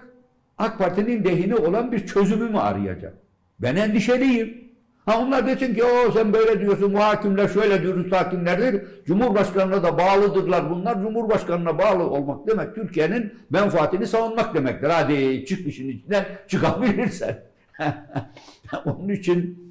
AK 0.58 0.78
Parti'nin 0.78 1.24
lehine 1.24 1.54
olan 1.54 1.92
bir 1.92 2.06
çözümü 2.06 2.48
mü 2.48 2.58
arayacak? 2.58 3.14
Ben 3.60 3.76
endişeliyim. 3.76 4.66
Ha 5.06 5.18
onlar 5.20 5.46
desin 5.46 5.74
ki 5.74 5.84
o 5.84 6.12
sen 6.12 6.32
böyle 6.32 6.60
diyorsun 6.60 6.94
bu 6.94 6.98
hakimler 6.98 7.48
şöyle 7.48 7.82
diyoruz 7.82 8.12
hakimlerdir. 8.12 8.82
Cumhurbaşkanına 9.04 9.82
da 9.82 9.98
bağlıdırlar 9.98 10.70
bunlar. 10.70 11.02
Cumhurbaşkanına 11.02 11.78
bağlı 11.78 12.02
olmak 12.02 12.46
demek 12.46 12.74
Türkiye'nin 12.74 13.34
menfaatini 13.50 14.06
savunmak 14.06 14.54
demektir. 14.54 14.88
Hadi 14.88 15.44
çık 15.44 15.66
işin 15.66 15.88
içinden 15.88 16.24
çıkabilirsen. 16.48 17.45
Onun 18.84 19.08
için 19.08 19.66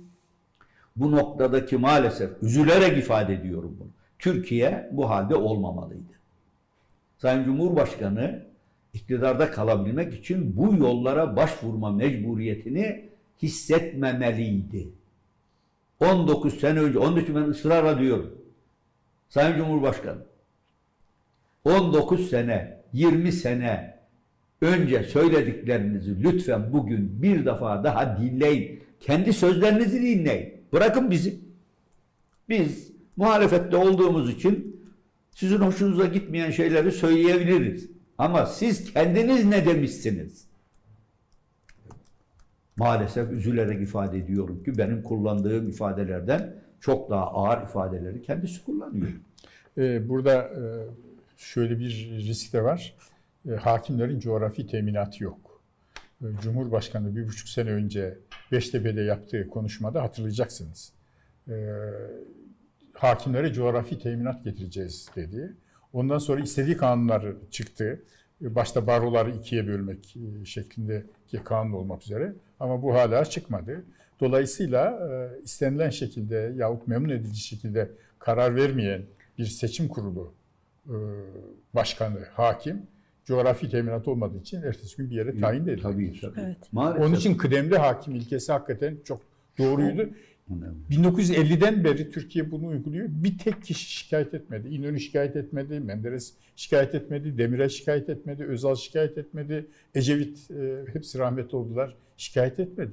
bu 0.95 1.11
noktadaki 1.11 1.77
maalesef 1.77 2.43
üzülerek 2.43 2.97
ifade 2.97 3.33
ediyorum 3.33 3.77
bunu. 3.79 3.89
Türkiye 4.19 4.89
bu 4.91 5.09
halde 5.09 5.35
olmamalıydı. 5.35 6.13
Sayın 7.17 7.43
Cumhurbaşkanı 7.43 8.45
iktidarda 8.93 9.51
kalabilmek 9.51 10.13
için 10.13 10.57
bu 10.57 10.75
yollara 10.75 11.35
başvurma 11.35 11.91
mecburiyetini 11.91 13.09
hissetmemeliydi. 13.41 14.89
19 15.99 16.59
sene 16.59 16.79
önce, 16.79 16.99
onun 16.99 17.17
için 17.17 17.35
ben 17.35 17.41
ısrarla 17.41 17.99
diyorum. 17.99 18.41
Sayın 19.29 19.57
Cumhurbaşkanı, 19.57 20.21
19 21.65 22.29
sene, 22.29 22.81
20 22.93 23.31
sene 23.31 23.94
önce 24.61 25.03
söylediklerinizi 25.03 26.23
lütfen 26.23 26.73
bugün 26.73 27.21
bir 27.21 27.45
defa 27.45 27.83
daha 27.83 28.17
dinleyin. 28.21 28.83
Kendi 28.99 29.33
sözlerinizi 29.33 30.01
dinleyin. 30.01 30.53
Bırakın 30.73 31.11
bizi. 31.11 31.39
Biz 32.49 32.91
muhalefette 33.17 33.77
olduğumuz 33.77 34.29
için 34.29 34.81
sizin 35.31 35.57
hoşunuza 35.57 36.05
gitmeyen 36.05 36.51
şeyleri 36.51 36.91
söyleyebiliriz. 36.91 37.89
Ama 38.17 38.45
siz 38.45 38.93
kendiniz 38.93 39.45
ne 39.45 39.65
demişsiniz? 39.65 40.45
Maalesef 42.77 43.31
üzülerek 43.31 43.81
ifade 43.81 44.17
ediyorum 44.17 44.63
ki 44.63 44.77
benim 44.77 45.03
kullandığım 45.03 45.69
ifadelerden 45.69 46.55
çok 46.79 47.09
daha 47.09 47.27
ağır 47.27 47.63
ifadeleri 47.63 48.21
kendisi 48.21 48.65
kullanıyor. 48.65 49.11
Ee, 49.77 50.09
burada 50.09 50.33
e, 50.33 50.61
şöyle 51.37 51.79
bir 51.79 52.09
risk 52.27 52.53
de 52.53 52.63
var. 52.63 52.95
E, 53.49 53.55
Hakimlerin 53.55 54.19
coğrafi 54.19 54.67
teminatı 54.67 55.23
yok. 55.23 55.62
E, 56.21 56.25
Cumhurbaşkanı 56.41 57.15
bir 57.15 57.27
buçuk 57.27 57.49
sene 57.49 57.69
önce 57.69 58.17
Beştepe'de 58.51 59.01
yaptığı 59.01 59.47
konuşmada 59.47 60.03
hatırlayacaksınız. 60.03 60.93
E, 61.49 61.53
Hakimlere 62.93 63.53
coğrafi 63.53 63.99
teminat 63.99 64.43
getireceğiz 64.43 65.08
dedi. 65.15 65.53
Ondan 65.93 66.17
sonra 66.17 66.41
istediği 66.41 66.77
kanunlar 66.77 67.25
çıktı. 67.51 68.03
Başta 68.41 68.88
baroları 68.88 69.31
ikiye 69.31 69.67
bölmek 69.67 70.17
şeklindeki 70.45 71.43
kanun 71.43 71.71
olmak 71.71 72.03
üzere. 72.03 72.34
Ama 72.60 72.81
bu 72.81 72.93
hala 72.93 73.25
çıkmadı. 73.25 73.86
Dolayısıyla 74.19 74.99
istenilen 75.43 75.89
şekilde 75.89 76.53
yahut 76.55 76.88
memnun 76.88 77.10
edici 77.10 77.39
şekilde 77.39 77.91
karar 78.19 78.55
vermeyen 78.55 79.01
bir 79.38 79.45
seçim 79.45 79.88
kurulu 79.88 80.34
başkanı, 81.73 82.25
hakim 82.34 82.88
coğrafi 83.25 83.69
teminat 83.69 84.07
olmadığı 84.07 84.38
için 84.38 84.61
ertesi 84.61 84.97
gün 84.97 85.09
bir 85.09 85.15
yere 85.15 85.38
tayin 85.39 85.63
edildi. 85.63 85.81
Tabii 85.81 86.19
tabii. 86.21 86.39
Evet. 86.39 86.57
Maalesef. 86.71 87.05
Onun 87.05 87.15
için 87.15 87.38
kıdemli 87.38 87.77
hakim 87.77 88.15
ilkesi 88.15 88.51
hakikaten 88.51 88.97
çok 89.03 89.21
doğruydu. 89.57 90.09
Önemli. 90.49 90.75
1950'den 90.91 91.83
beri 91.83 92.11
Türkiye 92.11 92.51
bunu 92.51 92.67
uyguluyor. 92.67 93.07
Bir 93.09 93.38
tek 93.38 93.63
kişi 93.63 93.91
şikayet 93.91 94.33
etmedi. 94.33 94.67
İnönü 94.67 94.99
şikayet 94.99 95.35
etmedi, 95.35 95.79
Menderes 95.79 96.33
şikayet 96.55 96.95
etmedi, 96.95 97.38
Demirel 97.38 97.69
şikayet 97.69 98.09
etmedi, 98.09 98.43
Özal 98.43 98.75
şikayet 98.75 99.17
etmedi, 99.17 99.65
Ecevit 99.95 100.51
e, 100.51 100.83
hepsi 100.93 101.19
rahmetli 101.19 101.55
oldular. 101.57 101.95
Şikayet 102.17 102.59
etmedi. 102.59 102.91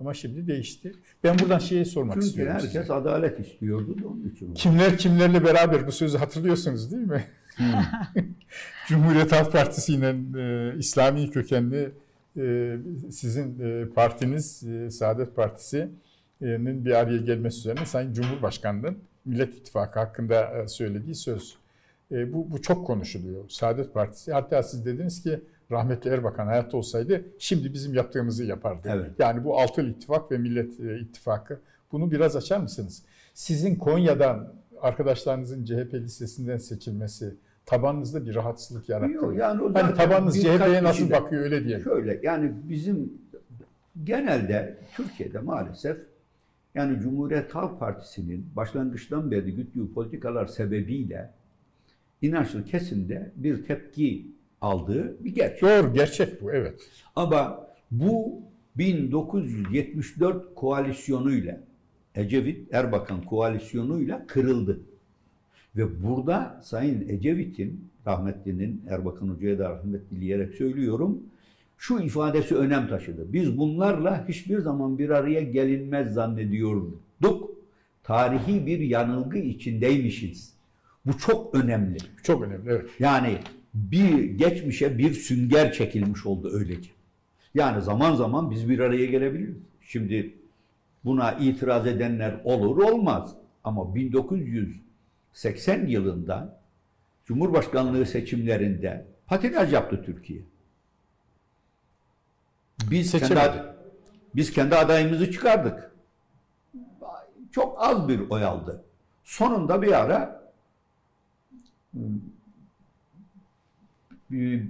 Ama 0.00 0.14
şimdi 0.14 0.46
değişti. 0.46 0.92
Ben 1.24 1.38
buradan 1.38 1.58
şeyi 1.58 1.84
sormak 1.84 2.14
Çünkü 2.14 2.26
istiyorum 2.26 2.54
herkes 2.54 2.70
size. 2.72 2.92
adalet 2.92 3.40
istiyordu 3.40 4.02
da 4.02 4.08
onun 4.08 4.30
için. 4.34 4.54
Kimler 4.54 4.98
kimlerle 4.98 5.44
beraber 5.44 5.86
bu 5.86 5.92
sözü 5.92 6.18
hatırlıyorsunuz 6.18 6.92
değil 6.92 7.06
mi? 7.06 7.24
Cumhuriyet 8.88 9.32
Halk 9.32 9.52
Partisi 9.52 9.94
ile 9.94 10.16
e, 10.38 10.78
İslami 10.78 11.30
kökenli 11.30 11.90
e, 12.36 12.76
sizin 13.10 13.60
e, 13.60 13.88
partiniz 13.88 14.62
e, 14.62 14.90
Saadet 14.90 15.36
Partisi'nin 15.36 16.84
bir 16.84 16.90
araya 16.90 17.18
gelmesi 17.18 17.58
üzerine 17.58 17.86
Sayın 17.86 18.12
Cumhurbaşkanı'nın 18.12 18.98
Millet 19.24 19.54
İttifakı 19.54 19.98
hakkında 19.98 20.62
e, 20.62 20.68
söylediği 20.68 21.14
söz. 21.14 21.56
E, 22.12 22.32
bu, 22.32 22.50
bu 22.50 22.62
çok 22.62 22.86
konuşuluyor. 22.86 23.48
Saadet 23.48 23.94
Partisi. 23.94 24.32
Hatta 24.32 24.62
siz 24.62 24.86
dediniz 24.86 25.22
ki 25.22 25.40
rahmetli 25.70 26.10
Erbakan 26.10 26.46
hayatta 26.46 26.76
olsaydı 26.76 27.24
şimdi 27.38 27.74
bizim 27.74 27.94
yaptığımızı 27.94 28.44
yapardı. 28.44 28.88
Evet. 28.92 29.10
Yani 29.18 29.44
bu 29.44 29.60
Altılı 29.60 29.90
İttifak 29.90 30.32
ve 30.32 30.38
Millet 30.38 30.80
e, 30.80 30.98
İttifakı. 31.00 31.60
Bunu 31.92 32.10
biraz 32.10 32.36
açar 32.36 32.58
mısınız? 32.58 33.02
Sizin 33.34 33.76
Konya'dan 33.76 34.54
arkadaşlarınızın 34.80 35.64
CHP 35.64 35.94
listesinden 35.94 36.56
seçilmesi 36.56 37.34
tabanınızda 37.66 38.26
bir 38.26 38.34
rahatsızlık 38.34 38.88
yarattı. 38.88 39.12
Yok, 39.12 39.36
yani 39.36 39.62
o 39.62 39.74
Hani 39.74 39.94
tabanınız 39.94 40.42
CHP'ye 40.42 40.82
nasıl 40.82 41.10
bakıyor 41.10 41.42
öyle 41.42 41.64
diyelim. 41.64 41.84
Şöyle 41.84 42.20
yani 42.22 42.52
bizim 42.68 43.12
genelde 44.04 44.78
Türkiye'de 44.96 45.38
maalesef 45.38 45.96
yani 46.74 47.00
Cumhuriyet 47.00 47.54
Halk 47.54 47.80
Partisi'nin 47.80 48.46
başlangıçtan 48.56 49.30
beri 49.30 49.54
güttüğü 49.54 49.92
politikalar 49.92 50.46
sebebiyle 50.46 51.30
inançlı 52.22 52.64
kesimde 52.64 53.32
bir 53.36 53.64
tepki 53.64 54.26
aldığı 54.60 55.24
bir 55.24 55.34
gerçek. 55.34 55.62
Doğru, 55.62 55.92
gerçek 55.92 56.42
bu, 56.42 56.52
evet. 56.52 56.90
Ama 57.16 57.66
bu 57.90 58.42
1974 58.76 60.54
koalisyonuyla 60.54 61.60
Ecevit 62.14 62.74
Erbakan 62.74 63.22
koalisyonuyla 63.22 64.26
kırıldı. 64.26 64.80
Ve 65.76 66.02
burada 66.02 66.60
Sayın 66.62 67.08
Ecevit'in 67.08 67.88
rahmetlinin 68.06 68.82
Erbakan 68.88 69.28
Hoca'ya 69.28 69.58
da 69.58 69.70
rahmet 69.70 70.10
dileyerek 70.10 70.54
söylüyorum. 70.54 71.22
Şu 71.78 71.98
ifadesi 71.98 72.56
önem 72.56 72.88
taşıdı. 72.88 73.32
Biz 73.32 73.58
bunlarla 73.58 74.28
hiçbir 74.28 74.58
zaman 74.58 74.98
bir 74.98 75.10
araya 75.10 75.40
gelinmez 75.40 76.14
zannediyorduk. 76.14 77.56
Tarihi 78.02 78.66
bir 78.66 78.78
yanılgı 78.78 79.38
içindeymişiz. 79.38 80.52
Bu 81.06 81.18
çok 81.18 81.54
önemli. 81.54 81.98
Çok 82.22 82.42
önemli, 82.42 82.70
evet. 82.70 82.90
Yani 82.98 83.38
bir 83.74 84.24
geçmişe 84.24 84.98
bir 84.98 85.12
sünger 85.12 85.72
çekilmiş 85.72 86.26
oldu 86.26 86.50
öylece. 86.52 86.90
Yani 87.54 87.82
zaman 87.82 88.14
zaman 88.14 88.50
biz 88.50 88.68
bir 88.68 88.78
araya 88.78 89.06
gelebiliriz. 89.06 89.56
Şimdi 89.80 90.34
buna 91.04 91.32
itiraz 91.32 91.86
edenler 91.86 92.40
olur 92.44 92.76
olmaz. 92.76 93.34
Ama 93.64 93.94
1980 95.36 95.86
yılında 95.86 96.60
Cumhurbaşkanlığı 97.24 98.06
seçimlerinde 98.06 99.06
patinaj 99.26 99.72
yaptı 99.72 100.02
Türkiye. 100.02 100.42
Biz 102.90 103.12
kendi, 103.12 103.62
biz 104.34 104.52
kendi 104.52 104.76
adayımızı 104.76 105.32
çıkardık. 105.32 105.92
Çok 107.52 107.76
az 107.82 108.08
bir 108.08 108.30
oy 108.30 108.44
aldı. 108.44 108.84
Sonunda 109.24 109.82
bir 109.82 109.92
ara 109.92 110.50
bir 114.30 114.62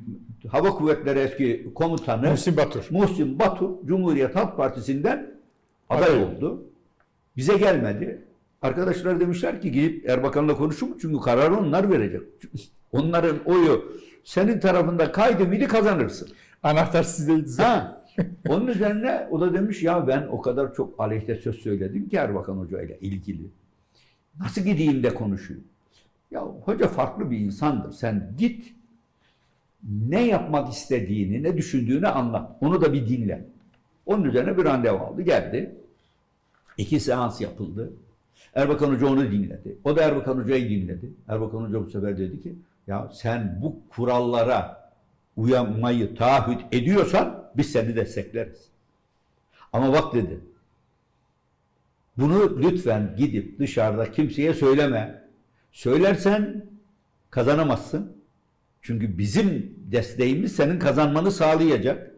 Hava 0.49 0.71
Kuvvetleri 0.71 1.19
eski 1.19 1.75
komutanı 1.75 2.31
Muhsin 2.31 2.57
Batur. 2.57 2.87
Muhsin 2.91 3.39
Batur 3.39 3.87
Cumhuriyet 3.87 4.37
Halk 4.37 4.57
Partisi'nden 4.57 5.41
Aday. 5.89 6.23
oldu. 6.25 6.63
Bize 7.37 7.57
gelmedi. 7.57 8.26
Arkadaşlar 8.62 9.21
demişler 9.21 9.62
ki 9.62 9.73
gidip 9.73 10.11
Erbakan'la 10.11 10.57
konuşun 10.57 10.99
çünkü 11.01 11.21
kararı 11.21 11.57
onlar 11.57 11.90
verecek. 11.90 12.23
Onların 12.92 13.38
oyu 13.45 13.92
senin 14.25 14.61
tarafında 14.61 15.12
kaydı 15.12 15.47
mıydı 15.47 15.69
kazanırsın. 15.69 16.29
Anahtar 16.62 17.03
sizdeydi 17.03 17.49
zaten. 17.49 17.77
Ha. 17.77 18.03
Onun 18.49 18.66
üzerine 18.66 19.29
o 19.31 19.40
da 19.40 19.55
demiş 19.55 19.83
ya 19.83 20.07
ben 20.07 20.27
o 20.31 20.40
kadar 20.40 20.75
çok 20.75 21.01
aleyhte 21.01 21.35
söz 21.35 21.57
söyledim 21.57 22.09
ki 22.09 22.16
Erbakan 22.16 22.57
Hoca 22.57 22.83
ile 22.83 22.99
ilgili. 23.01 23.51
Nasıl 24.40 24.62
gideyim 24.62 25.03
de 25.03 25.14
konuşayım? 25.14 25.64
Ya 26.31 26.40
hoca 26.40 26.88
farklı 26.88 27.31
bir 27.31 27.38
insandır. 27.38 27.92
Sen 27.92 28.35
git 28.38 28.75
ne 30.09 30.27
yapmak 30.27 30.73
istediğini, 30.73 31.42
ne 31.42 31.57
düşündüğünü 31.57 32.09
anlat. 32.09 32.51
Onu 32.61 32.81
da 32.81 32.92
bir 32.92 33.09
dinle. 33.09 33.47
Onun 34.07 34.25
üzerine 34.25 34.59
bir 34.59 34.64
randevu 34.64 34.97
aldı. 34.97 35.23
Geldi. 35.23 35.75
İki 36.79 37.01
seans 37.01 37.40
yapıldı. 37.40 37.92
Erbakan 38.55 38.95
Hoca 38.95 39.07
onu 39.07 39.31
dinledi. 39.31 39.77
O 39.85 39.97
da 39.97 40.03
Erbakan 40.03 40.39
Hoca'yı 40.39 40.71
dinledi. 40.71 41.11
Erbakan 41.29 41.59
Hoca 41.59 41.81
bu 41.81 41.91
sefer 41.91 42.19
dedi 42.19 42.43
ki 42.43 42.55
ya 42.87 43.11
sen 43.13 43.59
bu 43.63 43.77
kurallara 43.89 44.91
uyanmayı 45.37 46.15
taahhüt 46.15 46.61
ediyorsan 46.73 47.51
biz 47.57 47.73
seni 47.73 47.97
destekleriz. 47.97 48.69
Ama 49.73 49.93
bak 49.93 50.15
dedi. 50.15 50.41
Bunu 52.19 52.63
lütfen 52.63 53.15
gidip 53.17 53.59
dışarıda 53.59 54.13
kimseye 54.13 54.55
söyleme. 54.55 55.23
Söylersen 55.73 56.67
kazanamazsın. 57.31 58.17
Çünkü 58.83 59.19
bizim 59.19 59.77
desteğimiz 59.93 60.57
senin 60.57 60.79
kazanmanı 60.79 61.31
sağlayacak. 61.31 62.11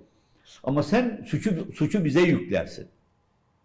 Ama 0.65 0.83
sen 0.83 1.25
suçu, 1.27 1.73
suçu 1.75 2.05
bize 2.05 2.21
yüklersin. 2.21 2.89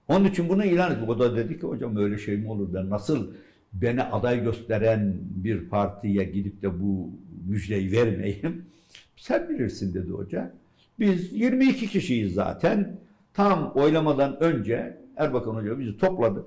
Onun 0.07 0.25
için 0.25 0.49
bunu 0.49 0.65
ilan 0.65 0.91
ettik. 0.91 1.09
O 1.09 1.19
da 1.19 1.35
dedi 1.37 1.59
ki 1.59 1.67
hocam 1.67 1.97
öyle 1.97 2.17
şey 2.17 2.37
mi 2.37 2.49
olur? 2.49 2.73
Ben 2.73 2.89
nasıl 2.89 3.27
beni 3.73 4.03
aday 4.03 4.43
gösteren 4.43 5.13
bir 5.21 5.69
partiye 5.69 6.23
gidip 6.23 6.61
de 6.61 6.81
bu 6.81 7.09
müjdeyi 7.49 7.91
vermeyeyim? 7.91 8.65
Sen 9.15 9.49
bilirsin 9.49 9.93
dedi 9.93 10.09
hoca. 10.11 10.51
Biz 10.99 11.33
22 11.33 11.87
kişiyiz 11.87 12.33
zaten. 12.33 12.97
Tam 13.33 13.71
oylamadan 13.75 14.43
önce 14.43 14.97
Erbakan 15.17 15.55
Hoca 15.55 15.79
bizi 15.79 15.97
topladı. 15.97 16.45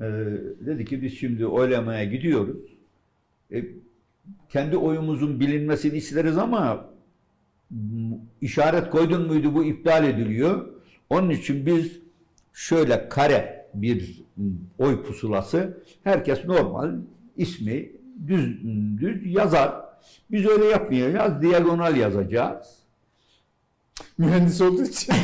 Ee, 0.00 0.04
dedi 0.66 0.84
ki 0.84 1.02
biz 1.02 1.18
şimdi 1.18 1.46
oylamaya 1.46 2.04
gidiyoruz. 2.04 2.62
E, 3.52 3.64
kendi 4.48 4.76
oyumuzun 4.76 5.40
bilinmesini 5.40 5.96
isteriz 5.96 6.38
ama 6.38 6.90
işaret 8.40 8.90
koydun 8.90 9.26
muydu 9.26 9.54
bu 9.54 9.64
iptal 9.64 10.04
ediliyor. 10.08 10.68
Onun 11.10 11.30
için 11.30 11.66
biz 11.66 11.99
şöyle 12.60 13.08
kare 13.08 13.66
bir 13.74 14.22
oy 14.78 15.02
pusulası 15.02 15.82
herkes 16.04 16.44
normal 16.44 16.94
ismi 17.36 17.92
düz 18.26 18.62
düz 19.00 19.26
yazar. 19.26 19.74
Biz 20.30 20.46
öyle 20.46 20.64
yapmayacağız. 20.64 21.42
Diagonal 21.42 21.96
yazacağız. 21.96 22.78
Mühendis 24.18 24.60
olduğu 24.60 24.82
için. 24.82 25.14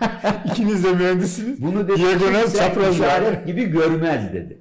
İkiniz 0.50 0.84
de 0.84 0.92
mühendisiniz. 0.92 1.62
Bunu 1.62 1.88
dedi 1.88 2.00
Diagonal 2.00 2.50
çapraz 2.50 2.94
işaret 2.94 3.46
gibi 3.46 3.64
görmez 3.64 4.32
dedi. 4.32 4.58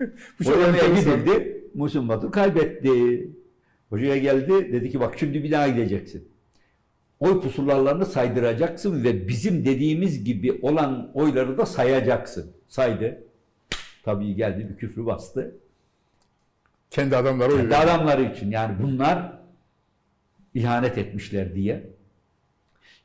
Bu 0.44 0.52
enteresan. 0.52 1.16
gidildi. 1.16 1.64
Muhsin 1.74 2.08
Batur 2.08 2.32
kaybetti. 2.32 3.28
Hocaya 3.88 4.16
geldi. 4.16 4.72
Dedi 4.72 4.90
ki 4.90 5.00
bak 5.00 5.14
şimdi 5.18 5.44
bir 5.44 5.50
daha 5.50 5.68
gideceksin. 5.68 6.28
Oy 7.20 7.40
pusularlarını 7.40 8.06
saydıracaksın 8.06 9.04
ve 9.04 9.28
bizim 9.28 9.64
dediğimiz 9.64 10.24
gibi 10.24 10.58
olan 10.62 11.10
oyları 11.14 11.58
da 11.58 11.66
sayacaksın. 11.66 12.52
Saydı. 12.68 13.22
Tabii 14.02 14.34
geldi 14.34 14.68
bir 14.70 14.76
küfrü 14.76 15.06
bastı. 15.06 15.54
Kendi 16.90 17.16
adamları 17.16 17.50
Kendi 17.50 17.64
veriyor. 17.64 17.80
adamları 17.82 18.22
için 18.22 18.50
yani 18.50 18.82
bunlar 18.82 19.32
ihanet 20.54 20.98
etmişler 20.98 21.54
diye. 21.54 21.90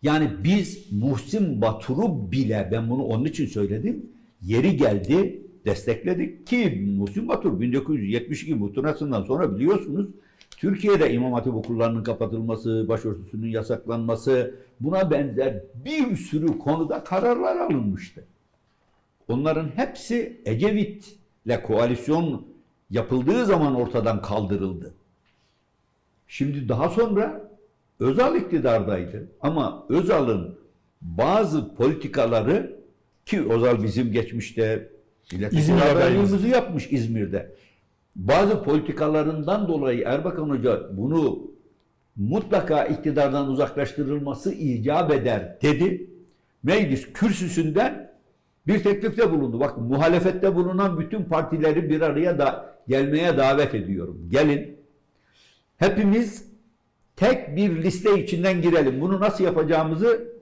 Yani 0.01 0.32
biz 0.43 0.91
Muhsin 0.91 1.62
Batur'u 1.62 2.32
bile 2.32 2.69
ben 2.71 2.89
bunu 2.89 3.04
onun 3.04 3.25
için 3.25 3.45
söyledim. 3.45 4.06
Yeri 4.41 4.78
geldi 4.78 5.41
destekledik 5.65 6.47
ki 6.47 6.86
Muhsin 6.97 7.28
Batur 7.28 7.60
1972 7.60 8.56
muhtırasından 8.56 9.23
sonra 9.23 9.56
biliyorsunuz 9.56 10.10
Türkiye'de 10.58 11.13
İmam 11.13 11.34
Hatip 11.34 11.56
okullarının 11.56 12.04
kapatılması, 12.04 12.86
başörtüsünün 12.88 13.48
yasaklanması 13.48 14.56
buna 14.80 15.12
benzer 15.12 15.63
bir 15.86 16.15
sürü 16.15 16.60
konuda 16.60 17.04
kararlar 17.04 17.56
alınmıştı. 17.58 18.24
Onların 19.28 19.67
hepsi 19.76 20.41
Ecevit'le 20.45 21.63
koalisyon 21.63 22.45
yapıldığı 22.89 23.45
zaman 23.45 23.76
ortadan 23.76 24.21
kaldırıldı. 24.21 24.93
Şimdi 26.28 26.69
daha 26.69 26.89
sonra 26.89 27.52
Özal 28.00 28.36
iktidardaydı 28.36 29.28
ama 29.41 29.86
Özal'ın 29.89 30.60
bazı 31.02 31.76
politikaları 31.76 32.80
ki 33.26 33.52
Özal 33.52 33.84
bizim 33.84 34.12
geçmişte 34.12 34.89
İzmir 35.52 35.82
adaylığımızı 35.82 36.48
yapmış 36.48 36.91
İzmir'de. 36.91 37.56
Bazı 38.15 38.63
politikalarından 38.63 39.67
dolayı 39.67 40.04
Erbakan 40.06 40.49
Hoca 40.49 40.97
bunu 40.97 41.51
mutlaka 42.15 42.86
iktidardan 42.86 43.49
uzaklaştırılması 43.49 44.54
icap 44.54 45.12
eder 45.12 45.58
dedi. 45.62 46.10
Meclis 46.63 47.13
kürsüsünden 47.13 48.12
bir 48.67 48.84
teklifte 48.84 49.32
bulundu. 49.32 49.60
Bak 49.60 49.78
muhalefette 49.78 50.56
bulunan 50.56 50.99
bütün 50.99 51.23
partileri 51.23 51.89
bir 51.89 52.01
araya 52.01 52.38
da 52.39 52.75
gelmeye 52.88 53.38
davet 53.38 53.75
ediyorum. 53.75 54.28
Gelin. 54.30 54.78
Hepimiz 55.78 56.45
tek 57.15 57.56
bir 57.56 57.84
liste 57.84 58.23
içinden 58.23 58.62
girelim. 58.62 59.01
Bunu 59.01 59.19
nasıl 59.19 59.43
yapacağımızı 59.43 60.35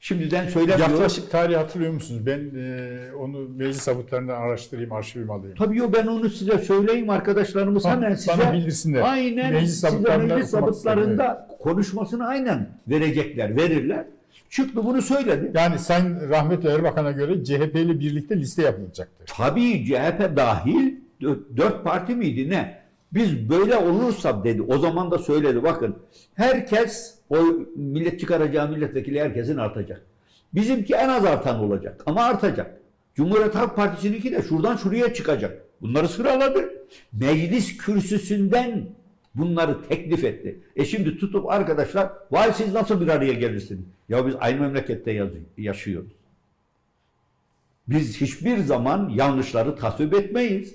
şimdiden 0.00 0.48
söylemiyorum. 0.48 0.92
Yaklaşık 0.94 1.30
tarihi 1.30 1.56
hatırlıyor 1.56 1.92
musunuz? 1.92 2.26
Ben 2.26 2.38
e, 2.58 2.98
onu 3.20 3.48
meclis 3.56 3.82
sabıtlarından 3.82 4.40
araştırayım, 4.40 4.92
arşivime 4.92 5.32
alayım. 5.32 5.54
Tabii 5.58 5.76
yo 5.78 5.90
ben 5.92 6.06
onu 6.06 6.28
size 6.30 6.58
söyleyeyim 6.58 7.10
arkadaşlarımız 7.10 7.84
Ha, 7.84 7.90
hemen 7.90 8.14
size 8.14 8.32
bana 8.38 8.52
bildirsinler. 8.52 9.00
aynen 9.00 9.52
Meclis 9.52 9.80
size 9.80 10.16
meclis 10.16 10.50
sabıtlarında 10.50 11.48
konuşmasını 11.60 12.26
aynen 12.26 12.68
verecekler, 12.88 13.56
verirler. 13.56 14.04
Çıktı 14.50 14.84
bunu 14.86 15.02
söyledi. 15.02 15.50
Yani 15.54 15.78
Sayın 15.78 16.30
Rahmetli 16.30 16.68
Erbakan'a 16.68 17.10
göre 17.10 17.44
CHP 17.44 17.74
ile 17.74 18.00
birlikte 18.00 18.36
liste 18.40 18.62
yapılacaktır. 18.62 19.26
Tabii 19.36 19.84
CHP 19.86 20.36
dahil 20.36 20.94
dört 21.56 21.84
parti 21.84 22.14
miydi 22.14 22.50
ne? 22.50 22.79
Biz 23.14 23.50
böyle 23.50 23.76
olursa 23.76 24.44
dedi. 24.44 24.62
O 24.62 24.78
zaman 24.78 25.10
da 25.10 25.18
söyledi. 25.18 25.62
Bakın 25.62 25.98
herkes 26.34 27.18
o 27.30 27.36
millet 27.76 28.20
çıkaracağı 28.20 28.68
milletvekili 28.68 29.20
herkesin 29.20 29.56
artacak. 29.56 30.02
Bizimki 30.54 30.94
en 30.94 31.08
az 31.08 31.24
artan 31.24 31.60
olacak 31.60 32.02
ama 32.06 32.24
artacak. 32.24 32.80
Cumhuriyet 33.14 33.54
Halk 33.54 33.76
Partisi'ninki 33.76 34.32
de 34.32 34.42
şuradan 34.42 34.76
şuraya 34.76 35.14
çıkacak. 35.14 35.62
Bunları 35.80 36.08
sıraladı. 36.08 36.72
Meclis 37.12 37.76
kürsüsünden 37.76 38.86
bunları 39.34 39.88
teklif 39.88 40.24
etti. 40.24 40.60
E 40.76 40.84
şimdi 40.84 41.18
tutup 41.18 41.50
arkadaşlar 41.50 42.12
vay 42.30 42.52
siz 42.52 42.72
nasıl 42.72 43.00
bir 43.00 43.08
araya 43.08 43.32
gelirsiniz? 43.32 43.84
Ya 44.08 44.26
biz 44.26 44.34
aynı 44.40 44.60
memlekette 44.60 45.28
yaşıyoruz. 45.56 46.12
Biz 47.88 48.20
hiçbir 48.20 48.58
zaman 48.58 49.08
yanlışları 49.08 49.76
tasvip 49.76 50.14
etmeyiz. 50.14 50.74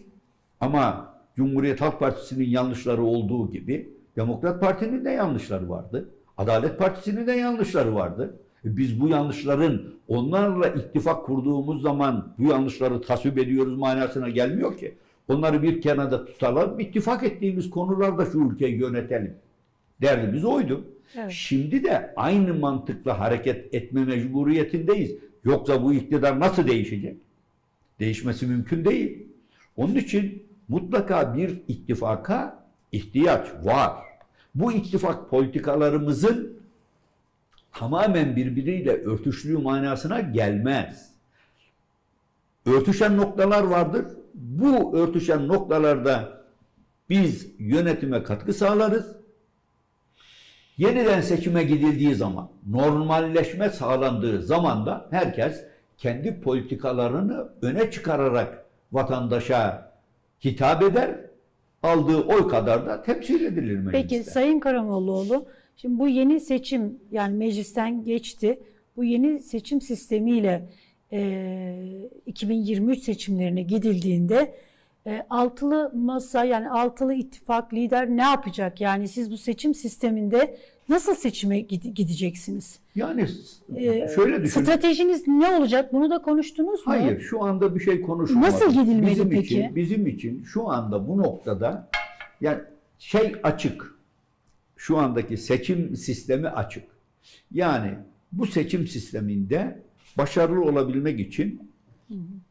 Ama 0.62 1.15
Cumhuriyet 1.36 1.82
Halk 1.82 2.00
Partisi'nin 2.00 2.50
yanlışları 2.50 3.04
olduğu 3.04 3.52
gibi 3.52 3.90
Demokrat 4.16 4.62
Parti'nin 4.62 5.06
de 5.06 5.10
yanlışları 5.10 5.70
vardı. 5.70 6.10
Adalet 6.38 6.80
Partisi'nin 6.80 7.28
de 7.28 7.32
yanlışları 7.32 7.96
vardı. 7.96 8.40
E 8.66 8.78
Biz 8.78 9.02
bu 9.02 9.08
yanlışların 9.08 9.82
onlarla 10.08 10.68
ittifak 10.68 11.26
kurduğumuz 11.26 11.82
zaman 11.82 12.34
bu 12.38 12.44
yanlışları 12.44 13.02
tasvip 13.02 13.38
ediyoruz 13.38 13.78
manasına 13.78 14.30
gelmiyor 14.30 14.78
ki. 14.78 14.96
Onları 15.28 15.64
bir 15.64 15.82
kenarda 15.82 16.26
tutalım, 16.26 16.80
ittifak 16.80 17.24
ettiğimiz 17.24 17.70
konularda 17.70 18.26
şu 18.26 18.40
ülkeyi 18.40 18.76
yönetelim. 18.80 19.34
Derdimiz 20.02 20.46
oydu. 20.46 20.86
Evet. 21.18 21.32
Şimdi 21.32 21.84
de 21.84 22.14
aynı 22.16 22.54
mantıkla 22.54 23.20
hareket 23.20 23.74
etme 23.74 24.06
mecburiyetindeyiz. 24.06 25.16
Yoksa 25.44 25.84
bu 25.84 25.94
iktidar 25.94 26.40
nasıl 26.40 26.68
değişecek? 26.68 27.18
Değişmesi 28.00 28.48
mümkün 28.48 28.86
değil. 28.86 29.28
Onun 29.78 29.96
için 29.96 30.44
mutlaka 30.68 31.36
bir 31.36 31.62
ittifaka 31.68 32.66
ihtiyaç 32.92 33.48
var. 33.64 33.94
Bu 34.56 34.74
ittifak 34.74 35.30
politikalarımızın 35.30 36.60
tamamen 37.72 38.36
birbiriyle 38.36 39.04
örtüşlüğü 39.04 39.58
manasına 39.58 40.20
gelmez. 40.20 41.12
Örtüşen 42.66 43.18
noktalar 43.18 43.64
vardır. 43.64 44.06
Bu 44.34 44.98
örtüşen 44.98 45.48
noktalarda 45.48 46.42
biz 47.10 47.48
yönetime 47.60 48.24
katkı 48.24 48.54
sağlarız. 48.54 49.16
Yeniden 50.78 51.22
seçime 51.22 51.64
gidildiği 51.64 52.16
zaman, 52.16 52.50
normalleşme 52.70 53.70
sağlandığı 53.70 54.42
zaman 54.42 54.86
da 54.86 55.08
herkes 55.12 55.64
kendi 55.98 56.42
politikalarını 56.42 57.50
öne 57.62 57.92
çıkararak 57.92 58.66
vatandaşa 58.92 59.92
hitap 60.44 60.84
eder. 60.84 61.20
Aldığı 61.84 62.22
oy 62.22 62.48
kadar 62.48 62.86
da 62.86 63.02
temsil 63.02 63.46
edilir 63.46 63.78
mecliste. 63.78 63.92
Peki 63.92 64.24
Sayın 64.24 64.60
Karamollaoğlu, 64.60 65.46
şimdi 65.76 66.00
bu 66.00 66.08
yeni 66.08 66.40
seçim 66.40 67.00
yani 67.12 67.38
meclisten 67.38 68.04
geçti. 68.04 68.60
Bu 68.96 69.04
yeni 69.04 69.40
seçim 69.40 69.82
sistemiyle 69.82 70.70
e, 71.12 72.10
2023 72.26 73.04
seçimlerine 73.04 73.62
gidildiğinde 73.62 74.56
e, 75.08 75.26
altılı 75.30 75.92
masa 75.96 76.46
yani 76.46 76.70
altılı 76.70 77.14
ittifak 77.14 77.74
lider 77.74 78.10
ne 78.10 78.22
yapacak? 78.22 78.82
Yani 78.82 79.08
siz 79.08 79.32
bu 79.32 79.38
seçim 79.38 79.74
sisteminde 79.74 80.58
nasıl 80.90 81.16
seçime 81.16 81.60
gide- 81.60 81.90
gideceksiniz? 81.94 82.80
Yani 82.96 83.28
E, 83.76 84.08
şöyle 84.16 84.44
düşün. 84.44 84.62
Stratejiniz 84.62 85.28
ne 85.28 85.48
olacak? 85.50 85.94
Bunu 85.94 86.10
da 86.10 86.22
konuştunuz 86.22 86.80
mu? 86.88 86.94
Hayır, 86.94 87.20
şu 87.20 87.44
anda 87.44 87.76
bir 87.76 87.80
şey 87.80 88.02
konuşulmadı. 88.02 88.46
Nasıl 88.48 88.72
gidilmeli 88.74 89.12
bizim 89.12 89.30
peki? 89.30 89.46
Için, 89.46 89.76
bizim 89.76 90.08
için 90.08 90.44
şu 90.44 90.70
anda 90.70 91.08
bu 91.08 91.18
noktada 91.18 91.90
yani 92.42 92.60
şey 93.00 93.36
açık. 93.44 93.96
Şu 94.78 94.98
andaki 94.98 95.38
seçim 95.38 95.96
sistemi 95.96 96.50
açık. 96.50 96.84
Yani 97.52 97.92
bu 98.32 98.46
seçim 98.46 98.88
sisteminde 98.88 99.80
başarılı 100.18 100.62
olabilmek 100.62 101.20
için 101.20 101.72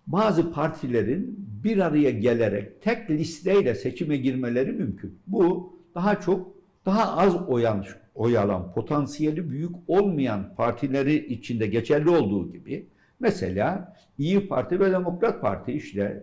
bazı 0.07 0.53
partilerin 0.53 1.47
bir 1.65 1.79
araya 1.79 2.11
gelerek 2.11 2.83
tek 2.83 3.11
listeyle 3.11 3.75
seçime 3.75 4.17
girmeleri 4.17 4.73
mümkün. 4.73 5.19
Bu 5.27 5.73
daha 5.95 6.21
çok 6.21 6.55
daha 6.87 7.17
az 7.17 7.37
oyan, 7.49 7.83
oy 8.15 8.39
alan, 8.39 8.73
potansiyeli 8.73 9.51
büyük 9.51 9.71
olmayan 9.89 10.55
partileri 10.57 11.27
içinde 11.27 11.67
geçerli 11.67 12.11
olduğu 12.11 12.51
gibi 12.51 12.87
mesela 13.21 13.95
İyi 14.19 14.49
Parti 14.49 14.81
ve 14.81 14.91
Demokrat 14.91 15.41
Parti 15.41 15.73
işte 15.73 16.23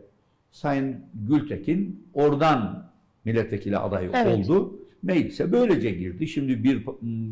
Sayın 0.52 0.96
Gültekin 1.14 2.08
oradan 2.14 2.92
milletvekili 3.26 3.78
adayı 3.78 4.10
Evet. 4.14 4.50
oldu. 4.50 4.80
Meclise 5.04 5.52
böylece 5.52 5.92
girdi. 5.92 6.28
Şimdi 6.28 6.64
bir 6.64 6.86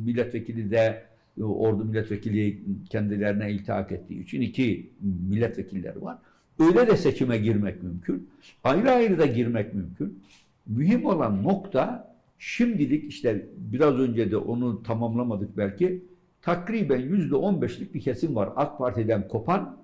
milletvekili 0.06 0.72
de 0.72 1.04
e, 1.39 1.43
ordu 1.43 1.86
milletvekili 1.86 2.60
kendilerine 2.89 3.52
iltihak 3.52 3.91
ettiği 3.91 4.24
için 4.24 4.41
iki 4.41 4.89
milletvekilleri 5.30 6.02
var. 6.02 6.17
Öyle 6.60 6.88
de 6.88 6.98
seçime 6.98 7.38
girmek 7.38 7.84
mümkün. 7.84 8.30
Ayrı 8.63 8.91
ayrı 8.91 9.19
da 9.19 9.26
girmek 9.26 9.74
mümkün. 9.74 10.19
Mühim 10.67 11.06
olan 11.06 11.43
nokta 11.43 12.09
şimdilik 12.39 13.10
işte 13.12 13.47
biraz 13.58 13.99
önce 13.99 14.32
de 14.32 14.38
onu 14.38 14.84
tamamlamadık 14.84 15.58
belki. 15.58 16.04
Takriben 16.41 16.99
yüzde 16.99 17.36
on 17.36 17.62
beşlik 17.62 17.93
bir 17.93 18.02
kesim 18.02 18.36
var. 18.36 18.49
AK 18.56 18.78
Parti'den 18.78 19.28
kopan 19.28 19.78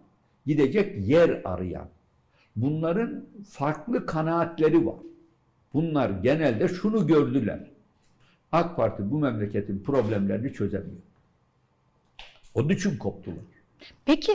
gidecek 0.46 1.08
yer 1.08 1.42
arayan. 1.44 1.88
Bunların 2.56 3.26
farklı 3.50 4.06
kanaatleri 4.06 4.86
var. 4.86 5.00
Bunlar 5.74 6.10
genelde 6.10 6.68
şunu 6.68 7.08
gördüler. 7.08 7.72
AK 8.52 8.76
Parti 8.76 9.12
bu 9.12 9.20
memleketin 9.20 9.80
problemlerini 9.80 10.54
çözemiyor. 10.54 11.02
Onun 12.54 12.70
için 12.70 12.98
koptular. 12.98 13.38
Peki 14.06 14.32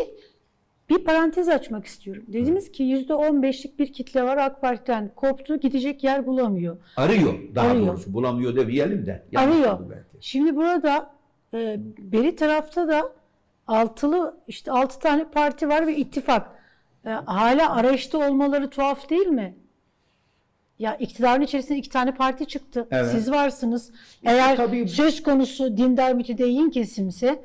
bir 0.90 1.04
parantez 1.04 1.48
açmak 1.48 1.86
istiyorum. 1.86 2.24
Dediniz 2.28 2.72
ki 2.72 2.82
%15'lik 2.84 3.78
bir 3.78 3.92
kitle 3.92 4.22
var 4.22 4.36
AK 4.36 4.60
Parti'den 4.60 5.10
koptu 5.16 5.60
gidecek 5.60 6.04
yer 6.04 6.26
bulamıyor. 6.26 6.76
Arıyor 6.96 7.34
daha 7.54 7.68
Arıyor. 7.68 7.86
doğrusu. 7.86 8.12
Bulamıyor 8.14 8.56
demeyelim 8.56 9.06
de. 9.06 9.24
Yanlış 9.32 9.56
Arıyor. 9.56 9.74
oldu 9.74 9.86
belki. 9.90 10.26
Şimdi 10.28 10.56
burada 10.56 11.10
e, 11.54 11.76
beri 11.98 12.36
tarafta 12.36 12.88
da 12.88 13.12
altılı 13.66 14.36
işte 14.48 14.72
altı 14.72 14.98
tane 14.98 15.24
parti 15.24 15.68
var 15.68 15.86
ve 15.86 15.96
ittifak. 15.96 16.48
E, 17.06 17.10
hala 17.10 17.74
arayışta 17.74 18.18
olmaları 18.30 18.70
tuhaf 18.70 19.10
değil 19.10 19.26
mi? 19.26 19.54
Ya 20.78 20.96
iktidarın 20.96 21.42
içerisinde 21.42 21.78
iki 21.78 21.88
tane 21.88 22.14
parti 22.14 22.46
çıktı. 22.46 22.88
Evet. 22.90 23.10
Siz 23.10 23.30
varsınız. 23.30 23.92
Eğer 24.24 24.56
tabii- 24.56 24.88
söz 24.88 25.22
konusu 25.22 25.76
dindar 25.76 26.12
mütedeyyin 26.12 26.70
kesimse 26.70 27.44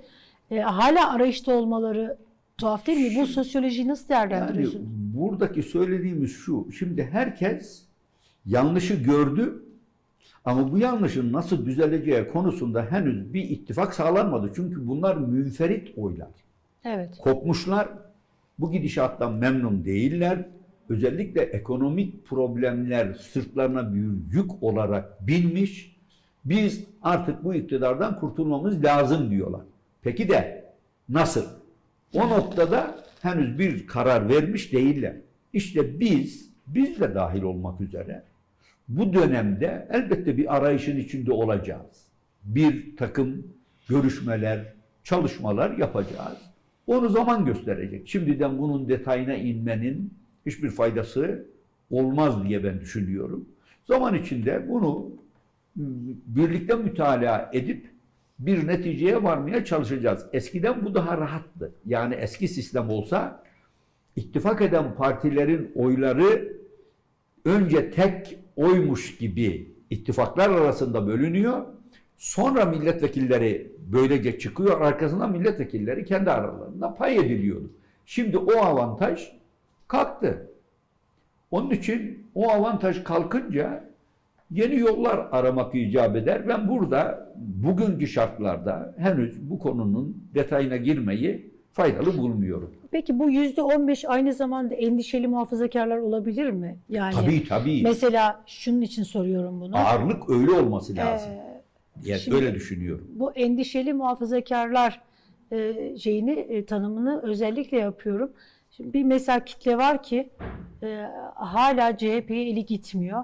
e, 0.52 0.60
hala 0.60 1.14
arayışta 1.14 1.54
olmaları 1.54 2.18
tuhaf 2.58 2.88
değil 2.88 2.97
mi? 3.12 3.22
Bu 3.22 3.28
sosyolojiyi 3.28 3.88
nasıl 3.88 4.14
Yani 4.14 4.30
değerlendiriyorsunuz? 4.32 4.86
buradaki 5.14 5.64
söylediğimiz 5.64 6.32
şu. 6.32 6.68
Şimdi 6.80 7.03
herkes 7.12 7.84
yanlışı 8.45 8.93
gördü 8.93 9.64
ama 10.45 10.72
bu 10.72 10.78
yanlışın 10.78 11.34
nasıl 11.34 11.66
düzeleceği 11.66 12.28
konusunda 12.28 12.86
henüz 12.91 13.34
bir 13.34 13.43
ittifak 13.49 13.93
sağlanmadı. 13.93 14.51
Çünkü 14.56 14.88
bunlar 14.88 15.18
münferit 15.18 15.97
oylar. 15.97 16.30
Evet. 16.84 17.18
Kopmuşlar. 17.18 17.89
Bu 18.60 18.72
gidişattan 18.72 19.34
memnun 19.34 19.86
değiller. 19.86 20.45
Özellikle 20.89 21.41
ekonomik 21.41 22.26
problemler 22.26 23.14
sırtlarına 23.14 23.93
bir 23.93 24.34
yük 24.34 24.64
olarak 24.64 25.28
binmiş. 25.28 25.95
Biz 26.45 26.84
artık 27.01 27.43
bu 27.43 27.53
iktidardan 27.53 28.20
kurtulmamız 28.20 28.84
lazım 28.84 29.32
diyorlar. 29.32 29.62
Peki 30.01 30.30
de 30.30 30.66
nasıl? 31.10 31.45
O 32.16 32.30
noktada 32.30 32.95
henüz 33.22 33.59
bir 33.59 33.88
karar 33.88 34.30
vermiş 34.30 34.74
değiller. 34.74 35.16
İşte 35.53 35.99
biz, 35.99 36.49
biz 36.68 36.99
de 36.99 37.16
dahil 37.16 37.41
olmak 37.41 37.82
üzere 37.82 38.24
bu 38.88 39.13
dönemde 39.13 39.88
elbette 39.91 40.38
bir 40.38 40.55
arayışın 40.55 40.97
içinde 40.97 41.32
olacağız. 41.32 42.07
Bir 42.43 42.97
takım 42.97 43.47
görüşmeler, 43.89 44.74
çalışmalar 45.03 45.78
yapacağız. 45.78 46.38
Onu 46.88 47.09
zaman 47.09 47.45
gösterecek. 47.45 48.07
Şimdiden 48.07 48.57
bunun 48.57 48.89
detayına 48.89 49.36
inmenin 49.36 50.13
hiçbir 50.45 50.70
faydası 50.70 51.45
olmaz 51.89 52.43
diye 52.43 52.63
ben 52.63 52.80
düşünüyorum. 52.80 53.45
Zaman 53.84 54.16
içinde 54.16 54.70
bunu 54.70 55.09
m, 55.76 55.84
birlikte 56.26 56.76
mütalaa 56.76 57.49
edip 57.53 57.95
bir 58.39 58.67
neticeye 58.67 59.23
varmaya 59.23 59.65
çalışacağız. 59.65 60.25
Eskiden 60.33 60.86
bu 60.86 60.95
daha 60.95 61.17
rahattı. 61.17 61.73
Yani 61.86 62.15
eski 62.15 62.47
sistem 62.47 62.89
olsa 62.89 63.43
ittifak 64.15 64.61
eden 64.61 64.95
partilerin 64.95 65.71
oyları 65.75 66.57
önce 67.45 67.91
tek 67.91 68.39
oymuş 68.55 69.17
gibi 69.17 69.75
ittifaklar 69.89 70.49
arasında 70.49 71.07
bölünüyor. 71.07 71.65
Sonra 72.17 72.65
milletvekilleri 72.65 73.71
böylece 73.88 74.39
çıkıyor. 74.39 74.81
Arkasından 74.81 75.31
milletvekilleri 75.31 76.05
kendi 76.05 76.31
aralarında 76.31 76.95
pay 76.95 77.17
ediliyordu. 77.17 77.71
Şimdi 78.05 78.38
o 78.38 78.57
avantaj 78.57 79.31
kalktı. 79.88 80.51
Onun 81.51 81.71
için 81.71 82.27
o 82.36 82.51
avantaj 82.51 83.03
kalkınca 83.03 83.89
yeni 84.52 84.80
yollar 84.80 85.28
aramak 85.32 85.76
icap 85.76 86.16
eder. 86.16 86.48
Ben 86.48 86.70
burada 86.70 87.34
bugünkü 87.36 88.08
şartlarda 88.08 88.93
henüz 88.98 89.50
bu 89.50 89.60
konunun 89.60 90.28
detayına 90.34 90.78
girmeyi 90.78 91.52
faydalı 91.74 92.18
bulmuyorum. 92.18 92.72
Peki 92.91 93.20
bu 93.20 93.30
yüzde 93.30 93.62
on 93.62 93.88
beş 93.88 94.06
aynı 94.06 94.34
zamanda 94.34 94.76
endişeli 94.76 95.28
muhafazakarlar 95.28 95.98
olabilir 95.98 96.50
mi? 96.50 96.78
Yani 96.89 97.14
Tabii 97.14 97.48
tabii. 97.48 97.82
mesela 97.84 98.43
şunun 98.46 98.82
için 98.82 99.04
soruyorum 99.04 99.62
bunu. 99.62 99.78
Ağırlık 99.78 100.30
öyle 100.30 100.52
olması 100.52 100.96
lazım. 100.96 101.32
Ee, 101.32 101.62
diye 102.04 102.18
şimdi- 102.18 102.36
öyle 102.38 102.54
düşünüyorum. 102.54 103.08
bu 103.16 103.32
endişeli 103.32 103.93
muhafazakarlar 103.93 105.02
e, 105.52 105.74
şeyini 105.98 106.32
e, 106.32 106.66
tanımını 106.66 107.22
özellikle 107.24 107.78
yapıyorum. 107.78 108.32
Şimdi 108.72 108.93
bir 108.93 109.04
mesela 109.04 109.46
kitle 109.46 109.78
var 109.78 110.04
ki 110.04 110.30
e, 110.84 111.06
hala 111.36 111.98
CHP'ye 111.98 112.50
eli 112.50 112.66
gitmiyor 112.66 113.24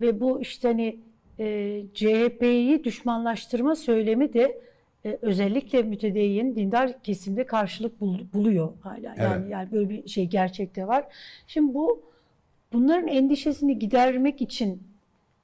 ve 0.00 0.20
bu 0.20 0.40
işte 0.40 0.68
hani 0.68 0.96
e, 1.38 1.82
CHP'yi 1.94 2.84
düşmanlaştırma 2.84 3.76
söylemi 3.76 4.32
de 4.32 4.58
e, 5.06 5.18
özellikle 5.22 5.82
mütedeyyin 5.82 6.56
dindar 6.56 7.02
kesimde 7.02 7.46
karşılık 7.46 8.00
bul- 8.00 8.32
buluyor 8.34 8.72
hala. 8.80 9.14
Yani 9.18 9.18
Evet. 9.40 9.50
yani 9.50 9.72
böyle 9.72 9.88
bir 9.88 10.08
şey 10.08 10.26
gerçekte 10.26 10.86
var. 10.86 11.04
Şimdi 11.46 11.74
bu 11.74 12.02
bunların 12.72 13.08
endişesini 13.08 13.78
gidermek 13.78 14.42
için 14.42 14.82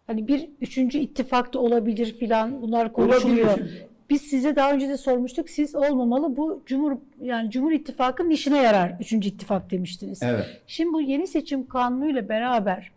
hani 0.06 0.28
bir 0.28 0.48
üçüncü 0.60 0.98
ittifakta 0.98 1.58
olabilir 1.58 2.14
filan 2.18 2.62
bunlar 2.62 2.92
konuşuluyor. 2.92 3.48
Olabilir. 3.48 3.84
Biz 4.10 4.22
size 4.22 4.56
daha 4.56 4.72
önce 4.72 4.88
de 4.88 4.96
sormuştuk. 4.96 5.50
Siz 5.50 5.74
olmamalı. 5.74 6.36
Bu 6.36 6.62
Cumhur 6.66 6.92
yani 7.22 7.50
Cumhur 7.50 7.72
İttifakı'nın 7.72 8.30
işine 8.30 8.62
yarar. 8.62 8.96
Üçüncü 9.00 9.28
ittifak 9.28 9.70
demiştiniz. 9.70 10.22
Evet. 10.22 10.60
Şimdi 10.66 10.92
bu 10.92 11.00
yeni 11.00 11.26
seçim 11.26 11.66
kanunuyla 11.66 12.28
beraber 12.28 12.90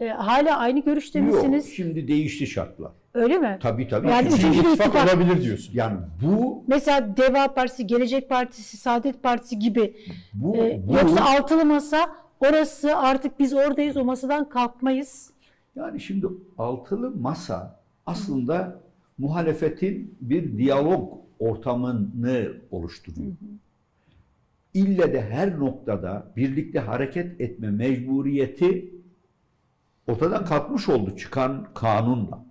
e, 0.00 0.08
hala 0.08 0.56
aynı 0.58 0.84
görüşte 0.84 1.20
misiniz? 1.20 1.66
Yok, 1.66 1.74
şimdi 1.76 2.08
değişti 2.08 2.46
şartlar. 2.46 2.92
Öyle 3.14 3.38
mi? 3.38 3.58
Tabii 3.62 3.88
tabii. 3.88 4.08
Yani 4.08 4.28
Üçüncü 4.28 4.48
üçüncü 4.58 4.68
ittifak- 4.68 5.04
olabilir 5.14 5.42
diyorsun. 5.44 5.72
Yani 5.74 5.96
bu 6.22 6.64
Mesela 6.66 7.16
Deva 7.16 7.54
Partisi, 7.54 7.86
Gelecek 7.86 8.28
Partisi, 8.28 8.76
Saadet 8.76 9.22
Partisi 9.22 9.58
gibi. 9.58 9.96
bu, 10.34 10.56
E, 10.56 10.82
bu 10.88 10.92
yoksa 10.94 11.24
altılı 11.24 11.64
masa 11.64 12.16
orası 12.40 12.96
artık 12.98 13.38
biz 13.40 13.52
oradayız 13.54 13.96
o 13.96 14.04
masadan 14.04 14.48
kalkmayız. 14.48 15.30
yani 15.76 16.00
şimdi 16.00 16.26
altılı 16.58 17.10
masa 17.10 17.80
aslında 18.06 18.80
muhalefetin 19.18 20.14
bir 20.20 20.58
diyalog 20.58 21.12
ortamını 21.38 22.48
oluşturuyor. 22.70 23.32
İlle 24.74 25.12
de 25.12 25.20
her 25.22 25.58
noktada 25.58 26.26
birlikte 26.36 26.78
hareket 26.78 27.40
etme 27.40 27.70
mecburiyeti 27.70 28.88
ortadan 30.08 30.44
kalkmış 30.44 30.88
oldu 30.88 31.16
çıkan 31.16 31.66
kanunla. 31.74 32.44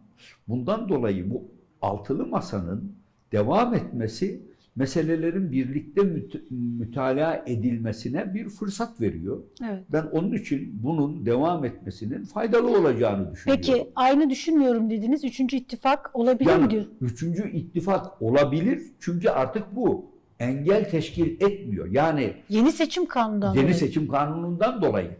Bundan 0.47 0.89
dolayı 0.89 1.31
bu 1.31 1.51
altılı 1.81 2.25
masanın 2.27 2.95
devam 3.31 3.73
etmesi 3.73 4.41
meselelerin 4.75 5.51
birlikte 5.51 6.01
müt- 6.01 6.41
mütalaa 6.79 7.43
edilmesine 7.45 8.33
bir 8.33 8.49
fırsat 8.49 9.01
veriyor. 9.01 9.43
Evet. 9.69 9.83
Ben 9.91 10.03
onun 10.11 10.33
için 10.33 10.79
bunun 10.83 11.25
devam 11.25 11.65
etmesinin 11.65 12.23
faydalı 12.23 12.77
olacağını 12.79 13.31
düşünüyorum. 13.31 13.63
Peki 13.67 13.89
aynı 13.95 14.29
düşünmüyorum 14.29 14.89
dediniz. 14.89 15.23
Üçüncü 15.23 15.57
ittifak 15.57 16.09
olabilir 16.13 16.55
mi 16.55 16.69
diyor? 16.69 16.83
Yani 16.83 16.93
üçüncü 17.01 17.51
ittifak 17.51 18.21
olabilir 18.21 18.81
çünkü 18.99 19.29
artık 19.29 19.75
bu 19.75 20.05
engel 20.39 20.89
teşkil 20.89 21.41
etmiyor. 21.41 21.87
Yani 21.91 22.33
Yeni 22.49 22.71
seçim 22.71 23.05
kanunundan 23.05 23.53
yeni 23.53 23.61
dolayı. 23.63 23.75
seçim 23.75 24.07
kanunundan 24.07 24.81
dolayı 24.81 25.11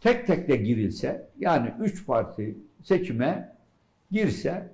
tek 0.00 0.26
tek 0.26 0.48
de 0.48 0.56
girilse 0.56 1.28
yani 1.38 1.72
üç 1.80 2.06
parti 2.06 2.58
seçime 2.82 3.56
girse 4.10 4.68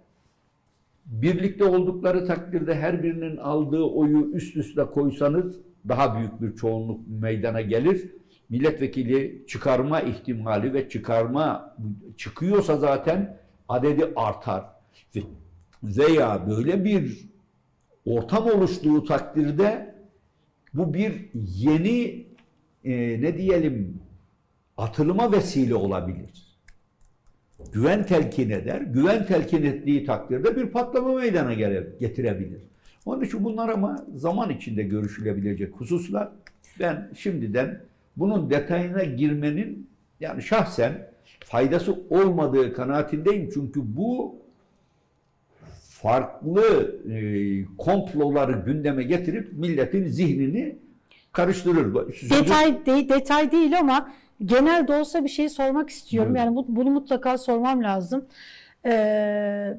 birlikte 1.06 1.64
oldukları 1.64 2.26
takdirde 2.26 2.74
her 2.74 3.02
birinin 3.02 3.36
aldığı 3.36 3.82
oyu 3.82 4.30
üst 4.34 4.56
üste 4.56 4.84
koysanız 4.84 5.56
daha 5.88 6.18
büyük 6.18 6.42
bir 6.42 6.56
çoğunluk 6.56 7.00
meydana 7.20 7.60
gelir. 7.60 8.10
Milletvekili 8.50 9.44
çıkarma 9.48 10.00
ihtimali 10.00 10.74
ve 10.74 10.88
çıkarma 10.88 11.76
çıkıyorsa 12.16 12.76
zaten 12.76 13.36
adedi 13.68 14.12
artar. 14.16 14.64
Ve- 15.16 15.20
Veya 15.82 16.46
böyle 16.50 16.84
bir 16.84 17.28
ortam 18.06 18.46
oluştuğu 18.46 19.04
takdirde 19.04 19.94
bu 20.74 20.94
bir 20.94 21.12
yeni 21.34 22.26
e, 22.84 22.92
ne 23.22 23.38
diyelim 23.38 24.00
atılıma 24.76 25.32
vesile 25.32 25.74
olabilir. 25.74 26.44
Güven 27.72 28.06
telkin 28.06 28.50
eder. 28.50 28.80
Güven 28.80 29.26
telkin 29.26 29.62
ettiği 29.62 30.04
takdirde 30.04 30.56
bir 30.56 30.66
patlama 30.66 31.12
meydana 31.14 31.54
getirebilir. 32.00 32.60
Onun 33.06 33.24
için 33.24 33.44
bunlar 33.44 33.68
ama 33.68 34.06
zaman 34.16 34.50
içinde 34.50 34.82
görüşülebilecek 34.82 35.74
hususlar. 35.74 36.28
Ben 36.80 37.10
şimdiden 37.16 37.80
bunun 38.16 38.50
detayına 38.50 39.04
girmenin 39.04 39.90
yani 40.20 40.42
şahsen 40.42 41.06
faydası 41.44 41.96
olmadığı 42.10 42.72
kanaatindeyim. 42.74 43.50
Çünkü 43.54 43.80
bu 43.96 44.36
farklı 45.88 46.94
e, 47.10 47.16
komploları 47.78 48.62
gündeme 48.66 49.02
getirip 49.04 49.52
milletin 49.52 50.06
zihnini 50.06 50.76
karıştırır. 51.32 51.94
Detay 52.30 52.86
de- 52.86 53.08
detay 53.08 53.52
değil 53.52 53.78
ama 53.78 54.12
genel 54.44 54.88
de 54.88 54.92
olsa 54.94 55.24
bir 55.24 55.28
şey 55.28 55.48
sormak 55.48 55.90
istiyorum. 55.90 56.34
Buyurun. 56.34 56.46
Yani 56.46 56.56
bu- 56.56 56.66
bunu 56.68 56.90
mutlaka 56.90 57.38
sormam 57.38 57.82
lazım. 57.82 58.24
Ee, 58.86 59.78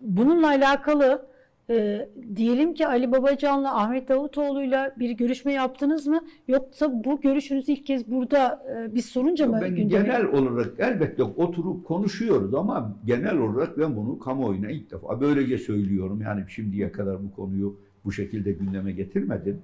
bununla 0.00 0.46
alakalı 0.48 1.26
e, 1.70 2.08
diyelim 2.36 2.74
ki 2.74 2.86
Ali 2.86 3.12
Babacan'la 3.12 3.76
Ahmet 3.82 4.08
Davutoğlu'yla 4.08 4.92
bir 4.98 5.10
görüşme 5.10 5.52
yaptınız 5.52 6.06
mı? 6.06 6.20
Yoksa 6.48 7.04
bu 7.04 7.20
görüşünüzü 7.20 7.72
ilk 7.72 7.86
kez 7.86 8.10
burada 8.10 8.62
e, 8.76 8.94
biz 8.94 9.04
sorunca 9.06 9.46
mı 9.46 9.58
Ben 9.62 9.74
gündeme? 9.76 10.02
genel 10.04 10.24
olarak 10.26 10.72
elbette 10.78 11.22
oturup 11.22 11.84
konuşuyoruz 11.86 12.54
ama 12.54 12.92
genel 13.04 13.38
olarak 13.38 13.78
ben 13.78 13.96
bunu 13.96 14.18
kamuoyuna 14.18 14.70
ilk 14.70 14.90
defa 14.90 15.20
böylece 15.20 15.58
söylüyorum. 15.58 16.20
Yani 16.24 16.44
şimdiye 16.48 16.92
kadar 16.92 17.24
bu 17.24 17.34
konuyu 17.36 17.76
bu 18.04 18.12
şekilde 18.12 18.52
gündeme 18.52 18.92
getirmedim. 18.92 19.58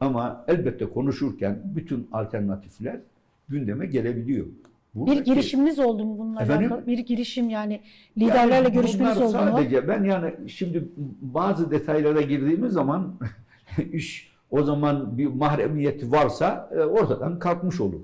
Ama 0.00 0.44
elbette 0.48 0.86
konuşurken 0.86 1.58
bütün 1.64 2.08
alternatifler 2.12 2.96
gündeme 3.48 3.86
gelebiliyor. 3.86 4.46
Bir 4.46 5.00
Buradaki- 5.00 5.24
girişiminiz 5.24 5.78
oldu 5.78 6.04
mu 6.04 6.18
bununla 6.18 6.42
Efendim? 6.42 6.72
alakalı? 6.72 6.86
Bir 6.86 6.98
girişim 6.98 7.50
yani 7.50 7.80
liderlerle 8.18 8.54
Yani 8.54 8.72
görüşmeniz 8.72 9.18
oldu 9.18 9.24
mu? 9.26 9.30
Sadece 9.32 9.88
ben 9.88 10.04
yani 10.04 10.34
şimdi 10.46 10.88
bazı 11.20 11.70
detaylara 11.70 12.20
girdiğimiz 12.20 12.72
zaman 12.72 13.14
iş 13.92 14.34
O 14.50 14.62
zaman 14.62 15.18
bir 15.18 15.26
mahremiyeti 15.26 16.12
varsa 16.12 16.70
e, 16.74 16.78
ortadan 16.80 17.38
kalkmış 17.38 17.80
olur. 17.80 18.00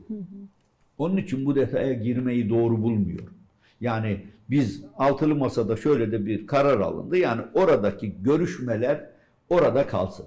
Onun 0.98 1.16
için 1.16 1.46
bu 1.46 1.54
detaya 1.54 1.92
girmeyi 1.92 2.50
doğru 2.50 2.82
bulmuyorum. 2.82 3.34
Yani 3.80 4.20
biz 4.50 4.84
altılı 4.98 5.34
masada 5.34 5.76
şöyle 5.76 6.12
de 6.12 6.26
bir 6.26 6.46
karar 6.46 6.80
alındı. 6.80 7.16
Yani 7.16 7.42
oradaki 7.54 8.22
görüşmeler 8.22 9.06
orada 9.48 9.86
kalsın. 9.86 10.26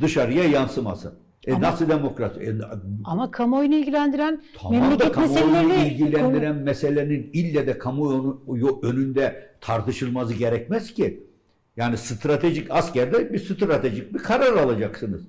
Dışarıya 0.00 0.44
yansımasın. 0.44 1.14
E 1.46 1.52
Ama- 1.52 1.66
nasıl 1.66 1.88
demokrasi? 1.88 2.40
E, 2.40 2.52
Ama 3.04 3.30
kamuoyunu 3.30 3.74
ilgilendiren 3.74 4.42
Tamam 4.58 4.80
memleket 4.80 5.16
meselelerini 5.16 5.88
ilgilendiren 5.88 6.56
meselenin 6.56 7.30
ille 7.32 7.66
de 7.66 7.78
kamuoyu 7.78 8.80
önünde 8.82 9.46
tartışılması 9.60 10.34
gerekmez 10.34 10.94
ki. 10.94 11.22
Yani 11.76 11.96
stratejik 11.96 12.70
askerde 12.70 13.32
bir 13.32 13.38
stratejik 13.38 14.14
bir 14.14 14.18
karar 14.18 14.56
alacaksınız. 14.56 15.22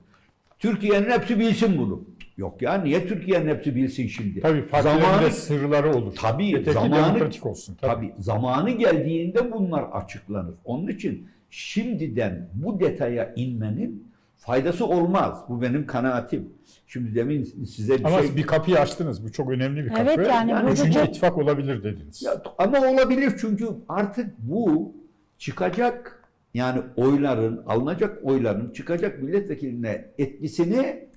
Türkiye'nin 0.59 1.09
hepsi 1.09 1.39
bilsin 1.39 1.77
bunu. 1.77 2.03
Yok 2.37 2.61
ya 2.61 2.73
niye 2.73 3.07
Türkiye'nin 3.07 3.47
hepsi 3.49 3.75
bilsin 3.75 4.07
şimdi? 4.07 4.39
Tabii 4.41 4.63
zamanı, 4.83 5.31
sırları 5.31 5.95
olur. 5.95 6.15
tabii 6.15 6.45
Yeter 6.45 6.65
ki 6.65 6.71
zamanı, 6.73 7.29
olsun. 7.43 7.77
Tabii. 7.81 7.91
tabii 7.95 8.13
zamanı 8.19 8.69
geldiğinde 8.69 9.51
bunlar 9.51 9.83
açıklanır. 9.93 10.55
Onun 10.65 10.87
için 10.87 11.27
şimdiden 11.49 12.49
bu 12.53 12.79
detaya 12.79 13.33
inmenin 13.35 14.12
faydası 14.45 14.85
olmaz. 14.85 15.37
Bu 15.49 15.61
benim 15.61 15.87
kanaatim. 15.87 16.49
Şimdi 16.87 17.15
demin 17.15 17.43
size 17.43 17.99
bir 17.99 18.03
Ama 18.05 18.21
şey... 18.21 18.35
bir 18.35 18.43
kapıyı 18.43 18.79
açtınız. 18.79 19.23
Bu 19.23 19.31
çok 19.31 19.49
önemli 19.49 19.85
bir 19.85 19.89
kapı. 19.89 20.01
Evet, 20.01 20.27
yani 20.27 20.51
burada 20.51 20.71
Üçüncü 20.71 20.93
çok- 20.93 21.07
ittifak 21.09 21.37
olabilir 21.37 21.83
dediniz. 21.83 22.21
Ya, 22.23 22.41
ama 22.57 22.77
olabilir 22.91 23.33
çünkü 23.41 23.67
artık 23.89 24.27
bu 24.37 24.93
çıkacak 25.37 26.23
yani 26.53 26.81
oyların, 26.95 27.63
alınacak 27.67 28.19
oyların 28.23 28.71
çıkacak 28.71 29.23
milletvekiline 29.23 30.05
etkisini 30.17 31.07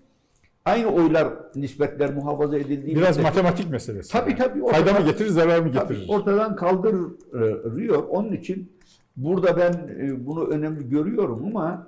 aynı 0.64 0.86
oylar 0.88 1.28
nispetler 1.54 2.14
muhafaza 2.14 2.58
edildiği 2.58 2.96
Biraz 2.96 3.16
müddetçe- 3.18 3.22
matematik 3.22 3.70
meselesi. 3.70 4.12
Tabii, 4.12 4.36
tabii, 4.36 4.60
Fayda 4.60 4.78
mı 4.92 4.98
ortadan- 4.98 5.06
getirir, 5.06 5.28
zarar 5.28 5.58
mı 5.58 5.72
Tabii, 5.72 5.88
getirir? 5.94 6.08
ortadan 6.08 6.56
kaldırıyor. 6.56 8.02
Onun 8.08 8.32
için 8.32 8.72
burada 9.16 9.56
ben 9.56 9.72
e, 10.04 10.26
bunu 10.26 10.44
önemli 10.46 10.88
görüyorum 10.88 11.42
ama 11.46 11.86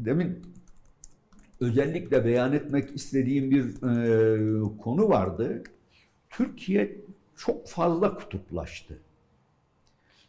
demin 0.00 0.42
özellikle 1.60 2.24
beyan 2.24 2.52
etmek 2.52 2.96
istediğim 2.96 3.50
bir 3.50 3.64
e, 3.64 4.78
konu 4.78 5.08
vardı. 5.08 5.62
Türkiye 6.30 6.96
çok 7.36 7.68
fazla 7.68 8.14
kutuplaştı. 8.14 8.98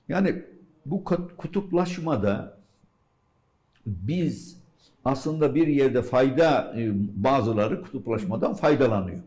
Yani 0.07 0.43
bu 0.85 1.03
kutuplaşmada 1.37 2.59
biz 3.85 4.59
aslında 5.05 5.55
bir 5.55 5.67
yerde 5.67 6.01
fayda 6.01 6.73
e, 6.77 6.91
bazıları 7.23 7.81
kutuplaşmadan 7.81 8.53
faydalanıyor. 8.53 9.19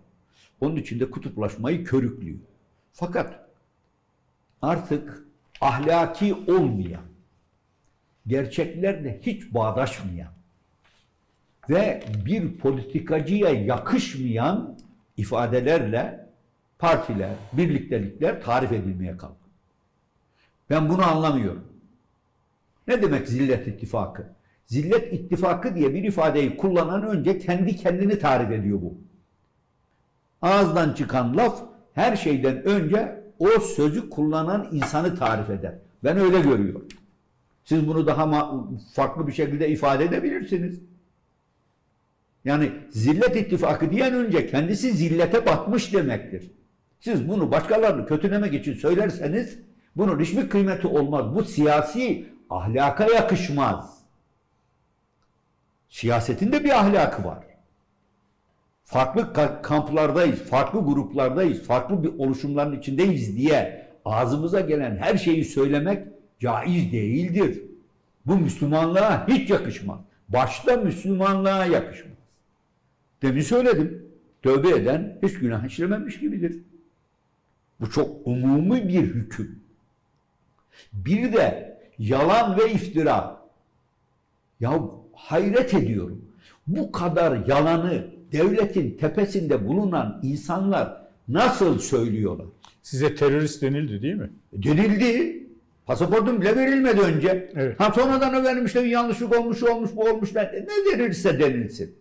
Onun 0.61 0.76
için 0.76 1.01
de 1.01 1.11
kutuplaşmayı 1.11 1.84
körüklüyor. 1.84 2.38
Fakat 2.93 3.49
artık 4.62 5.26
ahlaki 5.61 6.34
olmayan, 6.34 7.03
gerçeklerle 8.27 9.20
hiç 9.23 9.55
bağdaşmayan 9.55 10.33
ve 11.70 12.03
bir 12.27 12.59
politikacıya 12.59 13.51
yakışmayan 13.51 14.79
ifadelerle 15.16 16.27
partiler, 16.79 17.31
birliktelikler 17.53 18.43
tarif 18.43 18.73
edilmeye 18.73 19.16
kalktı. 19.16 19.49
Ben 20.70 20.89
bunu 20.89 21.07
anlamıyorum. 21.07 21.64
Ne 22.89 23.03
demek 23.03 23.29
zillet 23.29 23.68
ittifakı? 23.68 24.27
Zillet 24.66 25.12
ittifakı 25.12 25.75
diye 25.75 25.95
bir 25.95 26.05
ifadeyi 26.05 26.57
kullanan 26.57 27.03
önce 27.03 27.39
kendi 27.39 27.77
kendini 27.77 28.18
tarif 28.18 28.51
ediyor 28.51 28.83
bu. 28.83 28.95
Ağızdan 30.43 30.93
çıkan 30.93 31.37
laf 31.37 31.62
her 31.95 32.16
şeyden 32.16 32.64
önce 32.64 33.23
o 33.39 33.49
sözü 33.49 34.11
kullanan 34.11 34.68
insanı 34.73 35.18
tarif 35.18 35.51
eder. 35.51 35.75
Ben 36.05 36.16
öyle 36.16 36.41
görüyorum. 36.41 36.89
Siz 37.65 37.89
bunu 37.89 38.07
daha 38.07 38.55
farklı 38.95 39.27
bir 39.27 39.33
şekilde 39.33 39.69
ifade 39.69 40.05
edebilirsiniz. 40.05 40.81
Yani 42.45 42.73
zillet 42.91 43.37
ittifakı 43.37 43.91
diyen 43.91 44.15
önce 44.15 44.47
kendisi 44.47 44.93
zillete 44.93 45.47
batmış 45.47 45.93
demektir. 45.93 46.51
Siz 47.01 47.29
bunu 47.29 47.51
başkalarını 47.51 48.07
kötülemek 48.07 48.55
için 48.55 48.75
söylerseniz 48.75 49.59
bunun 49.97 50.21
hiçbir 50.21 50.49
kıymeti 50.49 50.87
olmaz. 50.87 51.35
Bu 51.35 51.45
siyasi 51.45 52.27
ahlaka 52.51 53.05
yakışmaz. 53.05 53.99
Siyasetin 55.89 56.53
de 56.53 56.65
bir 56.65 56.71
ahlakı 56.71 57.25
var. 57.25 57.45
Farklı 58.85 59.21
ka- 59.21 59.63
kamplardayız, 59.63 60.43
farklı 60.43 60.85
gruplardayız, 60.85 61.63
farklı 61.63 62.03
bir 62.03 62.19
oluşumların 62.19 62.79
içindeyiz 62.79 63.37
diye 63.37 63.89
ağzımıza 64.05 64.61
gelen 64.61 64.97
her 64.97 65.17
şeyi 65.17 65.45
söylemek 65.45 66.12
caiz 66.43 66.93
değildir. 66.93 67.62
Bu 68.26 68.36
Müslümanlığa 68.36 69.28
hiç 69.28 69.51
yakışmaz. 69.51 70.01
Başta 70.28 70.76
Müslümanlığa 70.76 71.66
yakışmaz. 71.66 72.18
Demin 73.22 73.40
söyledim. 73.40 74.07
Tövbe 74.43 74.70
eden 74.70 75.18
hiç 75.22 75.38
günah 75.38 75.64
işlememiş 75.64 76.20
gibidir. 76.20 76.59
Bu 77.80 77.90
çok 77.90 78.26
umumi 78.26 78.88
bir 78.88 79.03
hüküm. 79.03 79.61
Bir 80.93 81.32
de 81.32 81.78
yalan 81.99 82.59
ve 82.59 82.72
iftira. 82.72 83.43
Ya 84.61 84.82
hayret 85.14 85.74
ediyorum. 85.74 86.24
Bu 86.66 86.93
kadar 86.93 87.47
yalanı 87.47 88.07
devletin 88.32 88.97
tepesinde 88.97 89.68
bulunan 89.68 90.20
insanlar 90.22 91.03
nasıl 91.28 91.78
söylüyorlar? 91.78 92.47
Size 92.82 93.14
terörist 93.14 93.62
denildi 93.62 94.03
değil 94.03 94.14
mi? 94.14 94.30
Denildi. 94.53 95.43
Pasaportum 95.87 96.41
bile 96.41 96.57
verilmedi 96.57 97.01
önce. 97.01 97.53
Evet. 97.57 97.80
Ha 97.80 97.93
sonradan 97.95 98.64
işte 98.64 98.85
bir 98.85 98.89
yanlışlık 98.89 99.39
olmuş, 99.39 99.62
olmuş, 99.62 99.91
bu 99.97 100.05
olmuş. 100.11 100.35
Ne, 100.35 100.53
denilse 100.93 101.39
denilsin. 101.39 101.99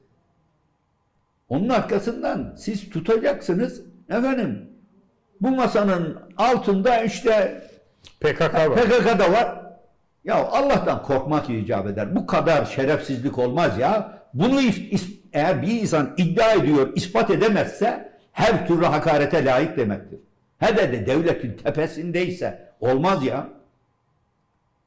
Onun 1.49 1.69
arkasından 1.69 2.55
siz 2.57 2.89
tutacaksınız. 2.89 3.82
Efendim 4.09 4.69
bu 5.41 5.51
masanın 5.51 6.17
altında 6.38 7.03
işte 7.03 7.63
PKK 8.19 8.53
var. 8.53 8.75
PKK'da 8.75 9.32
var. 9.32 9.61
Ya 10.23 10.36
Allah'tan 10.36 11.03
korkmak 11.03 11.49
icap 11.49 11.88
eder. 11.88 12.15
Bu 12.15 12.27
kadar 12.27 12.65
şerefsizlik 12.65 13.38
olmaz 13.38 13.79
ya. 13.79 14.21
Bunu 14.34 14.61
eğer 15.34 15.61
bir 15.61 15.82
insan 15.82 16.13
iddia 16.17 16.53
ediyor, 16.53 16.93
ispat 16.95 17.29
edemezse 17.29 18.11
her 18.32 18.67
türlü 18.67 18.86
hakarete 18.86 19.45
layık 19.45 19.77
demektir. 19.77 20.19
Hele 20.57 20.91
de 20.91 21.05
devletin 21.05 21.57
tepesindeyse 21.57 22.73
olmaz 22.79 23.25
ya. 23.25 23.47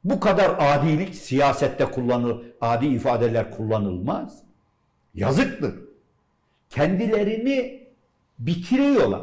Bu 0.05 0.19
kadar 0.19 0.55
adilik 0.59 1.15
siyasette 1.15 1.85
kullanıl, 1.85 2.41
adi 2.61 2.85
ifadeler 2.85 3.51
kullanılmaz. 3.51 4.43
Yazıktır. 5.13 5.73
Kendilerini 6.69 7.87
bitiriyorlar. 8.39 9.21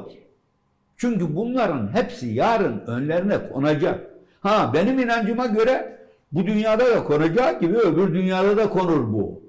Çünkü 0.96 1.36
bunların 1.36 1.94
hepsi 1.94 2.26
yarın 2.26 2.80
önlerine 2.86 3.48
konacak. 3.48 4.10
Ha 4.40 4.70
benim 4.74 4.98
inancıma 4.98 5.46
göre 5.46 5.98
bu 6.32 6.46
dünyada 6.46 6.90
da 6.90 7.04
konacağı 7.04 7.60
gibi 7.60 7.76
öbür 7.76 8.14
dünyada 8.14 8.56
da 8.56 8.68
konur 8.68 9.12
bu. 9.12 9.42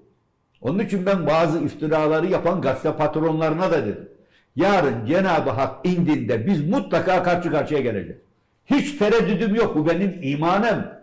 Onun 0.62 0.80
için 0.80 1.06
ben 1.06 1.28
bazı 1.28 1.60
iftiraları 1.60 2.28
yapan 2.28 2.62
gazete 2.62 2.96
patronlarına 2.96 3.72
da 3.72 3.86
dedim. 3.86 4.10
Yarın 4.56 5.06
Cenab-ı 5.06 5.50
Hak 5.50 5.86
indinde 5.86 6.48
biz 6.48 6.70
mutlaka 6.70 7.24
karşı 7.24 7.52
karşıya 7.52 7.82
geleceğiz. 7.82 8.22
Hiç 8.66 8.98
tereddüdüm 8.98 9.56
yok 9.56 9.76
bu 9.76 9.88
benim 9.88 10.20
imanım. 10.22 11.03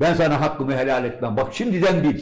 Ben 0.00 0.14
sana 0.14 0.40
hakkımı 0.40 0.72
helal 0.76 1.04
etmem. 1.04 1.36
Bak 1.36 1.54
şimdiden 1.54 2.02
bil. 2.02 2.20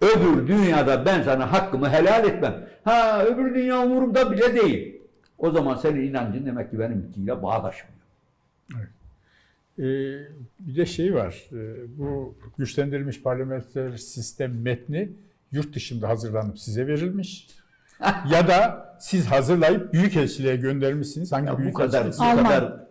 Öbür 0.00 0.48
dünyada 0.48 1.06
ben 1.06 1.22
sana 1.22 1.52
hakkımı 1.52 1.90
helal 1.90 2.24
etmem. 2.24 2.54
Ha 2.84 3.24
öbür 3.24 3.54
dünya 3.54 3.82
umurumda 3.84 4.30
bile 4.32 4.54
değil. 4.54 5.00
O 5.38 5.50
zaman 5.50 5.74
senin 5.74 6.08
inancın 6.08 6.46
demek 6.46 6.70
ki 6.70 6.78
benimkiyle 6.78 7.42
bağdaşmıyor. 7.42 7.94
Ee, 9.78 9.82
bir 10.60 10.76
de 10.76 10.86
şey 10.86 11.14
var. 11.14 11.44
Ee, 11.52 11.56
bu 11.98 12.34
güçlendirilmiş 12.58 13.22
parlamenter 13.22 13.96
sistem 13.96 14.62
metni 14.62 15.08
yurt 15.52 15.74
dışında 15.74 16.08
hazırlanıp 16.08 16.58
size 16.58 16.86
verilmiş. 16.86 17.48
ya 18.30 18.48
da 18.48 18.84
siz 19.00 19.26
hazırlayıp 19.26 19.92
büyükelçiliğe 19.92 20.56
göndermişsiniz. 20.56 21.32
Hangi 21.32 21.46
Ya 21.46 21.54
bu 21.54 21.58
büyük 21.58 21.76
kadar 21.76 22.04
bu 22.04 22.08
elçiliğe? 22.08 22.30
Alman. 22.30 22.44
kadar 22.44 22.84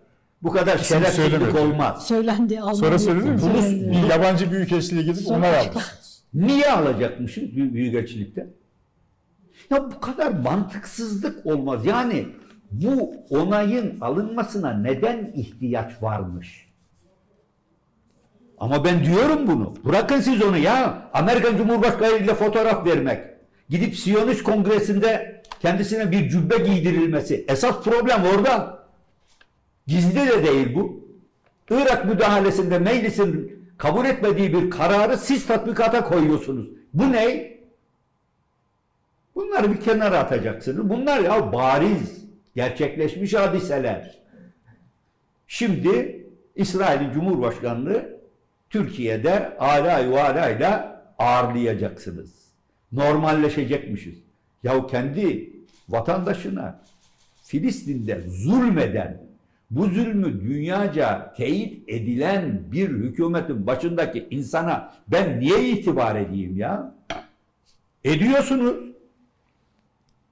bu 0.43 0.51
kadar 0.51 0.75
İsim 0.79 0.97
şerefsizlik 0.97 1.31
söylemedi. 1.31 1.59
olmaz. 1.59 2.07
söylendi. 2.07 2.59
Sonra 2.73 2.99
söyledin 2.99 3.31
mi? 3.31 3.39
söylendi. 3.41 3.91
Bir 4.03 4.09
yabancı 4.09 4.51
büyükelçiliğe 4.51 5.01
gidip 5.03 5.23
Sonra- 5.27 5.47
almışsınız. 5.59 6.23
Niye 6.33 6.71
alacakmışız 6.71 7.43
büyü- 7.55 7.73
büyükelçilikte? 7.73 8.47
Ya 9.71 9.91
bu 9.91 9.99
kadar 9.99 10.31
mantıksızlık 10.31 11.45
olmaz. 11.45 11.85
Yani 11.85 12.27
bu 12.71 13.13
onayın 13.29 13.99
alınmasına 14.01 14.73
neden 14.73 15.31
ihtiyaç 15.35 15.91
varmış? 16.01 16.67
Ama 18.57 18.85
ben 18.85 19.05
diyorum 19.05 19.47
bunu. 19.47 19.73
Bırakın 19.85 20.19
siz 20.19 20.41
onu 20.41 20.57
ya. 20.57 21.01
Amerikan 21.13 21.57
Cumhurbaşkanı 21.57 22.17
ile 22.17 22.33
fotoğraf 22.33 22.85
vermek. 22.87 23.19
Gidip 23.69 23.95
Siyonist 23.95 24.43
Kongresi'nde 24.43 25.41
kendisine 25.61 26.11
bir 26.11 26.29
cübbe 26.29 26.57
giydirilmesi. 26.57 27.45
Esas 27.47 27.83
problem 27.83 28.21
orada. 28.35 28.82
Gizli 29.87 30.27
de 30.27 30.43
değil 30.43 30.75
bu. 30.75 31.03
Irak 31.69 32.05
müdahalesinde 32.05 32.79
meclisin 32.79 33.63
kabul 33.77 34.05
etmediği 34.05 34.53
bir 34.53 34.69
kararı 34.69 35.17
siz 35.17 35.47
tatbikata 35.47 36.03
koyuyorsunuz. 36.03 36.69
Bu 36.93 37.11
ne? 37.11 37.53
Bunları 39.35 39.71
bir 39.71 39.81
kenara 39.81 40.19
atacaksınız. 40.19 40.89
Bunlar 40.89 41.19
ya 41.19 41.53
bariz, 41.53 42.25
gerçekleşmiş 42.55 43.33
hadiseler. 43.33 44.19
Şimdi 45.47 46.25
İsrail'in 46.55 47.11
Cumhurbaşkanlığı 47.11 48.19
Türkiye'de 48.69 49.57
ala 49.57 49.99
yuvalayla 49.99 51.03
ağırlayacaksınız. 51.17 52.43
Normalleşecekmişiz. 52.91 54.15
Ya 54.63 54.87
kendi 54.87 55.53
vatandaşına 55.89 56.81
Filistin'de 57.43 58.21
zulmeden, 58.27 59.21
bu 59.71 59.85
zulmü 59.85 60.41
dünyaca 60.41 61.33
teyit 61.33 61.89
edilen 61.89 62.71
bir 62.71 62.89
hükümetin 62.89 63.67
başındaki 63.67 64.27
insana 64.31 64.93
ben 65.07 65.39
niye 65.39 65.69
itibar 65.69 66.15
edeyim 66.15 66.57
ya? 66.57 66.95
Ediyorsunuz. 68.03 68.93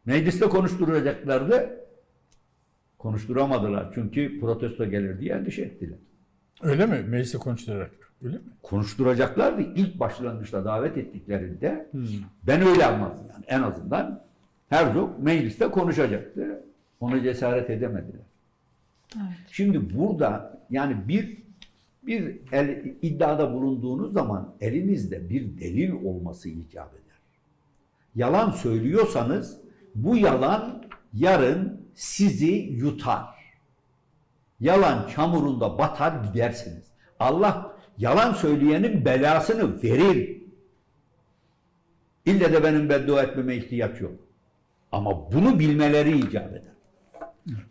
Mecliste 0.05 0.45
konuşturacaklardı. 0.45 1.69
Konuşturamadılar. 2.97 3.91
Çünkü 3.95 4.39
protesto 4.39 4.85
gelir 4.85 5.19
diye 5.19 5.33
endişe 5.33 5.61
ettiler. 5.61 5.97
Öyle 6.61 6.85
mi? 6.85 7.03
Meclise 7.07 7.37
konuşturarak. 7.37 7.91
Öyle 8.23 8.35
mi? 8.35 8.43
Konuşturacaklardı. 8.63 9.61
İlk 9.61 9.99
başlangıçta 9.99 10.65
davet 10.65 10.97
ettiklerinde 10.97 11.89
ben 12.47 12.61
öyle 12.67 12.85
anladım. 12.85 13.23
Yani 13.33 13.45
en 13.47 13.61
azından 13.61 14.23
Herzog 14.69 15.19
mecliste 15.19 15.67
konuşacaktı. 15.67 16.63
Ona 16.99 17.23
cesaret 17.23 17.69
edemediler. 17.69 18.21
Şimdi 19.51 19.97
burada 19.97 20.61
yani 20.69 21.07
bir 21.07 21.41
bir 22.03 22.39
el, 22.51 22.95
iddiada 23.01 23.53
bulunduğunuz 23.53 24.13
zaman 24.13 24.55
elinizde 24.61 25.29
bir 25.29 25.59
delil 25.59 25.91
olması 25.91 26.49
icap 26.49 26.93
eder. 26.93 27.17
Yalan 28.15 28.51
söylüyorsanız 28.51 29.61
bu 29.95 30.17
yalan 30.17 30.83
yarın 31.13 31.87
sizi 31.93 32.51
yutar. 32.51 33.25
Yalan 34.59 35.07
çamurunda 35.07 35.77
batar 35.77 36.23
gidersiniz. 36.23 36.83
Allah 37.19 37.75
yalan 37.97 38.33
söyleyenin 38.33 39.05
belasını 39.05 39.83
verir. 39.83 40.41
İlle 42.25 42.53
de 42.53 42.63
benim 42.63 42.89
beddua 42.89 43.23
etmeme 43.23 43.55
ihtiyaç 43.55 44.01
yok. 44.01 44.13
Ama 44.91 45.31
bunu 45.31 45.59
bilmeleri 45.59 46.17
icap 46.17 46.51
eder. 46.51 46.73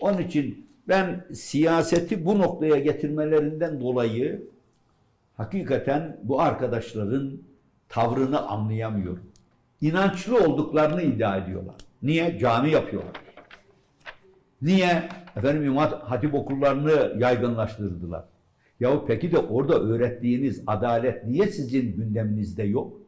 Onun 0.00 0.18
için 0.18 0.69
ben 0.88 1.26
siyaseti 1.34 2.24
bu 2.24 2.38
noktaya 2.38 2.78
getirmelerinden 2.78 3.80
dolayı 3.80 4.42
hakikaten 5.36 6.16
bu 6.22 6.40
arkadaşların 6.40 7.32
tavrını 7.88 8.48
anlayamıyorum. 8.48 9.30
İnançlı 9.80 10.44
olduklarını 10.44 11.02
iddia 11.02 11.36
ediyorlar. 11.36 11.74
Niye? 12.02 12.38
Cami 12.38 12.70
yapıyorlar. 12.70 13.12
Niye? 14.62 15.08
Efendim 15.36 15.64
İmam 15.64 15.90
Hatip 16.00 16.34
okullarını 16.34 17.14
yaygınlaştırdılar. 17.18 18.24
Yahu 18.80 19.04
peki 19.06 19.32
de 19.32 19.38
orada 19.38 19.80
öğrettiğiniz 19.80 20.62
adalet 20.66 21.26
niye 21.26 21.46
sizin 21.46 21.96
gündeminizde 21.96 22.62
yok? 22.62 23.00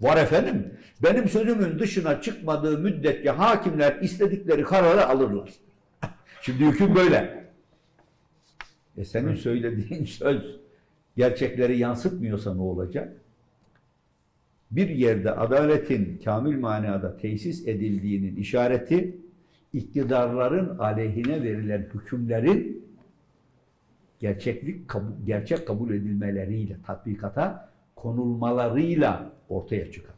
Var 0.00 0.16
efendim. 0.16 0.74
Benim 1.02 1.28
sözümün 1.28 1.78
dışına 1.78 2.20
çıkmadığı 2.20 2.78
müddetçe 2.78 3.30
hakimler 3.30 3.96
istedikleri 4.00 4.62
kararı 4.62 5.06
alırlar. 5.06 5.50
Şimdi 6.48 6.66
hüküm 6.66 6.94
böyle. 6.94 7.44
E 8.96 9.04
senin 9.04 9.34
söylediğin 9.34 10.04
söz 10.04 10.60
gerçekleri 11.16 11.78
yansıtmıyorsa 11.78 12.54
ne 12.54 12.62
olacak? 12.62 13.12
Bir 14.70 14.88
yerde 14.88 15.30
adaletin 15.32 16.20
kamil 16.24 16.58
manada 16.58 17.16
tesis 17.16 17.68
edildiğinin 17.68 18.36
işareti 18.36 19.16
iktidarların 19.72 20.78
aleyhine 20.78 21.42
verilen 21.42 21.88
hükümlerin 21.94 22.84
gerçeklik 24.20 24.90
gerçek 25.26 25.66
kabul 25.66 25.90
edilmeleriyle 25.90 26.76
tatbikata 26.86 27.70
konulmalarıyla 27.96 29.32
ortaya 29.48 29.92
çıkar. 29.92 30.14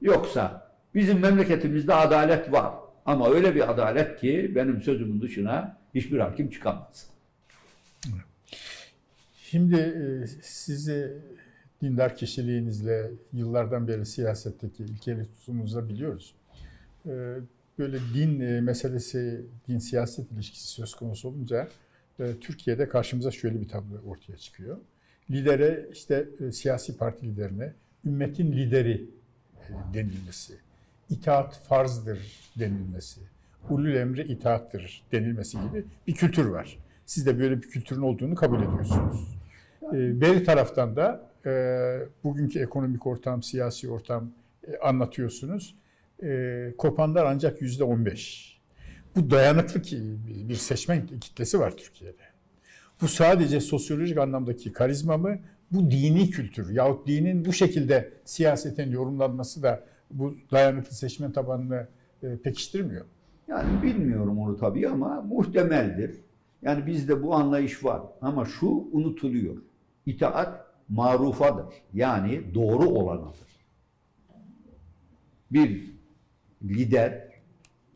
Yoksa 0.00 0.72
bizim 0.94 1.20
memleketimizde 1.20 1.94
adalet 1.94 2.52
var 2.52 2.87
ama 3.08 3.30
öyle 3.30 3.54
bir 3.54 3.70
adalet 3.70 4.20
ki 4.20 4.52
benim 4.54 4.80
sözümün 4.80 5.20
dışına 5.20 5.78
hiçbir 5.94 6.18
hakim 6.18 6.50
çıkamaz. 6.50 7.06
Şimdi 9.36 9.76
e, 9.76 10.26
sizi 10.42 11.12
dindar 11.82 12.16
kişiliğinizle 12.16 13.10
yıllardan 13.32 13.88
beri 13.88 14.06
siyasetteki 14.06 14.84
ilkeli 14.84 15.26
tutumunuzla 15.32 15.88
biliyoruz. 15.88 16.34
E, 17.06 17.34
Böyle 17.78 17.98
din 18.14 18.40
e, 18.40 18.60
meselesi, 18.60 19.46
din 19.68 19.78
siyaset 19.78 20.32
ilişkisi 20.32 20.68
söz 20.68 20.94
konusu 20.94 21.28
olunca 21.28 21.68
Türkiye'de 22.40 22.88
karşımıza 22.88 23.30
şöyle 23.30 23.60
bir 23.60 23.68
tablo 23.68 24.00
ortaya 24.06 24.36
çıkıyor. 24.36 24.78
Lidere 25.30 25.88
işte 25.92 26.28
siyasi 26.52 26.96
parti 26.96 27.26
liderine 27.26 27.72
ümmetin 28.04 28.52
lideri 28.52 29.10
denilmesi, 29.94 30.54
itaat 31.10 31.58
farzdır 31.58 32.18
denilmesi, 32.58 33.20
ulul 33.70 33.94
emri 33.94 34.22
itaattır 34.22 35.02
denilmesi 35.12 35.58
gibi 35.60 35.84
bir 36.06 36.14
kültür 36.14 36.46
var. 36.46 36.78
Siz 37.06 37.26
de 37.26 37.38
böyle 37.38 37.62
bir 37.62 37.68
kültürün 37.68 38.02
olduğunu 38.02 38.34
kabul 38.34 38.62
ediyorsunuz. 38.62 39.38
E, 39.92 40.20
beri 40.20 40.44
taraftan 40.44 40.96
da 40.96 41.30
e, 41.46 41.52
bugünkü 42.24 42.58
ekonomik 42.58 43.06
ortam, 43.06 43.42
siyasi 43.42 43.90
ortam 43.90 44.30
e, 44.66 44.78
anlatıyorsunuz. 44.78 45.74
E, 46.22 46.74
kopanlar 46.78 47.24
ancak 47.24 47.62
yüzde 47.62 47.84
on 47.84 48.06
beş. 48.06 48.58
Bu 49.16 49.30
dayanıklı 49.30 49.82
ki 49.82 50.02
bir 50.48 50.54
seçmen 50.54 51.06
kitlesi 51.06 51.60
var 51.60 51.76
Türkiye'de. 51.76 52.22
Bu 53.02 53.08
sadece 53.08 53.60
sosyolojik 53.60 54.18
anlamdaki 54.18 54.72
karizma 54.72 55.16
mı? 55.16 55.38
Bu 55.70 55.90
dini 55.90 56.30
kültür 56.30 56.70
yahut 56.70 57.06
dinin 57.06 57.44
bu 57.44 57.52
şekilde 57.52 58.12
siyaseten 58.24 58.90
yorumlanması 58.90 59.62
da 59.62 59.84
bu 60.10 60.34
dayanıklı 60.52 60.94
seçmen 60.94 61.32
tabanını 61.32 61.86
e, 62.22 62.36
pekiştirmiyor. 62.36 63.06
Yani 63.48 63.82
bilmiyorum 63.82 64.38
onu 64.38 64.56
tabii 64.56 64.88
ama 64.88 65.22
muhtemeldir. 65.22 66.20
Yani 66.62 66.86
bizde 66.86 67.22
bu 67.22 67.34
anlayış 67.34 67.84
var 67.84 68.02
ama 68.22 68.44
şu 68.44 68.88
unutuluyor. 68.92 69.56
İtaat 70.06 70.66
marufadır. 70.88 71.74
Yani 71.94 72.54
doğru 72.54 72.88
olanıdır. 72.88 73.48
Bir 75.50 75.90
lider 76.62 77.28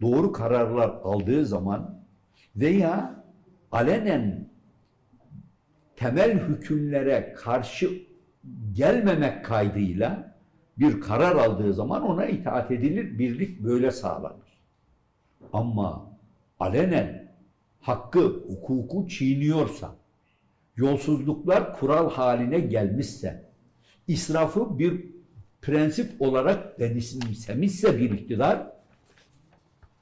doğru 0.00 0.32
kararlar 0.32 0.88
aldığı 0.88 1.46
zaman 1.46 2.02
veya 2.56 3.24
alenen 3.72 4.48
temel 5.96 6.48
hükümlere 6.48 7.34
karşı 7.38 7.90
gelmemek 8.72 9.44
kaydıyla 9.44 10.31
bir 10.78 11.00
karar 11.00 11.36
aldığı 11.36 11.74
zaman 11.74 12.02
ona 12.02 12.26
itaat 12.26 12.70
edilir, 12.70 13.18
birlik 13.18 13.60
böyle 13.60 13.90
sağlanır. 13.90 14.62
Ama 15.52 16.10
alenen 16.60 17.32
hakkı, 17.80 18.20
hukuku 18.20 19.08
çiğniyorsa, 19.08 19.94
yolsuzluklar 20.76 21.78
kural 21.78 22.10
haline 22.10 22.60
gelmişse, 22.60 23.50
israfı 24.08 24.78
bir 24.78 25.06
prensip 25.62 26.22
olarak 26.22 26.80
benimsemişse 26.80 27.98
bir 27.98 28.10
iktidar, 28.10 28.66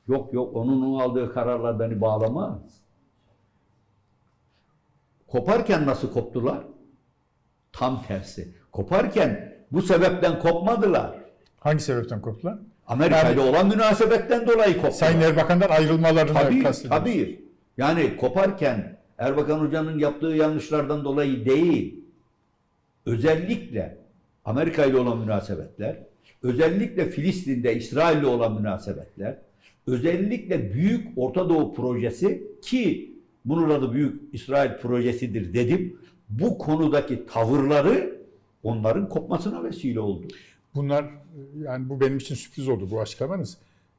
yok 0.08 0.34
yok 0.34 0.56
onun 0.56 1.00
aldığı 1.00 1.32
kararlar 1.32 1.80
beni 1.80 2.00
bağlamaz. 2.00 2.80
Koparken 5.26 5.86
nasıl 5.86 6.12
koptular? 6.12 6.64
Tam 7.72 8.02
tersi. 8.02 8.54
Koparken 8.72 9.49
bu 9.72 9.82
sebepten 9.82 10.38
kopmadılar. 10.38 11.10
Hangi 11.60 11.80
sebepten 11.82 12.20
koptular? 12.20 12.58
Amerika 12.86 13.30
ile 13.30 13.40
olan 13.40 13.68
münasebetten 13.68 14.46
dolayı 14.46 14.72
koptular. 14.72 14.90
Sayın 14.90 15.20
Erbakan'dan 15.20 15.68
ayrılmalarını 15.68 16.32
Tabii, 16.32 16.62
kastediyorsunuz. 16.62 16.88
tabii. 16.88 17.40
Yani 17.78 18.16
koparken 18.16 18.96
Erbakan 19.18 19.58
Hoca'nın 19.60 19.98
yaptığı 19.98 20.26
yanlışlardan 20.26 21.04
dolayı 21.04 21.44
değil, 21.46 22.00
özellikle 23.06 23.96
Amerika 24.44 24.84
ile 24.84 24.96
olan 24.96 25.18
münasebetler, 25.18 25.96
özellikle 26.42 27.10
Filistin'de 27.10 27.76
İsrail 27.76 28.18
ile 28.18 28.26
olan 28.26 28.54
münasebetler, 28.54 29.36
özellikle 29.86 30.74
Büyük 30.74 31.08
Orta 31.16 31.48
Doğu 31.48 31.74
Projesi 31.74 32.42
ki 32.62 33.12
bunun 33.44 33.70
adı 33.70 33.92
Büyük 33.92 34.22
İsrail 34.34 34.76
Projesi'dir 34.78 35.54
dedim. 35.54 35.96
bu 36.28 36.58
konudaki 36.58 37.26
tavırları 37.26 38.19
onların 38.62 39.08
kopmasına 39.08 39.64
vesile 39.64 40.00
oldu. 40.00 40.26
Bunlar 40.74 41.04
yani 41.62 41.88
bu 41.88 42.00
benim 42.00 42.16
için 42.18 42.34
sürpriz 42.34 42.68
oldu 42.68 42.88
bu 42.90 43.00
açıklamanız. 43.00 43.58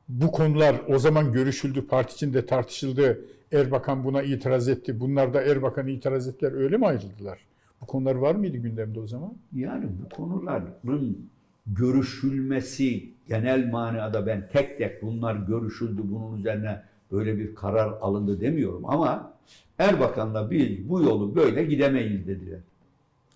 Bu 0.09 0.31
konular 0.31 0.75
o 0.87 0.99
zaman 0.99 1.33
görüşüldü, 1.33 1.87
parti 1.87 2.15
içinde 2.15 2.45
tartışıldı. 2.45 3.25
Erbakan 3.51 4.03
buna 4.03 4.21
itiraz 4.21 4.69
etti. 4.69 4.99
Bunlar 4.99 5.33
da 5.33 5.41
Erbakan'a 5.41 5.89
itiraz 5.89 6.27
ettiler. 6.27 6.51
Öyle 6.51 6.77
mi 6.77 6.87
ayrıldılar? 6.87 7.39
Bu 7.81 7.85
konular 7.85 8.15
var 8.15 8.35
mıydı 8.35 8.57
gündemde 8.57 8.99
o 8.99 9.07
zaman? 9.07 9.33
Yani 9.55 9.85
bu 10.03 10.15
konuların 10.15 11.29
görüşülmesi 11.67 13.09
genel 13.27 13.69
manada 13.71 14.27
ben 14.27 14.49
tek 14.53 14.77
tek 14.77 15.01
bunlar 15.01 15.35
görüşüldü 15.35 16.01
bunun 16.03 16.37
üzerine 16.37 16.81
böyle 17.11 17.37
bir 17.37 17.55
karar 17.55 17.93
alındı 18.01 18.41
demiyorum 18.41 18.85
ama 18.85 19.33
Erbakan'la 19.79 20.51
biz 20.51 20.89
bu 20.89 21.01
yolu 21.01 21.35
böyle 21.35 21.63
gidemeyiz 21.63 22.27
dediler. 22.27 22.59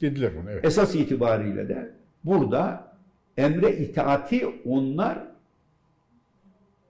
Dediler 0.01 0.31
bunu 0.41 0.51
evet. 0.51 0.65
Esas 0.65 0.95
itibariyle 0.95 1.69
de 1.69 1.91
burada 2.23 2.91
emre 3.37 3.71
itaati 3.77 4.45
onlar 4.65 5.19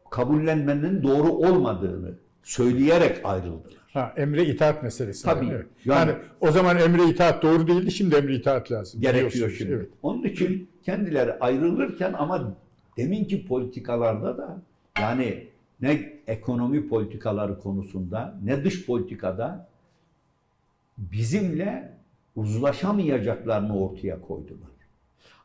kabullenmenin 0.10 1.04
doğru 1.04 1.32
olmadığını 1.32 2.12
söyleyerek 2.44 3.22
ayrıldılar. 3.24 3.86
Ha, 3.94 4.14
emre 4.18 4.46
itaat 4.46 4.84
meselesi. 4.84 5.26
Tabii. 5.26 5.48
Evet. 5.52 5.66
Yani, 5.86 6.10
Yani- 6.10 6.22
o 6.42 6.52
zaman 6.52 6.78
emre 6.78 7.10
itaat 7.10 7.44
doğru 7.44 7.68
değildi. 7.68 7.92
Şimdi 7.92 8.16
emre 8.16 8.36
itaat 8.36 8.72
lazım. 8.72 9.02
Gerekiyor 9.02 9.50
şimdi. 9.58 9.72
Evet. 9.74 9.90
Onun 10.04 10.24
için 10.24 10.70
kendileri 10.84 11.34
ayrılırken 11.34 12.14
ama 12.14 12.56
deminki 12.98 13.48
politikalarda 13.48 14.38
da 14.38 14.62
yani 15.00 15.48
ne 15.82 16.14
ekonomi 16.28 16.88
politikaları 16.88 17.60
konusunda 17.60 18.36
ne 18.44 18.64
dış 18.64 18.86
politikada 18.86 19.68
bizimle 20.98 21.95
uzlaşamayacaklarını 22.36 23.80
ortaya 23.80 24.22
koydular. 24.22 24.70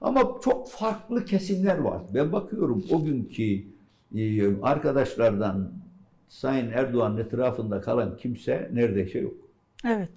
Ama 0.01 0.35
çok 0.45 0.71
farklı 0.71 1.25
kesimler 1.25 1.79
var. 1.79 2.03
Ben 2.15 2.33
bakıyorum 2.33 2.85
o 2.91 3.05
günkü 3.05 3.65
e, 4.15 4.63
arkadaşlardan 4.63 5.73
Sayın 6.29 6.71
Erdoğan'ın 6.71 7.19
etrafında 7.19 7.81
kalan 7.81 8.17
kimse 8.17 8.71
neredeyse 8.73 9.19
yok. 9.19 9.35
Evet. 9.85 10.11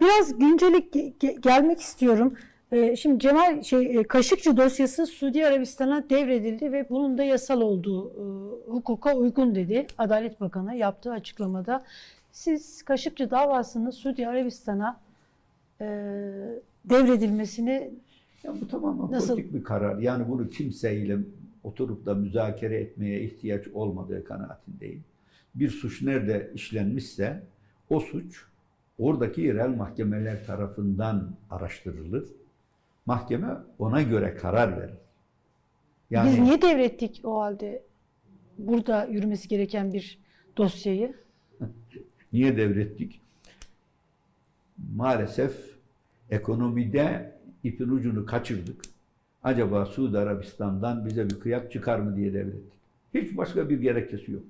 Biraz 0.00 0.38
güncelik 0.38 0.94
ge- 0.94 1.12
ge- 1.18 1.40
gelmek 1.40 1.80
istiyorum. 1.80 2.34
Ee, 2.72 2.96
Şimdi 2.96 3.18
Cemal 3.18 3.62
şey 3.62 3.98
e, 3.98 4.02
Kaşıkçı 4.02 4.56
dosyası 4.56 5.06
Suudi 5.06 5.46
Arabistan'a 5.46 6.10
devredildi 6.10 6.72
ve 6.72 6.86
bunun 6.90 7.18
da 7.18 7.24
yasal 7.24 7.60
olduğu 7.60 8.10
e, 8.10 8.22
hukuka 8.70 9.16
uygun 9.16 9.54
dedi 9.54 9.86
Adalet 9.98 10.40
Bakanı 10.40 10.76
yaptığı 10.76 11.12
açıklamada. 11.12 11.84
Siz 12.32 12.82
Kaşıkçı 12.82 13.30
davasını 13.30 13.92
Suudi 13.92 14.28
Arabistan'a 14.28 15.00
e, 15.80 15.86
devredilmesini 16.84 17.90
Ya 18.44 18.54
bu 18.60 18.68
tamamen 18.68 19.12
Nasıl? 19.12 19.34
politik 19.34 19.54
bir 19.54 19.64
karar. 19.64 19.98
Yani 19.98 20.28
bunu 20.28 20.48
kimseyle 20.50 21.18
oturup 21.64 22.06
da 22.06 22.14
müzakere 22.14 22.80
etmeye 22.80 23.20
ihtiyaç 23.20 23.68
olmadığı 23.68 24.24
kanaatindeyim. 24.24 25.04
Bir 25.54 25.68
suç 25.70 26.02
nerede 26.02 26.50
işlenmişse 26.54 27.42
o 27.90 28.00
suç 28.00 28.44
oradaki 28.98 29.40
yerel 29.40 29.68
mahkemeler 29.68 30.46
tarafından 30.46 31.30
araştırılır. 31.50 32.24
Mahkeme 33.06 33.48
ona 33.78 34.02
göre 34.02 34.34
karar 34.34 34.80
verir. 34.80 34.94
Yani 36.10 36.30
biz 36.30 36.38
niye 36.38 36.62
devrettik 36.62 37.20
o 37.24 37.40
halde 37.40 37.82
burada 38.58 39.04
yürümesi 39.04 39.48
gereken 39.48 39.92
bir 39.92 40.18
dosyayı? 40.56 41.14
Niye 42.32 42.56
devrettik? 42.56 43.20
Maalesef 44.94 45.69
ekonomide 46.30 47.32
ipin 47.64 47.88
ucunu 47.88 48.26
kaçırdık. 48.26 48.80
Acaba 49.42 49.86
Suudi 49.86 50.18
Arabistan'dan 50.18 51.06
bize 51.06 51.30
bir 51.30 51.40
kıyak 51.40 51.72
çıkar 51.72 51.98
mı 51.98 52.16
diye 52.16 52.34
devrettik. 52.34 52.72
Hiç 53.14 53.36
başka 53.36 53.68
bir 53.68 53.80
gerekçesi 53.80 54.32
yok. 54.32 54.42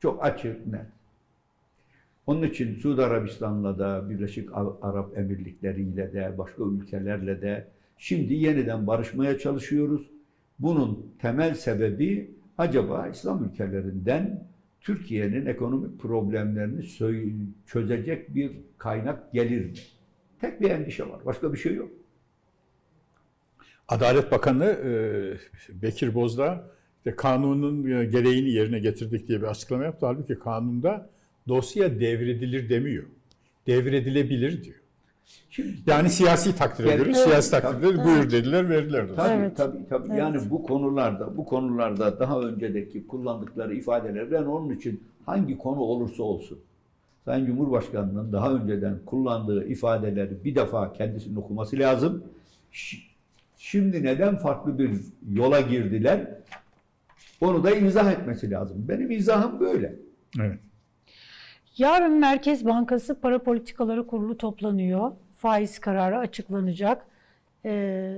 Çok 0.00 0.24
açık, 0.24 0.66
net. 0.66 0.86
Onun 2.26 2.42
için 2.42 2.74
Suudi 2.74 3.02
Arabistan'la 3.02 3.78
da 3.78 4.10
Birleşik 4.10 4.48
Arap 4.82 5.18
Emirlikleri'yle 5.18 6.12
de 6.12 6.34
başka 6.38 6.64
ülkelerle 6.64 7.42
de 7.42 7.66
şimdi 7.98 8.34
yeniden 8.34 8.86
barışmaya 8.86 9.38
çalışıyoruz. 9.38 10.10
Bunun 10.58 11.06
temel 11.18 11.54
sebebi 11.54 12.30
acaba 12.58 13.08
İslam 13.08 13.44
ülkelerinden 13.44 14.44
Türkiye'nin 14.80 15.46
ekonomik 15.46 16.00
problemlerini 16.00 16.82
çözecek 17.66 18.34
bir 18.34 18.52
kaynak 18.78 19.32
gelir 19.32 19.64
mi? 19.64 19.78
Tek 20.40 20.60
bir 20.60 20.70
endişe 20.70 21.08
var. 21.08 21.20
Başka 21.26 21.52
bir 21.52 21.58
şey 21.58 21.74
yok. 21.74 21.90
Adalet 23.88 24.32
Bakanı 24.32 24.64
e, 24.64 24.92
Bekir 25.82 26.14
Bozdağ 26.14 26.70
işte 26.98 27.16
kanunun 27.16 27.90
e, 27.90 28.04
gereğini 28.04 28.50
yerine 28.50 28.78
getirdik 28.78 29.28
diye 29.28 29.40
bir 29.40 29.46
açıklama 29.46 29.84
yaptı. 29.84 30.06
Halbuki 30.06 30.38
kanunda 30.38 31.10
dosya 31.48 32.00
devredilir 32.00 32.68
demiyor. 32.68 33.04
Devredilebilir 33.66 34.64
diyor. 34.64 34.76
Şimdi 35.50 35.76
Yani 35.86 36.10
siyasi 36.10 36.56
takdire 36.56 36.96
göre, 36.96 37.14
siyasi 37.14 37.50
takdirde 37.50 38.04
buyur 38.04 38.30
dediler, 38.30 38.68
verdiler. 38.70 39.06
Tabii 39.16 39.28
Evet. 39.32 39.56
tabii 39.56 39.88
tabii. 39.88 40.08
Evet. 40.08 40.18
Yani 40.18 40.50
bu 40.50 40.62
konularda 40.62 41.36
bu 41.36 41.44
konularda 41.44 42.20
daha 42.20 42.40
öncedeki 42.40 43.06
kullandıkları 43.06 43.74
ifadeler 43.74 44.30
ben 44.30 44.42
onun 44.42 44.70
için 44.76 45.02
hangi 45.26 45.58
konu 45.58 45.80
olursa 45.80 46.22
olsun 46.22 46.58
Sayın 47.28 47.46
Cumhurbaşkanı'nın 47.46 48.32
daha 48.32 48.52
önceden 48.52 48.98
kullandığı 49.06 49.68
ifadeleri 49.68 50.44
bir 50.44 50.54
defa 50.54 50.92
kendisinin 50.92 51.36
okuması 51.36 51.78
lazım. 51.78 52.24
Şimdi 53.58 54.04
neden 54.04 54.36
farklı 54.36 54.78
bir 54.78 55.00
yola 55.30 55.60
girdiler? 55.60 56.28
Onu 57.40 57.64
da 57.64 57.70
izah 57.70 58.12
etmesi 58.12 58.50
lazım. 58.50 58.84
Benim 58.88 59.10
izahım 59.10 59.60
böyle. 59.60 59.96
Evet. 60.40 60.58
Yarın 61.76 62.12
Merkez 62.12 62.64
Bankası 62.64 63.20
Para 63.20 63.38
Politikaları 63.42 64.06
Kurulu 64.06 64.36
toplanıyor. 64.38 65.12
Faiz 65.32 65.78
kararı 65.78 66.18
açıklanacak. 66.18 67.06
Ee, 67.64 67.70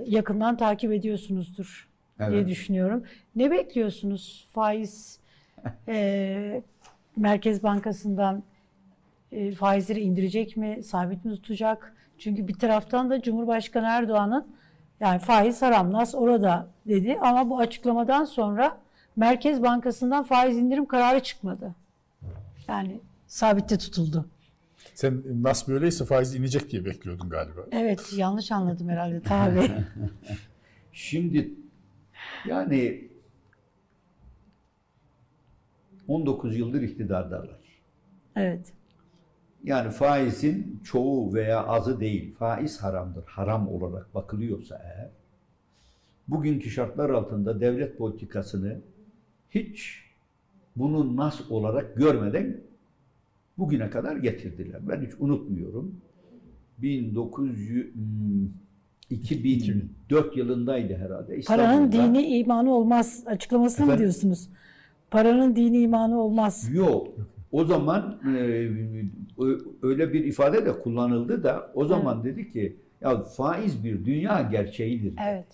yakından 0.07 0.57
takip 0.57 0.93
ediyorsunuzdur 0.93 1.89
diye 2.19 2.29
Evet. 2.29 2.49
düşünüyorum. 2.49 3.05
Ne 3.37 3.51
bekliyorsunuz 3.51 4.49
faiz 4.53 5.21
e, 5.89 6.63
Merkez 7.17 7.63
Bankası'ndan 7.63 8.43
e, 9.33 9.53
faizleri 9.53 10.01
indirecek 10.01 10.57
mi, 10.57 10.83
sabit 10.83 11.25
mi 11.25 11.33
tutacak? 11.33 11.95
Çünkü 12.19 12.49
bir 12.49 12.55
taraftan 12.55 13.11
da 13.11 13.23
Cumhurbaşkanı 13.23 13.87
Erdoğan'ın 13.87 14.47
yani 15.01 15.19
faiz 15.19 15.63
haram 15.63 15.93
nas 15.93 16.15
orada 16.15 16.69
dedi 16.89 17.19
ama 17.21 17.51
bu 17.51 17.59
açıklamadan 17.59 18.25
sonra 18.25 18.79
Merkez 19.17 19.63
Bankası'ndan 19.63 20.25
faiz 20.25 20.59
indirim 20.59 20.87
kararı 20.87 21.21
çıkmadı. 21.21 21.75
Yani 22.69 23.01
sabitte 23.27 23.79
tutuldu. 23.79 24.29
Sen 24.95 25.23
nasıl 25.43 25.73
böyleyse 25.73 26.05
faiz 26.05 26.35
inecek 26.35 26.71
diye 26.71 26.85
bekliyordun 26.85 27.29
galiba. 27.29 27.61
Evet 27.73 28.13
yanlış 28.17 28.53
anladım 28.53 28.89
herhalde 28.89 29.23
tabii. 29.23 29.71
Şimdi 30.93 31.51
yani 32.47 33.09
19 36.09 36.57
yıldır 36.57 36.83
iktidardalar. 36.83 37.61
evet. 38.37 38.73
Yani 39.65 39.91
faizin 39.91 40.81
çoğu 40.85 41.35
veya 41.35 41.67
azı 41.67 42.01
değil. 42.01 42.35
Faiz 42.35 42.79
haramdır. 42.83 43.25
Haram 43.25 43.69
olarak 43.69 44.15
bakılıyorsa 44.15 44.81
eğer 44.85 45.09
bugünkü 46.29 46.71
şartlar 46.71 47.11
altında 47.11 47.61
devlet 47.61 47.99
politikasını 47.99 48.81
hiç 49.51 50.05
bunu 50.77 51.17
nas 51.17 51.51
olarak 51.51 51.97
görmeden 51.97 52.57
bugüne 53.59 53.91
kadar 53.91 54.17
getirdiler. 54.17 54.81
Ben 54.89 55.07
hiç 55.07 55.13
unutmuyorum. 55.19 56.01
1900 56.79 57.95
hmm, 57.95 58.49
2004 59.11 60.37
yılındaydı 60.37 60.97
herhalde. 60.97 61.41
Paranın 61.41 61.93
dini 61.93 62.39
imanı 62.39 62.75
olmaz 62.75 63.23
açıklamasını 63.27 63.87
mı 63.87 63.93
Efendim? 63.93 64.05
diyorsunuz? 64.05 64.49
Paranın 65.11 65.57
dini 65.57 65.81
imanı 65.81 66.21
olmaz. 66.21 66.69
Yok. 66.73 67.09
O 67.53 67.65
zaman 67.65 68.21
e, 68.27 68.39
öyle 69.83 70.13
bir 70.13 70.25
ifade 70.25 70.67
de 70.67 70.73
kullanıldı 70.73 71.45
da 71.45 71.71
o 71.75 71.85
zaman 71.85 72.25
dedi 72.25 72.53
ki 72.53 72.77
ya 73.01 73.23
faiz 73.23 73.85
bir 73.85 74.05
dünya 74.05 74.43
gerçeğidir. 74.43 75.15
Evet. 75.29 75.47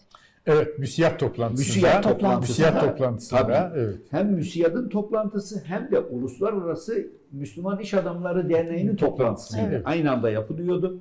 Evet, 0.47 0.78
müsiyat 0.78 1.20
toplantısında. 1.20 1.74
Müsiyat 1.74 2.05
toplantısında. 2.05 2.66
Müsiyat 2.70 2.88
toplantısında. 2.88 3.40
Tabii. 3.40 3.78
Evet. 3.80 3.97
Hem 4.11 4.32
müsiyadın 4.32 4.88
toplantısı 4.88 5.62
hem 5.64 5.90
de 5.90 5.99
Uluslararası 5.99 7.07
Müslüman 7.32 7.80
İş 7.80 7.94
Adamları 7.94 8.49
Derneği'nin 8.49 8.97
toplantısı 8.97 9.59
Evet. 9.68 9.82
aynı 9.84 10.12
anda 10.12 10.30
yapılıyordu. 10.30 11.01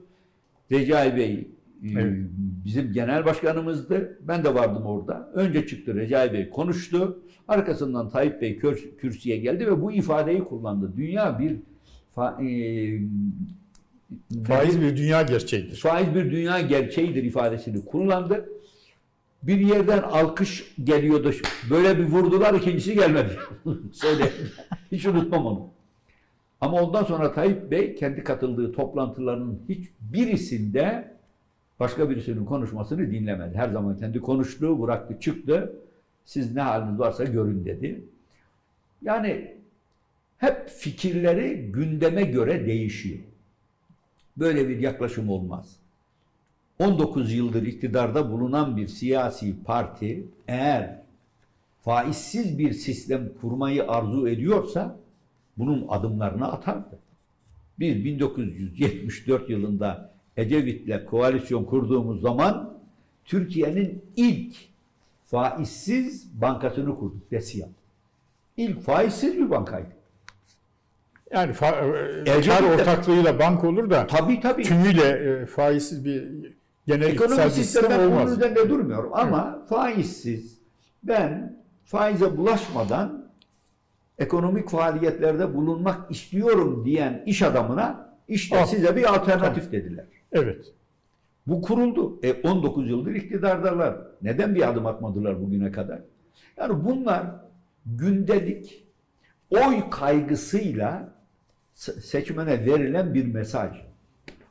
Recai 0.71 1.15
Bey 1.15 1.47
Evet. 1.83 2.13
bizim 2.65 2.93
genel 2.93 3.25
başkanımızdı. 3.25 4.19
Ben 4.21 4.43
de 4.43 4.53
vardım 4.55 4.85
orada. 4.85 5.29
Önce 5.33 5.67
çıktı 5.67 5.95
Recai 5.95 6.33
Bey 6.33 6.49
konuştu. 6.49 7.19
Arkasından 7.47 8.09
Tayyip 8.09 8.41
Bey 8.41 8.57
kür- 8.57 8.97
kürsüye 8.97 9.37
geldi 9.37 9.67
ve 9.67 9.81
bu 9.81 9.91
ifadeyi 9.91 10.43
kullandı. 10.43 10.93
Dünya 10.97 11.39
bir 11.39 11.55
fa- 12.15 12.45
e, 12.45 13.01
Faiz 14.47 14.81
bir 14.81 14.97
dünya 14.97 15.21
gerçeğidir. 15.21 15.75
faiz 15.75 16.15
bir 16.15 16.31
dünya 16.31 16.61
gerçeğidir 16.61 17.23
ifadesini 17.23 17.85
kullandı. 17.85 18.49
Bir 19.43 19.57
yerden 19.59 19.97
alkış 20.01 20.75
geliyordu. 20.83 21.31
Böyle 21.69 21.97
bir 21.97 22.03
vurdular 22.03 22.53
ikincisi 22.53 22.93
gelmedi. 22.95 23.29
Söyleyeyim. 23.93 24.33
Hiç 24.91 25.05
unutmam 25.05 25.45
onu. 25.45 25.69
Ama 26.61 26.81
ondan 26.81 27.03
sonra 27.03 27.33
Tayyip 27.33 27.71
Bey 27.71 27.95
kendi 27.95 28.23
katıldığı 28.23 28.71
toplantılarının 28.71 29.59
hiçbirisinde 29.69 31.14
başka 31.79 32.09
birisinin 32.09 32.45
konuşmasını 32.45 33.11
dinlemedi. 33.11 33.57
Her 33.57 33.69
zaman 33.69 33.97
kendi 33.97 34.19
konuştuğu 34.19 34.81
bıraktı 34.81 35.19
çıktı. 35.19 35.75
Siz 36.25 36.55
ne 36.55 36.61
haliniz 36.61 36.99
varsa 36.99 37.23
görün 37.23 37.65
dedi. 37.65 38.03
Yani 39.01 39.57
hep 40.37 40.69
fikirleri 40.69 41.71
gündeme 41.71 42.23
göre 42.23 42.65
değişiyor. 42.65 43.19
Böyle 44.37 44.69
bir 44.69 44.79
yaklaşım 44.79 45.29
olmaz. 45.29 45.75
19 46.79 47.33
yıldır 47.33 47.63
iktidarda 47.63 48.31
bulunan 48.31 48.77
bir 48.77 48.87
siyasi 48.87 49.63
parti 49.63 50.27
eğer 50.47 51.01
faizsiz 51.81 52.59
bir 52.59 52.73
sistem 52.73 53.29
kurmayı 53.41 53.87
arzu 53.87 54.27
ediyorsa 54.27 54.99
bunun 55.57 55.85
adımlarını 55.89 56.51
atardı. 56.51 56.99
Biz 57.79 58.05
1974 58.05 59.49
yılında 59.49 60.14
Ecevit'le 60.37 61.05
koalisyon 61.05 61.63
kurduğumuz 61.63 62.21
zaman 62.21 62.77
Türkiye'nin 63.25 64.05
ilk 64.15 64.55
faizsiz 65.25 66.41
bankasını 66.41 66.95
kurduk 66.99 67.31
DESİAD. 67.31 67.69
İlk 68.57 68.81
faizsiz 68.81 69.37
bir 69.37 69.49
bankaydı. 69.49 69.87
Yani 71.33 71.51
fa- 71.51 71.97
e, 72.27 72.31
Ecevit 72.37 72.47
kar 72.59 72.63
de- 72.63 72.73
ortaklığıyla 72.73 73.39
bank 73.39 73.63
olur 73.63 73.89
da 73.89 74.07
Tabii 74.07 74.39
tabii. 74.39 74.63
tümüyle 74.63 75.03
e, 75.09 75.45
faizsiz 75.45 76.05
bir 76.05 76.23
genel 76.87 77.07
Ekonomi 77.13 77.51
sistem 77.51 77.83
ben 77.89 77.99
bunun 77.99 78.11
olmaz. 78.11 78.31
üzerinde 78.37 78.69
durmuyorum 78.69 79.11
ama 79.13 79.65
faizsiz 79.69 80.57
ben 81.03 81.57
faize 81.85 82.37
bulaşmadan 82.37 83.25
ekonomik 84.19 84.69
faaliyetlerde 84.69 85.53
bulunmak 85.53 86.11
istiyorum 86.11 86.85
diyen 86.85 87.23
iş 87.25 87.41
adamına 87.41 88.15
işte 88.27 88.59
Al. 88.61 88.65
size 88.65 88.95
bir 88.95 89.13
alternatif 89.15 89.71
dediler. 89.71 90.05
Evet. 90.31 90.73
Bu 91.47 91.61
kuruldu. 91.61 92.19
E 92.23 92.33
19 92.33 92.89
yıldır 92.89 93.15
iktidardalar. 93.15 93.97
Neden 94.21 94.55
bir 94.55 94.69
adım 94.69 94.85
atmadılar 94.85 95.41
bugüne 95.41 95.71
kadar? 95.71 95.99
Yani 96.57 96.85
bunlar 96.85 97.25
gündelik 97.85 98.83
oy 99.49 99.89
kaygısıyla 99.89 101.13
se- 101.75 102.01
seçmene 102.01 102.65
verilen 102.65 103.13
bir 103.13 103.25
mesaj. 103.25 103.71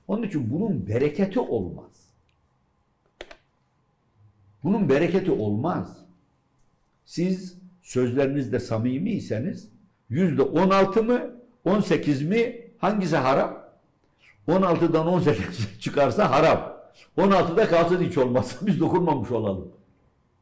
Onun 0.08 0.22
için 0.22 0.50
bunun 0.52 0.86
bereketi 0.86 1.40
olmaz. 1.40 2.08
Bunun 4.64 4.88
bereketi 4.88 5.30
olmaz. 5.30 5.98
Siz 7.04 7.58
sözlerinizde 7.82 8.60
samimiyseniz 8.60 9.68
yüzde 10.10 10.42
16 10.42 11.02
mı 11.02 11.20
18 11.64 12.22
mi 12.22 12.60
hangisi 12.78 13.16
haram? 13.16 13.63
16'dan 14.48 15.06
18 15.06 15.68
çıkarsa 15.80 16.30
haram. 16.30 16.74
16'da 17.16 17.68
kalsın 17.68 18.00
hiç 18.00 18.18
olmazsa 18.18 18.66
biz 18.66 18.80
dokunmamış 18.80 19.30
olalım. 19.30 19.72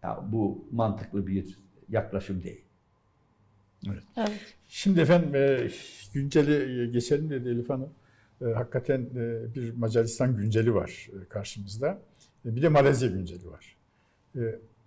Ya 0.03 0.25
bu 0.33 0.65
mantıklı 0.73 1.27
bir 1.27 1.59
yaklaşım 1.89 2.43
değil. 2.43 2.65
Evet. 3.87 4.03
Şimdi 4.69 5.01
efendim 5.01 5.35
e, 5.35 5.69
günceli 6.15 6.83
e, 6.83 6.87
geçelim 6.87 7.31
dedi 7.31 7.49
Elif 7.49 7.71
Hanım. 7.71 7.91
E, 8.41 8.45
hakikaten 8.45 9.01
e, 9.01 9.55
bir 9.55 9.77
Macaristan 9.77 10.37
günceli 10.37 10.75
var 10.75 11.09
e, 11.13 11.29
karşımızda. 11.29 11.99
E, 12.47 12.57
bir 12.57 12.63
de 12.63 12.69
Malezya 12.69 13.09
günceli 13.09 13.51
var. 13.51 13.77
E, 14.37 14.41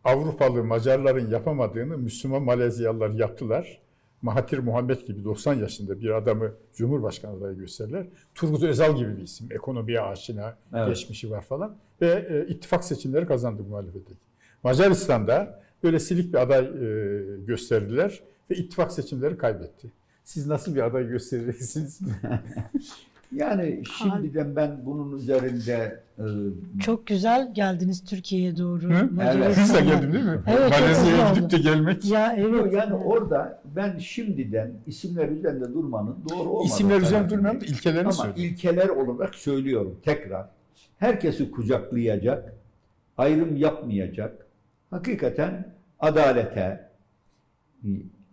Avrupalı 0.03 0.63
Macarların 0.63 1.31
yapamadığını 1.31 1.97
Müslüman 1.97 2.43
Malezyalılar 2.43 3.09
yaptılar. 3.09 3.81
Mahathir 4.21 4.57
Muhammed 4.59 5.01
gibi 5.07 5.23
90 5.23 5.53
yaşında 5.53 6.01
bir 6.01 6.09
adamı 6.17 6.51
Cumhurbaşkanı 6.73 7.37
adayı 7.37 7.57
gösterirler. 7.57 8.07
Turgut 8.35 8.63
Özal 8.63 8.97
gibi 8.97 9.17
bir 9.17 9.21
isim. 9.23 9.47
Ekonomiye 9.51 10.01
aşina, 10.01 10.57
Evet. 10.73 10.87
geçmişi 10.87 11.31
var 11.31 11.41
falan. 11.41 11.77
Ve 12.01 12.27
e, 12.29 12.51
ittifak 12.53 12.83
seçimleri 12.83 13.27
kazandı 13.27 13.63
muhalefetteki. 13.63 14.19
Macaristan'da 14.63 15.63
böyle 15.83 15.99
silik 15.99 16.33
bir 16.33 16.41
aday 16.41 16.65
e, 16.65 17.21
gösterdiler 17.45 18.23
ve 18.51 18.55
ittifak 18.55 18.91
seçimleri 18.91 19.37
kaybetti. 19.37 19.91
Siz 20.23 20.47
nasıl 20.47 20.75
bir 20.75 20.81
aday 20.85 21.07
göstereceksiniz? 21.07 21.99
Yani 23.31 23.83
şimdiden 23.97 24.55
ben 24.55 24.77
bunun 24.85 25.17
üzerinde 25.17 26.03
e, 26.19 26.23
Çok 26.79 27.07
güzel 27.07 27.53
geldiniz 27.53 28.03
Türkiye'ye 28.05 28.57
doğru. 28.57 28.83
Hı? 28.83 29.11
Macaristan'a. 29.11 29.63
Hızla 29.65 29.79
geldim 29.79 30.13
değil 30.13 30.25
mi? 30.25 30.39
Evet, 30.47 30.71
çok 30.73 30.81
Malezya'ya 30.81 31.33
gidip 31.33 31.51
de 31.51 31.57
gelmek. 31.57 32.05
Ya 32.05 32.35
evet. 32.37 32.73
yani 32.73 32.93
orada 32.93 33.61
ben 33.75 33.97
şimdiden 33.97 34.71
isimler 34.85 35.29
üzerinde 35.29 35.73
durmanın 35.73 36.15
doğru 36.29 36.49
olmadığını 36.49 36.65
İsimler 36.65 37.01
üzerine 37.01 37.27
kanaatindeyim. 37.27 37.39
durmayan 37.43 37.61
da 37.61 37.65
ilkelerini 37.65 38.01
Ama 38.07 38.11
söylüyor. 38.11 38.37
ilkeler 38.51 38.89
olarak 38.89 39.35
söylüyorum 39.35 39.99
tekrar. 40.05 40.45
Herkesi 40.97 41.51
kucaklayacak, 41.51 42.53
ayrım 43.17 43.55
yapmayacak, 43.55 44.45
hakikaten 44.89 45.67
adalete, 45.99 46.89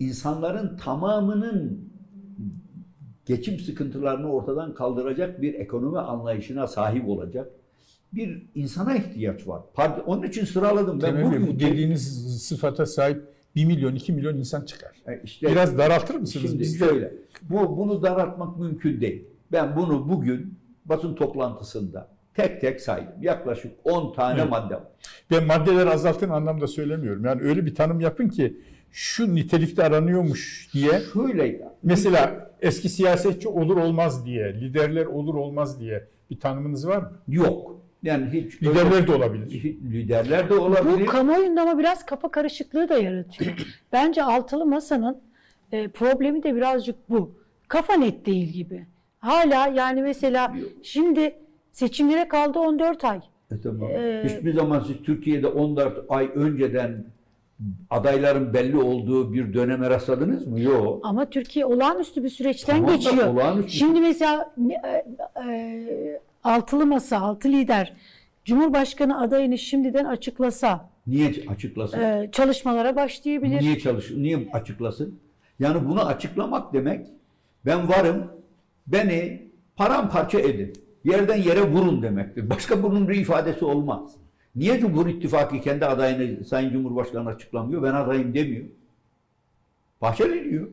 insanların 0.00 0.76
tamamının 0.76 1.91
geçim 3.26 3.58
sıkıntılarını 3.58 4.32
ortadan 4.32 4.74
kaldıracak 4.74 5.42
bir 5.42 5.54
ekonomi 5.54 5.98
anlayışına 5.98 6.66
sahip 6.66 7.08
olacak 7.08 7.50
bir 8.12 8.46
insana 8.54 8.94
ihtiyaç 8.96 9.48
var. 9.48 9.62
Parti, 9.74 10.00
onun 10.00 10.22
için 10.22 10.44
sıraladım. 10.44 11.02
Ben 11.02 11.06
Temel 11.06 11.26
bugün 11.26 11.46
bu 11.46 11.60
dediğiniz 11.60 12.42
sıfata 12.42 12.86
sahip 12.86 13.22
1 13.56 13.64
milyon 13.64 13.94
2 13.94 14.12
milyon 14.12 14.36
insan 14.36 14.64
çıkar. 14.64 14.90
işte 15.24 15.46
Biraz 15.50 15.78
daraltır 15.78 16.14
mısınız? 16.14 16.46
Şimdi 16.46 16.60
Biz 16.62 16.80
de 16.80 16.84
şöyle, 16.84 17.12
bu 17.42 17.76
bunu 17.76 18.02
daraltmak 18.02 18.58
mümkün 18.58 19.00
değil. 19.00 19.24
Ben 19.52 19.76
bunu 19.76 20.08
bugün 20.08 20.58
basın 20.84 21.14
toplantısında 21.14 22.08
tek 22.34 22.60
tek 22.60 22.80
saydım. 22.80 23.22
Yaklaşık 23.22 23.72
10 23.84 24.12
tane 24.14 24.40
Evet. 24.40 24.50
madde 24.50 24.74
var. 24.74 24.84
ben 25.30 25.46
maddeleri 25.46 25.90
azaltın 25.90 26.30
anlamda 26.30 26.66
söylemiyorum. 26.66 27.24
Yani 27.24 27.42
öyle 27.42 27.66
bir 27.66 27.74
tanım 27.74 28.00
yapın 28.00 28.28
ki 28.28 28.56
şu 28.90 29.34
nitelikte 29.34 29.84
aranıyormuş 29.84 30.70
diye 30.74 31.00
Şöyle 31.12 31.68
mesela 31.82 32.51
eski 32.62 32.88
siyasetçi 32.88 33.48
olur 33.48 33.76
olmaz 33.76 34.26
diye, 34.26 34.54
liderler 34.60 35.06
olur 35.06 35.34
olmaz 35.34 35.80
diye 35.80 36.04
bir 36.30 36.40
tanımınız 36.40 36.88
var 36.88 36.98
mı? 36.98 37.12
yok. 37.28 37.82
Yani 38.02 38.26
hiç 38.32 38.62
Liderler 38.62 39.06
de 39.06 39.12
olabilir. 39.14 39.62
Liderler 39.92 40.46
de 40.50 40.50
Bu 40.50 40.60
olabilir. 40.60 41.06
kamuoyunda 41.06 41.62
ama 41.62 41.78
biraz 41.78 42.06
kafa 42.06 42.30
karışıklığı 42.30 42.88
da 42.88 42.98
yaratıyor. 42.98 43.52
Bence 43.92 44.22
altılı 44.22 44.66
masanın 44.66 45.16
e, 45.72 45.88
problemi 45.88 46.42
de 46.42 46.54
birazcık 46.56 46.96
bu. 47.10 47.32
Kafa 47.68 47.94
net 47.94 48.26
değil 48.26 48.48
gibi. 48.48 48.86
Hala 49.18 49.66
yani 49.68 50.02
mesela 50.02 50.54
şimdi 50.82 51.34
seçimlere 51.72 52.28
kaldı 52.28 52.58
14 52.58 53.04
ay. 53.04 53.20
E, 53.50 53.60
tamam. 53.62 53.90
Ee, 53.90 54.22
Hiçbir 54.24 54.52
zaman 54.52 54.80
siz 54.86 55.02
Türkiye'de 55.02 55.46
14 55.46 56.04
ay 56.08 56.30
önceden 56.34 57.04
adayların 57.90 58.54
belli 58.54 58.76
olduğu 58.78 59.32
bir 59.32 59.54
döneme 59.54 59.90
rastladınız 59.90 60.46
mı? 60.46 60.60
Yok. 60.60 61.00
Ama 61.06 61.30
Türkiye 61.30 61.66
olağanüstü 61.66 62.24
bir 62.24 62.28
süreçten 62.28 62.76
Tamam 62.76 62.94
geçiyor. 62.96 63.26
olağanüstü- 63.34 63.68
Şimdi 63.68 64.00
mesela 64.00 64.54
e, 64.84 65.04
e, 65.50 66.20
altılı 66.44 66.86
masa, 66.86 67.18
altı 67.18 67.48
lider 67.48 67.92
Cumhurbaşkanı 68.44 69.20
adayını 69.20 69.58
şimdiden 69.58 70.04
açıklasa 70.04 70.88
Niye 71.06 71.32
açıklasın? 71.48 72.00
e, 72.00 72.28
çalışmalara 72.32 72.96
başlayabilir. 72.96 73.60
Niye 73.60 73.78
çalış 73.78 74.10
niye 74.10 74.48
açıklasın? 74.52 75.18
Yani 75.60 75.88
bunu 75.88 76.00
açıklamak 76.06 76.72
demek 76.72 77.06
ben 77.66 77.88
varım 77.88 78.24
beni 78.86 79.42
paramparça 79.76 80.40
edin. 80.40 80.72
Yerden 81.04 81.36
yere 81.36 81.70
vurun 81.70 82.02
demektir. 82.02 82.50
Başka 82.50 82.82
bunun 82.82 83.08
bir 83.08 83.14
ifadesi 83.14 83.64
olmaz. 83.64 84.12
Niye 84.56 84.80
Cumhur 84.80 85.06
İttifakı 85.06 85.60
kendi 85.60 85.86
adayını 85.86 86.44
Sayın 86.44 86.72
Cumhurbaşkanı 86.72 87.28
açıklamıyor? 87.28 87.82
Ben 87.82 87.94
adayım 87.94 88.34
demiyor. 88.34 88.64
Bahçeli 90.00 90.50
diyor. 90.50 90.68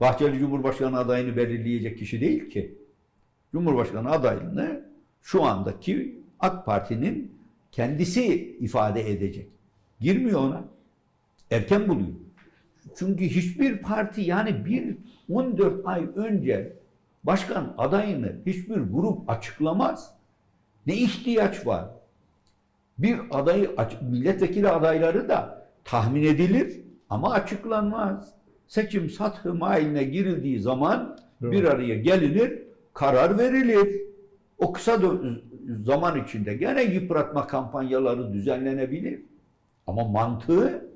Bahçeli 0.00 0.38
Cumhurbaşkanı 0.38 0.98
adayını 0.98 1.36
belirleyecek 1.36 1.98
kişi 1.98 2.20
değil 2.20 2.50
ki. 2.50 2.74
Cumhurbaşkanı 3.52 4.10
adaylığını 4.10 4.84
şu 5.22 5.44
andaki 5.44 6.18
AK 6.40 6.66
Parti'nin 6.66 7.32
kendisi 7.72 8.56
ifade 8.60 9.10
edecek. 9.10 9.48
Girmiyor 10.00 10.40
ona. 10.40 10.64
Erken 11.50 11.88
buluyor. 11.88 12.16
Çünkü 12.96 13.24
hiçbir 13.24 13.78
parti 13.78 14.20
yani 14.20 14.64
bir 14.64 14.96
14 15.30 15.86
ay 15.86 16.06
önce 16.16 16.72
başkan 17.24 17.74
adayını 17.78 18.36
hiçbir 18.46 18.76
grup 18.76 19.30
açıklamaz. 19.30 20.14
Ne 20.86 20.96
ihtiyaç 20.96 21.66
var? 21.66 21.97
Bir 22.98 23.18
adayı 23.30 23.70
milletvekili 24.10 24.68
adayları 24.68 25.28
da 25.28 25.68
tahmin 25.84 26.22
edilir 26.22 26.80
ama 27.10 27.32
açıklanmaz. 27.32 28.34
Seçim 28.66 29.10
sathı 29.10 29.54
mailine 29.54 30.04
girildiği 30.04 30.60
zaman 30.60 31.18
Doğru. 31.42 31.52
bir 31.52 31.64
araya 31.64 31.94
gelinir, 31.94 32.62
karar 32.94 33.38
verilir. 33.38 34.00
O 34.58 34.72
kısa 34.72 34.98
zaman 35.82 36.24
içinde 36.24 36.54
gene 36.54 36.82
yıpratma 36.82 37.46
kampanyaları 37.46 38.32
düzenlenebilir. 38.32 39.20
Ama 39.86 40.04
mantığı 40.04 40.88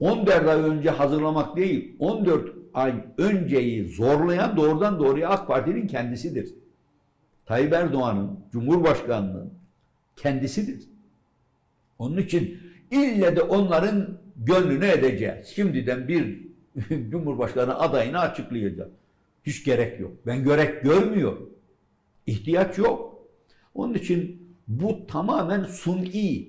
14 0.00 0.48
ay 0.48 0.60
önce 0.60 0.90
hazırlamak 0.90 1.56
değil, 1.56 1.96
14 1.98 2.52
ay 2.74 2.94
önceyi 3.18 3.84
zorlayan 3.84 4.56
doğrudan 4.56 4.98
doğruya 4.98 5.28
AK 5.28 5.46
Parti'nin 5.46 5.86
kendisidir. 5.86 6.54
Tayyip 7.46 7.72
Erdoğan'ın, 7.72 8.40
Cumhurbaşkanlığının 8.52 9.52
kendisidir. 10.16 10.88
Onun 11.98 12.16
için 12.16 12.58
ille 12.90 13.36
de 13.36 13.42
onların 13.42 14.18
gönlünü 14.36 14.86
edeceğiz. 14.86 15.46
Şimdiden 15.46 16.08
bir 16.08 16.46
Cumhurbaşkanı 17.10 17.78
adayını 17.78 18.18
açıklayacak. 18.18 18.90
Hiç 19.46 19.64
gerek 19.64 20.00
yok. 20.00 20.12
Ben 20.26 20.44
gerek 20.44 20.82
görmüyorum. 20.82 21.50
İhtiyaç 22.26 22.78
yok. 22.78 23.26
Onun 23.74 23.94
için 23.94 24.46
bu 24.68 25.06
tamamen 25.06 25.64
suni, 25.64 26.48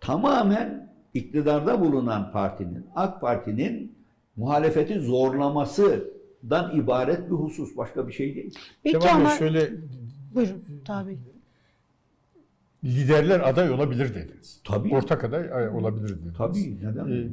tamamen 0.00 0.90
iktidarda 1.14 1.80
bulunan 1.80 2.32
partinin, 2.32 2.86
AK 2.94 3.20
Parti'nin 3.20 3.94
muhalefeti 4.36 5.00
zorlamasından 5.00 6.76
ibaret 6.76 7.30
bir 7.30 7.34
husus. 7.34 7.76
Başka 7.76 8.08
bir 8.08 8.12
şey 8.12 8.34
değil. 8.34 8.54
Peki 8.82 8.98
Kemal 8.98 9.14
ama 9.14 9.30
şöyle 9.30 9.70
buyurun 10.34 10.64
tabii. 10.84 11.18
Liderler 12.84 13.40
aday 13.48 13.70
olabilir 13.70 14.14
dediniz. 14.14 14.60
Tabii. 14.64 14.94
Ortak 14.94 15.24
aday 15.24 15.52
ay, 15.52 15.68
olabilir 15.68 16.08
dediniz. 16.08 16.34
Tabii, 16.38 16.76
neden? 16.82 17.06
Ee, 17.12 17.28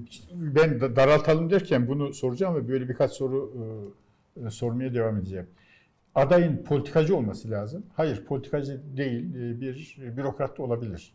ben 0.55 0.81
da- 0.81 0.95
daraltalım 0.95 1.49
derken 1.49 1.87
bunu 1.87 2.13
soracağım 2.13 2.55
ve 2.55 2.67
böyle 2.67 2.89
birkaç 2.89 3.11
soru 3.11 3.53
e, 4.37 4.45
e, 4.45 4.49
sormaya 4.49 4.93
devam 4.93 5.17
edeceğim. 5.17 5.47
Adayın 6.15 6.57
politikacı 6.57 7.15
olması 7.17 7.49
lazım. 7.51 7.83
Hayır, 7.93 8.25
politikacı 8.25 8.81
değil, 8.97 9.35
e, 9.35 9.61
bir 9.61 9.97
bürokrat 10.17 10.57
da 10.57 10.63
olabilir. 10.63 11.13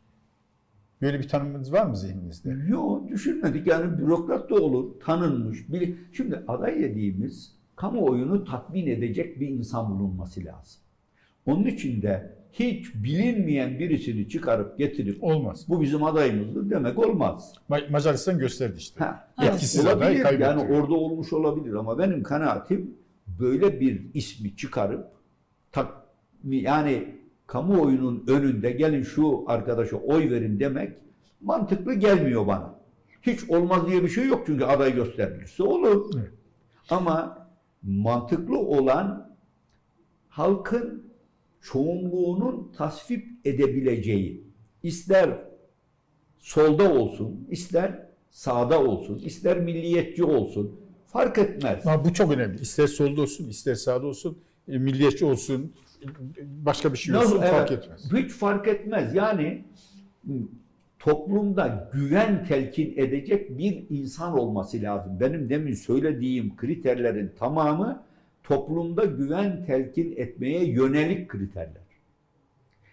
Böyle 1.02 1.18
bir 1.18 1.28
tanımınız 1.28 1.72
var 1.72 1.86
mı 1.86 1.96
zihninizde? 1.96 2.56
Yok 2.68 3.08
düşünmedik 3.08 3.66
yani 3.66 3.98
bürokrat 3.98 4.50
da 4.50 4.54
olur, 4.54 5.00
tanınmış. 5.00 5.58
biri- 5.68 5.94
Şimdi 6.12 6.42
aday 6.48 6.80
dediğimiz 6.80 7.56
kamuoyunu 7.76 8.44
tatmin 8.44 8.86
edecek 8.86 9.40
bir 9.40 9.48
insan 9.48 9.90
bulunması 9.98 10.44
lazım. 10.44 10.80
Onun 11.46 11.64
için 11.64 12.02
de 12.02 12.35
hiç 12.58 12.94
bilinmeyen 12.94 13.78
birisini 13.78 14.28
çıkarıp 14.28 14.78
getirip 14.78 15.24
Olmaz. 15.24 15.64
bu 15.68 15.80
bizim 15.80 16.02
adayımızdır 16.04 16.70
demek 16.70 16.98
olmaz. 16.98 17.54
Ma- 17.70 17.90
Macaristan 17.90 18.38
gösterdi 18.38 18.74
işte. 18.78 19.04
Ha, 19.04 19.28
Etkisiz 19.42 19.86
aday 19.86 19.94
olabilir 19.94 20.22
kaybetti. 20.22 20.42
yani 20.42 20.74
orada 20.76 20.94
olmuş 20.94 21.32
olabilir 21.32 21.74
ama 21.74 21.98
benim 21.98 22.22
kanaatim 22.22 22.94
böyle 23.40 23.80
bir 23.80 24.02
ismi 24.14 24.56
çıkarıp 24.56 25.06
tak, 25.72 25.92
yani 26.44 27.14
kamuoyunun 27.46 28.24
önünde 28.28 28.70
gelin 28.70 29.02
şu 29.02 29.44
arkadaşa 29.46 29.96
oy 29.96 30.30
verin 30.30 30.60
demek 30.60 30.92
mantıklı 31.40 31.94
gelmiyor 31.94 32.46
bana. 32.46 32.74
Hiç 33.22 33.50
olmaz 33.50 33.86
diye 33.88 34.02
bir 34.02 34.08
şey 34.08 34.26
yok 34.26 34.42
çünkü 34.46 34.64
aday 34.64 34.94
gösterilirse 34.94 35.62
olur. 35.62 36.10
Evet. 36.18 36.30
Ama 36.90 37.46
mantıklı 37.82 38.58
olan 38.58 39.30
halkın 40.28 41.06
çoğunluğunun 41.66 42.72
tasvip 42.76 43.26
edebileceği 43.44 44.44
ister 44.82 45.38
solda 46.38 46.92
olsun, 46.92 47.46
ister 47.50 48.06
sağda 48.30 48.84
olsun, 48.84 49.18
ister 49.18 49.60
milliyetçi 49.60 50.24
olsun 50.24 50.80
fark 51.06 51.38
etmez. 51.38 51.86
Ama 51.86 52.04
bu 52.04 52.12
çok 52.12 52.32
önemli. 52.32 52.60
İster 52.60 52.86
solda 52.86 53.22
olsun, 53.22 53.48
ister 53.48 53.74
sağda 53.74 54.06
olsun, 54.06 54.38
e, 54.68 54.78
milliyetçi 54.78 55.24
olsun, 55.24 55.72
başka 56.40 56.92
bir 56.92 56.98
şey 56.98 57.16
olsun 57.16 57.24
Nasıl- 57.26 57.40
fark 57.50 57.72
evet, 57.72 57.84
etmez. 57.84 58.12
Hiç 58.12 58.32
fark 58.32 58.68
etmez. 58.68 59.14
Yani 59.14 59.64
toplumda 60.98 61.90
güven 61.94 62.44
telkin 62.44 62.94
edecek 62.96 63.58
bir 63.58 63.86
insan 63.90 64.38
olması 64.38 64.82
lazım. 64.82 65.20
Benim 65.20 65.48
demin 65.50 65.74
söylediğim 65.74 66.56
kriterlerin 66.56 67.32
tamamı 67.38 68.05
toplumda 68.48 69.04
güven 69.04 69.66
telkin 69.66 70.14
etmeye 70.16 70.64
yönelik 70.64 71.28
kriterler. 71.28 71.82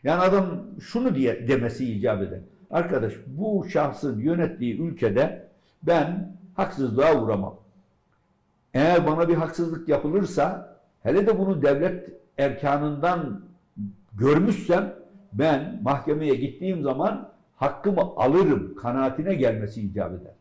Yani 0.03 0.21
adam 0.21 0.61
şunu 0.81 1.15
diye 1.15 1.47
demesi 1.47 1.93
icap 1.93 2.21
eder. 2.21 2.39
Arkadaş 2.71 3.13
bu 3.27 3.65
şahsın 3.69 4.19
yönettiği 4.19 4.79
ülkede 4.81 5.47
ben 5.83 6.37
haksızlığa 6.53 7.21
uğramam. 7.21 7.55
Eğer 8.73 9.07
bana 9.07 9.29
bir 9.29 9.35
haksızlık 9.35 9.89
yapılırsa 9.89 10.75
hele 11.03 11.27
de 11.27 11.39
bunu 11.39 11.61
devlet 11.61 12.09
erkanından 12.37 13.41
görmüşsem 14.13 14.95
ben 15.33 15.79
mahkemeye 15.83 16.35
gittiğim 16.35 16.81
zaman 16.81 17.29
hakkımı 17.55 18.01
alırım 18.01 18.75
kanaatine 18.75 19.35
gelmesi 19.35 19.81
icap 19.81 20.11
eder. 20.13 20.33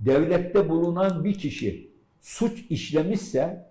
Devlette 0.00 0.68
bulunan 0.68 1.24
bir 1.24 1.34
kişi 1.34 1.90
suç 2.20 2.64
işlemişse 2.70 3.65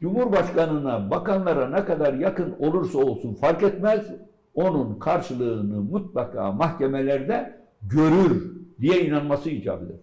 Cumhurbaşkanına, 0.00 1.10
bakanlara 1.10 1.68
ne 1.70 1.84
kadar 1.84 2.14
yakın 2.14 2.56
olursa 2.58 2.98
olsun 2.98 3.34
fark 3.34 3.62
etmez. 3.62 4.06
Onun 4.54 4.98
karşılığını 4.98 5.80
mutlaka 5.80 6.52
mahkemelerde 6.52 7.60
görür 7.82 8.52
diye 8.80 9.06
inanması 9.06 9.50
icap 9.50 9.82
eder. 9.82 9.96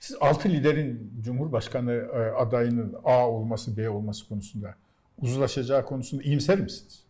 Siz 0.00 0.16
altı 0.20 0.48
liderin 0.48 1.12
Cumhurbaşkanı 1.20 1.92
e, 1.92 2.18
adayının 2.18 2.94
A 3.04 3.28
olması, 3.28 3.76
B 3.76 3.90
olması 3.90 4.28
konusunda 4.28 4.74
uzlaşacağı 5.22 5.84
konusunda 5.84 6.22
iyimser 6.22 6.60
misiniz? 6.60 7.04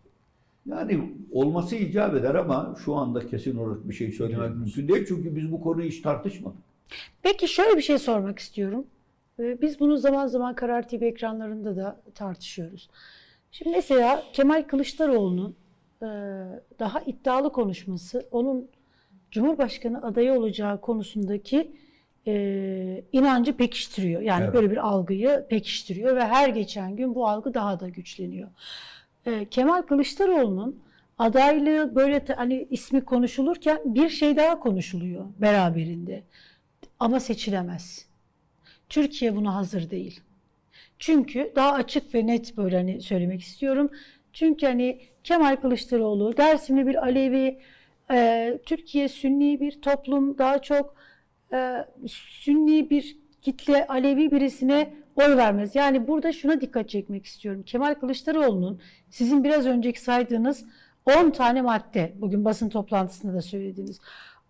Yani 0.66 1.14
olması 1.32 1.76
icap 1.76 2.14
eder 2.14 2.34
ama 2.34 2.76
şu 2.84 2.94
anda 2.94 3.26
kesin 3.26 3.56
olarak 3.56 3.88
bir 3.88 3.94
şey 3.94 4.12
söylemek 4.12 4.56
mümkün 4.56 4.88
değil. 4.88 5.04
Çünkü 5.08 5.36
biz 5.36 5.52
bu 5.52 5.60
konuyu 5.60 5.88
hiç 5.88 6.02
tartışmadık. 6.02 6.58
Peki 7.22 7.48
şöyle 7.48 7.76
bir 7.76 7.82
şey 7.82 7.98
sormak 7.98 8.38
istiyorum. 8.38 8.84
Ee, 9.40 9.60
Biz 9.60 9.80
bunu 9.80 9.96
zaman 9.96 10.26
zaman 10.26 10.54
Karar 10.54 10.88
TV 10.88 11.02
ekranlarında 11.02 11.76
da 11.76 12.00
tartışıyoruz. 12.14 12.90
Şimdi 13.52 13.70
mesela 13.76 14.22
Kemal 14.32 14.62
Kılıçdaroğlu'nun 14.62 15.56
e, 16.02 16.06
daha 16.78 17.00
iddialı 17.00 17.52
konuşması, 17.52 18.28
onun 18.30 18.68
Cumhurbaşkanı 19.30 20.02
adayı 20.02 20.32
olacağı 20.32 20.80
konusundaki 20.80 21.72
e, 22.26 23.04
inancı 23.12 23.56
pekiştiriyor. 23.56 24.20
Yani 24.20 24.44
Evet. 24.44 24.54
böyle 24.54 24.70
bir 24.70 24.88
algıyı 24.88 25.46
pekiştiriyor 25.50 26.16
ve 26.16 26.24
her 26.24 26.48
geçen 26.48 26.96
gün 26.96 27.14
bu 27.14 27.28
algı 27.28 27.54
daha 27.54 27.80
da 27.80 27.88
güçleniyor. 27.88 28.48
E, 29.26 29.44
Kemal 29.44 29.82
Kılıçdaroğlu'nun 29.82 30.82
adaylığı 31.18 31.94
böyle 31.94 32.24
hani 32.36 32.66
ismi 32.70 33.00
konuşulurken 33.04 33.80
bir 33.84 34.08
şey 34.08 34.36
daha 34.36 34.60
konuşuluyor 34.60 35.24
beraberinde. 35.38 36.22
Ama 36.98 37.20
seçilemez. 37.20 38.09
Türkiye 38.90 39.36
buna 39.36 39.54
hazır 39.54 39.90
değil. 39.90 40.20
Çünkü 40.98 41.52
daha 41.56 41.72
açık 41.72 42.14
ve 42.14 42.26
net 42.26 42.56
böyle 42.56 42.76
hani 42.76 43.00
söylemek 43.00 43.40
istiyorum. 43.40 43.90
Çünkü 44.32 44.66
hani 44.66 45.00
Kemal 45.24 45.56
Kılıçdaroğlu 45.56 46.36
Dersimli 46.36 46.86
bir 46.86 47.02
Alevi, 47.02 47.58
e, 48.10 48.58
Türkiye 48.66 49.08
Sünni 49.08 49.60
bir 49.60 49.80
toplum, 49.82 50.38
daha 50.38 50.62
çok 50.62 50.94
e, 51.52 51.86
Sünni 52.06 52.90
bir 52.90 53.16
kitle 53.42 53.86
Alevi 53.86 54.30
birisine 54.30 54.94
oy 55.16 55.36
vermez. 55.36 55.74
Yani 55.74 56.08
burada 56.08 56.32
şuna 56.32 56.60
dikkat 56.60 56.88
çekmek 56.88 57.26
istiyorum. 57.26 57.62
Kemal 57.66 57.94
Kılıçdaroğlu'nun 57.94 58.80
sizin 59.10 59.44
biraz 59.44 59.66
önceki 59.66 60.00
saydığınız 60.00 60.64
10 61.06 61.30
tane 61.30 61.62
madde, 61.62 62.12
bugün 62.16 62.44
basın 62.44 62.68
toplantısında 62.68 63.34
da 63.34 63.42
söylediğiniz 63.42 64.00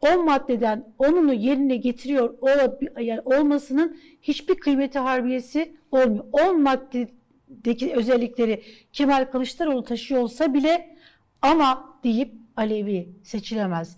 10 0.01 0.25
maddeden 0.25 0.85
10'unu 0.99 1.35
yerine 1.35 1.77
getiriyor 1.77 2.35
yani 3.01 3.21
olmasının 3.21 3.97
hiçbir 4.23 4.55
kıymeti 4.55 4.99
harbiyesi 4.99 5.77
olmuyor. 5.91 6.25
10 6.33 6.63
maddedeki 6.63 7.95
özellikleri 7.95 8.63
Kemal 8.93 9.25
Kılıçdaroğlu 9.25 9.85
taşıyor 9.85 10.23
olsa 10.23 10.55
bile 10.55 10.97
ama 11.43 11.99
deyip 12.05 12.33
Alevi 12.57 13.09
seçilemez. 13.23 13.97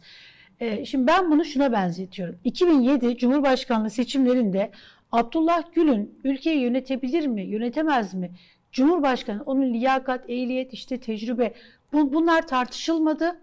Ee, 0.60 0.84
şimdi 0.84 1.06
ben 1.06 1.30
bunu 1.30 1.44
şuna 1.44 1.72
benzetiyorum. 1.72 2.38
2007 2.44 3.16
Cumhurbaşkanlığı 3.16 3.90
seçimlerinde 3.90 4.70
Abdullah 5.12 5.72
Gül'ün 5.72 6.18
ülkeyi 6.24 6.60
yönetebilir 6.60 7.26
mi, 7.26 7.42
yönetemez 7.42 8.14
mi? 8.14 8.30
Cumhurbaşkanı, 8.72 9.42
onun 9.46 9.74
liyakat, 9.74 10.30
ehliyet, 10.30 10.72
işte 10.72 11.00
tecrübe 11.00 11.54
bu, 11.92 12.12
bunlar 12.12 12.46
tartışılmadı. 12.46 13.40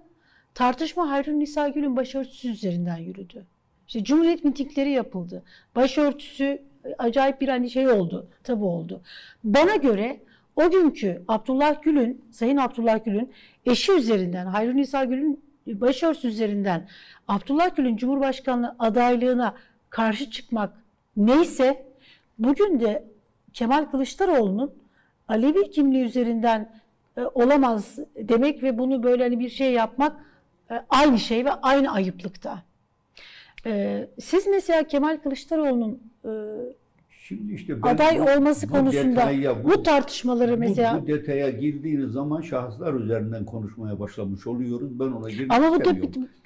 Tartışma 0.53 1.09
Hayrun 1.09 1.39
Nisa 1.39 1.67
Gül'ün 1.67 1.95
başörtüsü 1.95 2.49
üzerinden 2.49 2.97
yürüdü. 2.97 3.45
İşte 3.87 4.03
Cumhuriyet 4.03 4.43
mitingleri 4.43 4.91
yapıldı. 4.91 5.43
Başörtüsü 5.75 6.43
e, 6.85 6.95
acayip 6.97 7.41
bir 7.41 7.47
hani 7.47 7.69
şey 7.69 7.87
oldu, 7.87 8.27
tabu 8.43 8.69
oldu. 8.69 9.01
Bana 9.43 9.75
göre 9.75 10.19
o 10.55 10.71
günkü 10.71 11.23
Abdullah 11.27 11.81
Gül'ün, 11.83 12.25
Sayın 12.31 12.57
Abdullah 12.57 13.05
Gül'ün 13.05 13.33
eşi 13.65 13.91
üzerinden, 13.91 14.45
Hayrun 14.45 14.77
Nisa 14.77 15.03
Gül'ün 15.03 15.43
başörtüsü 15.67 16.27
üzerinden 16.27 16.87
Abdullah 17.27 17.75
Gül'ün 17.75 17.97
Cumhurbaşkanlığı 17.97 18.75
adaylığına 18.79 19.55
karşı 19.89 20.31
çıkmak 20.31 20.73
neyse 21.17 21.85
bugün 22.39 22.79
de 22.79 23.03
Kemal 23.53 23.85
Kılıçdaroğlu'nun 23.85 24.73
Alevi 25.27 25.71
kimliği 25.71 26.03
üzerinden 26.03 26.69
e, 27.17 27.21
olamaz 27.21 27.99
demek 28.15 28.63
ve 28.63 28.77
bunu 28.77 29.03
böyle 29.03 29.23
hani 29.23 29.39
bir 29.39 29.49
şey 29.49 29.73
yapmak 29.73 30.28
aynı 30.89 31.19
şey 31.19 31.45
ve 31.45 31.51
aynı 31.53 31.91
ayıplıkta. 31.91 32.63
E, 33.65 34.07
siz 34.19 34.47
mesela 34.47 34.83
Kemal 34.83 35.17
Kılıçdaroğlu'nun 35.17 35.99
e, 36.25 36.29
Şimdi 37.09 37.53
işte 37.53 37.83
ben 37.83 37.95
aday 37.95 38.19
bu- 38.19 38.23
olması 38.23 38.67
bu 38.67 38.71
konusunda 38.71 39.21
detaya, 39.21 39.63
bu, 39.63 39.83
tartışmaları 39.83 40.53
bu- 40.53 40.57
mesela 40.57 41.01
bu 41.01 41.07
detaya 41.07 41.49
girdiğiniz 41.49 42.11
zaman 42.11 42.41
şahıslar 42.41 42.93
üzerinden 42.93 43.45
konuşmaya 43.45 43.99
başlamış 43.99 44.47
oluyoruz. 44.47 44.99
Ben 44.99 45.05
ona 45.05 45.29
girmek 45.29 45.53
ama 45.53 45.71
bu 45.79 45.85
da 45.85 45.95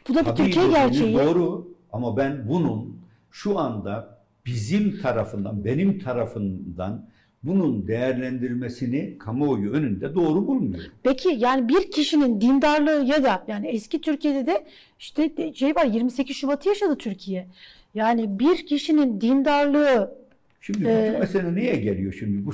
bu 0.09 0.15
da 0.15 0.25
bir 0.25 0.35
Türkiye 0.35 0.67
gerçeği. 0.67 1.17
Doğru 1.17 1.67
ama 1.93 2.17
ben 2.17 2.47
bunun 2.49 2.97
şu 3.31 3.59
anda 3.59 4.17
bizim 4.45 5.01
tarafından, 5.01 5.65
benim 5.65 5.99
tarafından 5.99 7.05
bunun 7.43 7.87
değerlendirmesini 7.87 9.17
kamuoyu 9.17 9.71
önünde 9.71 10.15
doğru 10.15 10.47
bulmuyorum. 10.47 10.91
Peki 11.03 11.29
yani 11.29 11.69
bir 11.69 11.91
kişinin 11.91 12.41
dindarlığı 12.41 13.03
ya 13.05 13.23
da 13.23 13.43
yani 13.47 13.67
eski 13.67 14.01
Türkiye'de 14.01 14.45
de 14.45 14.65
işte 14.99 15.53
şey 15.53 15.75
var 15.75 15.85
28 15.85 16.35
Şubat'ı 16.35 16.69
yaşadı 16.69 16.97
Türkiye. 16.97 17.47
Yani 17.93 18.39
bir 18.39 18.65
kişinin 18.65 19.21
dindarlığı 19.21 20.23
Şimdi 20.61 20.79
bütün 20.79 20.89
Ee, 20.89 21.17
mesele 21.19 21.55
neye 21.55 21.75
geliyor 21.75 22.13
şimdi? 22.19 22.45
Bu 22.45 22.51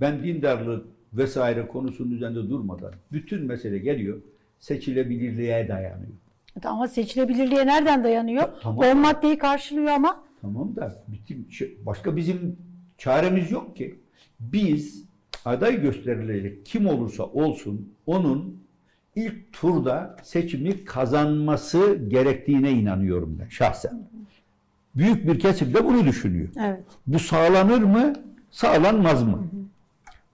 ben 0.00 0.22
dindarlık 0.22 0.86
vesaire 1.12 1.66
konusunun 1.66 2.10
üzerinde 2.10 2.50
durmadan 2.50 2.92
bütün 3.12 3.44
mesele 3.46 3.78
geliyor 3.78 4.18
seçilebilirliğe 4.58 5.68
dayanıyor. 5.68 6.12
ama 6.64 6.88
seçilebilirliğe 6.88 7.66
nereden 7.66 8.04
dayanıyor? 8.04 8.48
Tamam. 8.62 8.86
10 8.90 8.98
maddeyi 8.98 9.38
karşılıyor 9.38 9.86
ama 9.88 10.24
Tamam 10.40 10.76
da 10.76 11.04
bütün 11.08 11.48
şey- 11.50 11.78
başka 11.86 12.16
bizim 12.16 12.56
çaremiz 12.98 13.50
yok 13.50 13.76
ki. 13.76 13.99
Biz 14.40 15.04
aday 15.44 15.80
gösterilecek 15.82 16.66
kim 16.66 16.86
olursa 16.86 17.24
olsun 17.24 17.92
onun 18.06 18.60
ilk 19.16 19.52
turda 19.52 20.16
seçimi 20.22 20.84
kazanması 20.84 21.94
gerektiğine 22.08 22.70
inanıyorum 22.70 23.38
ben 23.40 23.48
şahsen. 23.48 24.08
Büyük 24.94 25.26
bir 25.26 25.38
kesim 25.38 25.74
de 25.74 25.84
bunu 25.84 26.04
düşünüyor. 26.04 26.48
evet. 26.60 26.84
Bu 27.06 27.18
sağlanır 27.18 27.82
mı, 27.82 28.12
sağlanmaz 28.50 29.22
mı? 29.22 29.48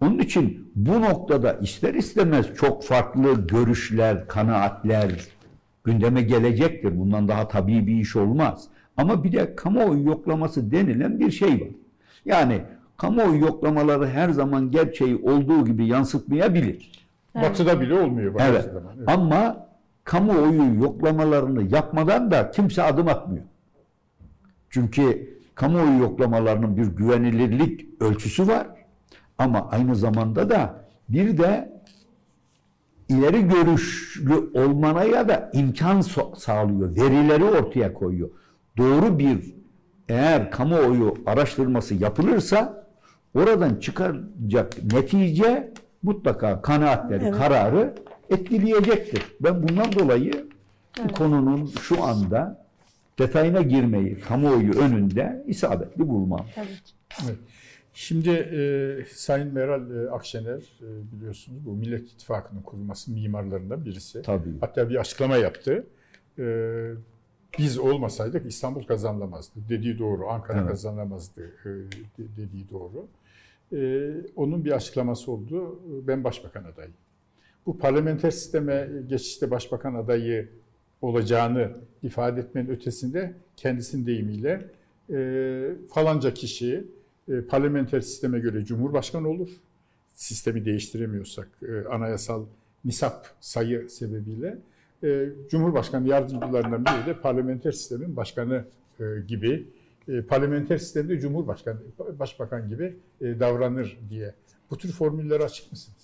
Onun 0.01 0.19
için 0.19 0.71
bu 0.75 1.01
noktada 1.01 1.53
ister 1.53 1.95
istemez 1.95 2.47
çok 2.55 2.85
farklı 2.85 3.47
görüşler, 3.47 4.29
kanaatler 4.29 5.11
gündeme 5.85 6.23
gelecektir. 6.23 6.99
Bundan 6.99 7.29
daha 7.29 7.49
tabii 7.49 7.87
bir 7.87 8.01
iş 8.01 8.17
olmaz. 8.17 8.65
Ama 8.97 9.25
bir 9.25 9.33
de 9.33 9.57
kamuoyu 9.57 10.05
yoklaması 10.07 10.71
denilen 10.71 11.21
bir 11.21 11.31
şey 11.31 11.61
var. 11.61 11.69
Yani 12.25 12.61
kamuoyu 12.97 13.41
yoklamaları 13.41 14.07
her 14.09 14.31
zaman 14.31 14.71
gerçeği 14.71 15.17
olduğu 15.17 15.65
gibi 15.65 15.87
yansıtmayabilir. 15.87 17.07
Batı'da 17.35 17.81
bile 17.81 17.95
olmuyor 18.01 18.35
bazı 18.35 18.45
Evet. 18.45 18.65
zaman. 18.65 18.93
Evet. 18.99 19.09
Ama 19.09 19.67
kamuoyu 20.05 20.75
yoklamalarını 20.83 21.75
yapmadan 21.75 22.31
da 22.31 22.51
kimse 22.51 22.83
adım 22.83 23.09
atmıyor. 23.09 23.45
Çünkü 24.71 25.37
kamuoyu 25.55 25.99
yoklamalarının 25.99 26.77
bir 26.77 26.87
güvenilirlik 26.87 28.03
ölçüsü 28.03 28.49
var. 28.49 28.67
Ama 29.39 29.69
aynı 29.71 29.97
zamanda 29.97 30.51
da 30.51 30.85
bir 31.09 31.39
de 31.39 31.73
ileri 33.09 33.49
görüşlü 33.49 34.35
olmana 34.55 35.05
ya 35.05 35.29
da 35.29 35.51
imkan 35.53 36.01
so- 36.01 36.37
sağlıyor. 36.37 36.97
Verileri 36.97 37.45
ortaya 37.45 37.95
koyuyor. 37.95 38.31
Doğru 38.77 39.19
bir 39.19 39.55
eğer 40.09 40.51
kamuoyu 40.51 41.15
araştırması 41.27 41.95
yapılırsa 41.95 42.86
oradan 43.37 43.74
çıkacak 43.74 44.84
netice 44.93 45.72
mutlaka 46.03 46.62
kanaatleri, 46.62 47.24
Evet. 47.24 47.37
kararı 47.37 47.95
etkileyecektir. 48.30 49.22
Ben 49.41 49.68
bundan 49.68 49.93
dolayı 49.93 50.47
bu 51.05 51.12
konunun 51.12 51.66
şu 51.66 52.03
anda 52.05 52.66
detayına 53.18 53.62
girmeyi 53.62 54.20
kamuoyu 54.20 54.72
önünde 54.72 55.45
isabetli 55.47 56.09
bulmam. 56.09 56.47
evet. 56.57 56.82
Evet. 57.26 57.37
Şimdi 57.95 58.30
e, 58.30 58.61
Sayın 59.14 59.55
Meral 59.55 59.91
e, 59.91 60.11
Akşener 60.11 60.59
e, 60.82 60.87
biliyorsunuz 61.12 61.66
bu 61.66 61.72
Millet 61.72 62.09
İttifakı'nın 62.12 62.62
kurulması 62.62 63.11
mimarlarından 63.12 63.84
birisi. 63.84 64.22
Tabii. 64.22 64.49
Hatta 64.61 64.89
bir 64.91 64.97
açıklama 64.97 65.37
yaptı. 65.37 65.87
E, 66.39 66.45
biz 67.59 67.78
olmasaydık 67.78 68.47
İstanbul 68.47 68.82
kazanılamazdı. 68.82 69.53
Dediği 69.68 69.99
doğru. 69.99 70.28
Ankara 70.30 70.59
Evet. 70.59 70.68
kazanamazdı 70.68 71.43
e, 71.64 71.68
de- 71.68 72.37
dediği 72.37 72.70
doğru. 72.70 73.07
E, 73.73 74.12
onun 74.37 74.64
bir 74.64 74.73
açıklaması 74.73 75.33
oldu. 75.33 75.81
Ben 76.07 76.25
başbakan 76.25 76.64
adayım. 76.64 76.93
Bu 77.67 77.79
parlamenter 77.79 78.31
sisteme 78.31 78.89
geçişte 79.09 79.51
başbakan 79.51 79.95
adayı 79.95 80.49
olacağını 81.03 81.71
ifade 82.03 82.41
etmenin 82.41 82.69
ötesinde 82.69 83.35
kendisinin 83.57 84.07
deyimiyle 84.07 84.71
e, 85.11 85.71
falanca 85.91 86.35
kişi 86.35 86.85
e, 87.29 87.41
parlamenter 87.41 88.01
sisteme 88.01 88.39
göre 88.39 88.64
cumhurbaşkanı 88.64 89.29
olur. 89.29 89.49
Sistemi 90.14 90.64
değiştiremiyorsak 90.64 91.49
e, 91.62 91.89
anayasal 91.89 92.45
nisap 92.85 93.27
sayı 93.41 93.91
sebebiyle 93.91 94.59
e, 95.05 95.29
cumhurbaşkanı 95.51 96.09
yardımcılarından 96.09 96.85
biri 96.85 97.07
de 97.07 97.21
parlamenter 97.21 97.73
sistemin 97.73 98.17
başkanı 98.17 98.64
e, 99.01 99.05
gibi 99.29 99.67
e, 100.09 100.23
parlamenter 100.23 100.79
sistemde 100.79 101.21
cumhurbaşkanı 101.21 101.77
başbakan 102.19 102.69
gibi 102.69 102.97
e, 103.21 103.41
davranır 103.41 103.99
diye. 104.11 104.35
Bu 104.71 104.79
tür 104.79 104.93
formülleri 104.93 105.43
açık 105.45 105.73
mısınız? 105.73 105.99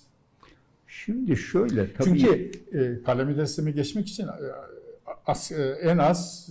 Şimdi 0.87 1.37
şöyle 1.37 1.93
tabii 1.93 2.19
Çünkü 2.19 2.51
e, 2.79 2.99
parlamenter 2.99 3.45
sisteme 3.45 3.71
geçmek 3.71 4.07
için 4.07 4.23
e, 4.27 4.31
as- 5.25 5.51
e, 5.51 5.77
en 5.81 5.97
az 5.97 6.49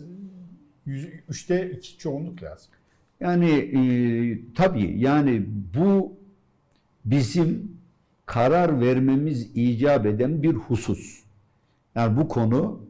yüz- 0.86 1.08
üçte 1.28 1.70
iki 1.70 1.98
çoğunluk 1.98 2.42
lazım. 2.42 2.70
Yani 3.20 3.50
e, 3.50 3.80
tabii 4.54 4.98
yani 5.00 5.46
bu 5.78 6.16
bizim 7.04 7.72
karar 8.26 8.80
vermemiz 8.80 9.50
icap 9.54 10.06
eden 10.06 10.42
bir 10.42 10.52
husus. 10.54 11.22
Yani 11.94 12.16
bu 12.16 12.28
konu 12.28 12.80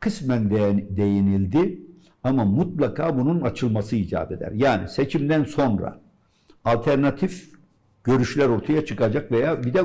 kısmen 0.00 0.50
de- 0.50 0.86
değinildi 0.96 1.78
ama 2.24 2.44
mutlaka 2.44 3.18
bunun 3.18 3.40
açılması 3.40 3.96
icap 3.96 4.32
eder. 4.32 4.52
Yani 4.52 4.88
seçimden 4.88 5.44
sonra 5.44 6.00
alternatif 6.64 7.50
görüşler 8.04 8.48
ortaya 8.48 8.86
çıkacak 8.86 9.32
veya 9.32 9.64
bir 9.64 9.74
de 9.74 9.80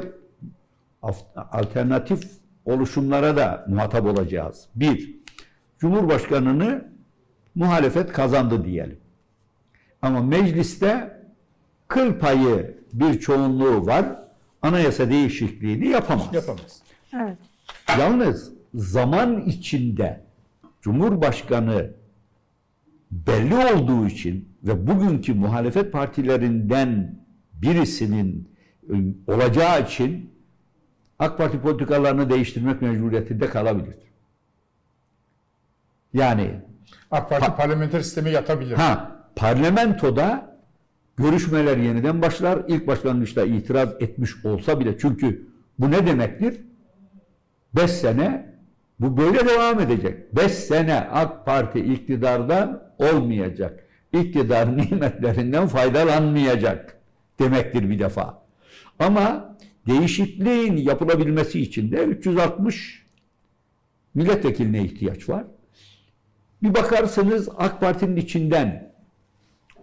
alternatif 1.35 2.23
oluşumlara 2.65 3.37
da 3.37 3.65
muhatap 3.67 4.05
olacağız. 4.05 4.67
Bir, 4.75 5.15
Cumhurbaşkanını 5.79 6.85
muhalefet 7.55 8.13
kazandı 8.13 8.65
diyelim. 8.65 8.99
Ama 10.01 10.21
mecliste 10.21 11.19
kıl 11.87 12.19
payı 12.19 12.77
bir 12.93 13.19
çoğunluğu 13.19 13.85
var. 13.85 14.05
Anayasa 14.61 15.09
değişikliğini 15.09 15.87
yapamaz. 15.87 16.27
Yapamaz. 16.33 16.81
Evet. 17.15 17.37
Yalnız 17.99 18.51
zaman 18.73 19.41
içinde 19.41 20.21
Cumhurbaşkanı 20.81 21.91
belli 23.13 23.55
olduğu 23.55 24.07
için 24.07 24.49
ve 24.63 24.87
bugünkü 24.87 25.33
muhalefet 25.33 25.91
partilerinden 25.91 27.19
birisinin 27.53 28.49
e, 28.89 28.93
olacağı 29.27 29.83
için 29.83 30.33
AK 31.19 31.37
Parti 31.37 31.61
politikalarını 31.61 32.29
değiştirmek 32.29 32.81
mecburiyetinde 32.81 33.49
kalabilir. 33.49 33.95
Yani 36.13 36.61
AK 37.11 37.29
Parti 37.29 37.55
parlamenter 37.55 38.01
sisteme 38.01 38.29
yatabilir. 38.29 38.75
Ha, 38.75 39.21
parlamentoda 39.35 40.57
görüşmeler 41.17 41.77
yeniden 41.77 42.21
başlar. 42.21 42.61
İlk 42.67 42.87
başlangıçta 42.87 43.43
itiraz 43.45 43.89
etmiş 43.99 44.45
olsa 44.45 44.79
bile 44.79 44.97
çünkü 44.97 45.47
bu 45.79 45.91
ne 45.91 46.07
demektir? 46.07 46.61
5 47.75 47.91
sene 47.91 48.52
bu 48.99 49.17
böyle 49.17 49.47
devam 49.47 49.79
edecek. 49.79 50.35
5 50.35 50.51
sene 50.51 50.99
AK 50.99 51.45
Parti 51.45 51.79
iktidardan 51.79 52.83
olmayacak. 52.97 53.87
İktidar 54.13 54.77
nimetlerinden 54.77 55.67
faydalanmayacak 55.67 56.99
demektir 57.39 57.89
bir 57.89 57.99
defa. 57.99 58.43
Ama 58.99 59.55
değişikliğin 59.87 60.77
yapılabilmesi 60.77 61.61
için 61.61 61.91
de 61.91 62.03
360 62.03 63.05
milletvekiline 64.15 64.83
ihtiyaç 64.83 65.29
var. 65.29 65.43
Bir 66.63 66.73
bakarsınız 66.73 67.49
AK 67.57 67.81
Parti'nin 67.81 68.15
içinden 68.15 68.93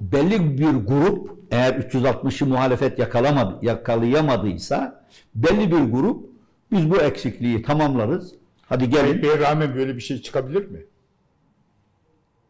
belli 0.00 0.58
bir 0.58 0.86
grup 0.86 1.40
eğer 1.50 1.74
360'ı 1.74 2.48
muhalefet 2.48 2.98
yakalamadı, 2.98 3.66
yakalayamadıysa 3.66 5.04
belli 5.34 5.72
bir 5.72 5.92
grup 5.92 6.30
biz 6.72 6.90
bu 6.90 6.96
eksikliği 7.00 7.62
tamamlarız. 7.62 8.39
Hadi 8.70 8.90
Tayyip 8.90 9.08
gelin. 9.08 9.22
Bey'e 9.22 9.38
rağmen 9.50 9.74
böyle 9.74 9.96
bir 9.96 10.00
şey 10.00 10.22
çıkabilir 10.22 10.66
mi? 10.70 10.80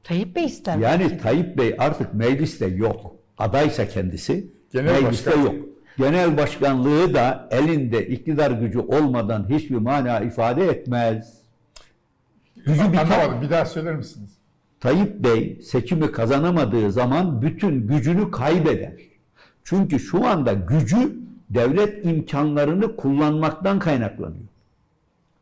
Tayyip 0.03 0.37
Bey 0.37 0.45
ister. 0.45 0.77
Yani 0.79 1.19
Tayyip 1.19 1.59
Bey 1.59 1.75
artık 1.79 2.15
mecliste 2.15 2.67
yok. 2.67 3.17
Adaysa 3.39 3.89
kendisi 3.89 4.47
Genel 4.73 5.03
mecliste 5.03 5.31
başkan. 5.31 5.43
yok. 5.45 5.55
genel 5.99 6.37
başkanlığı 6.37 7.15
da 7.15 7.49
elinde 7.51 8.07
iktidar 8.09 8.51
gücü 8.51 8.79
olmadan 8.79 9.47
hiçbir 9.51 9.77
mana 9.77 10.21
ifade 10.21 10.65
etmez. 10.69 11.41
Gücü 12.57 12.89
biter. 12.93 13.05
Anlamadım. 13.05 13.43
Bir 13.43 13.51
daha 13.51 13.65
söyler 13.67 13.97
misiniz? 13.97 14.31
Tayyip 14.81 15.25
Bey 15.25 15.61
seçimi 15.63 16.13
kazanamadığı 16.13 16.93
zaman 16.93 17.43
bütün 17.43 17.87
gücünü 17.87 18.31
kaybeder. 18.31 18.93
Çünkü 19.65 20.01
şu 20.01 20.27
anda 20.27 20.53
gücü 20.53 21.13
devlet 21.51 22.07
imkanlarını 22.07 22.97
kullanmaktan 22.97 23.79
kaynaklanıyor. 23.79 24.45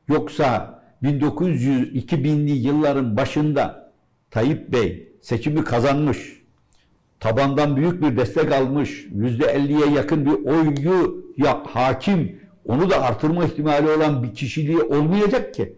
Yoksa 0.08 0.80
1900 1.02 1.94
2000'li 1.94 2.50
yılların 2.50 3.16
başında 3.16 3.92
Tayyip 4.30 4.72
Bey 4.72 5.12
seçimi 5.20 5.64
kazanmış. 5.64 6.42
Tabandan 7.20 7.76
büyük 7.76 8.02
bir 8.02 8.16
destek 8.16 8.52
almış. 8.52 9.06
%50'ye 9.16 9.94
yakın 9.94 10.26
bir 10.26 10.50
oyu 10.50 11.24
ya 11.36 11.62
hakim 11.66 12.40
onu 12.64 12.90
da 12.90 13.02
artırma 13.02 13.44
ihtimali 13.44 13.90
olan 13.90 14.22
bir 14.22 14.34
kişiliği 14.34 14.80
olmayacak 14.80 15.54
ki. 15.54 15.74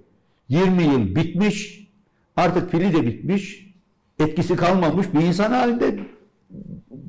20 0.49 0.83
yıl 0.83 1.15
bitmiş. 1.17 1.89
Artık 2.37 2.71
pili 2.71 2.93
de 2.93 3.07
bitmiş. 3.07 3.71
Etkisi 4.19 4.57
kalmamış 4.57 5.07
bir 5.15 5.21
insan 5.21 5.53
halinde 5.53 5.99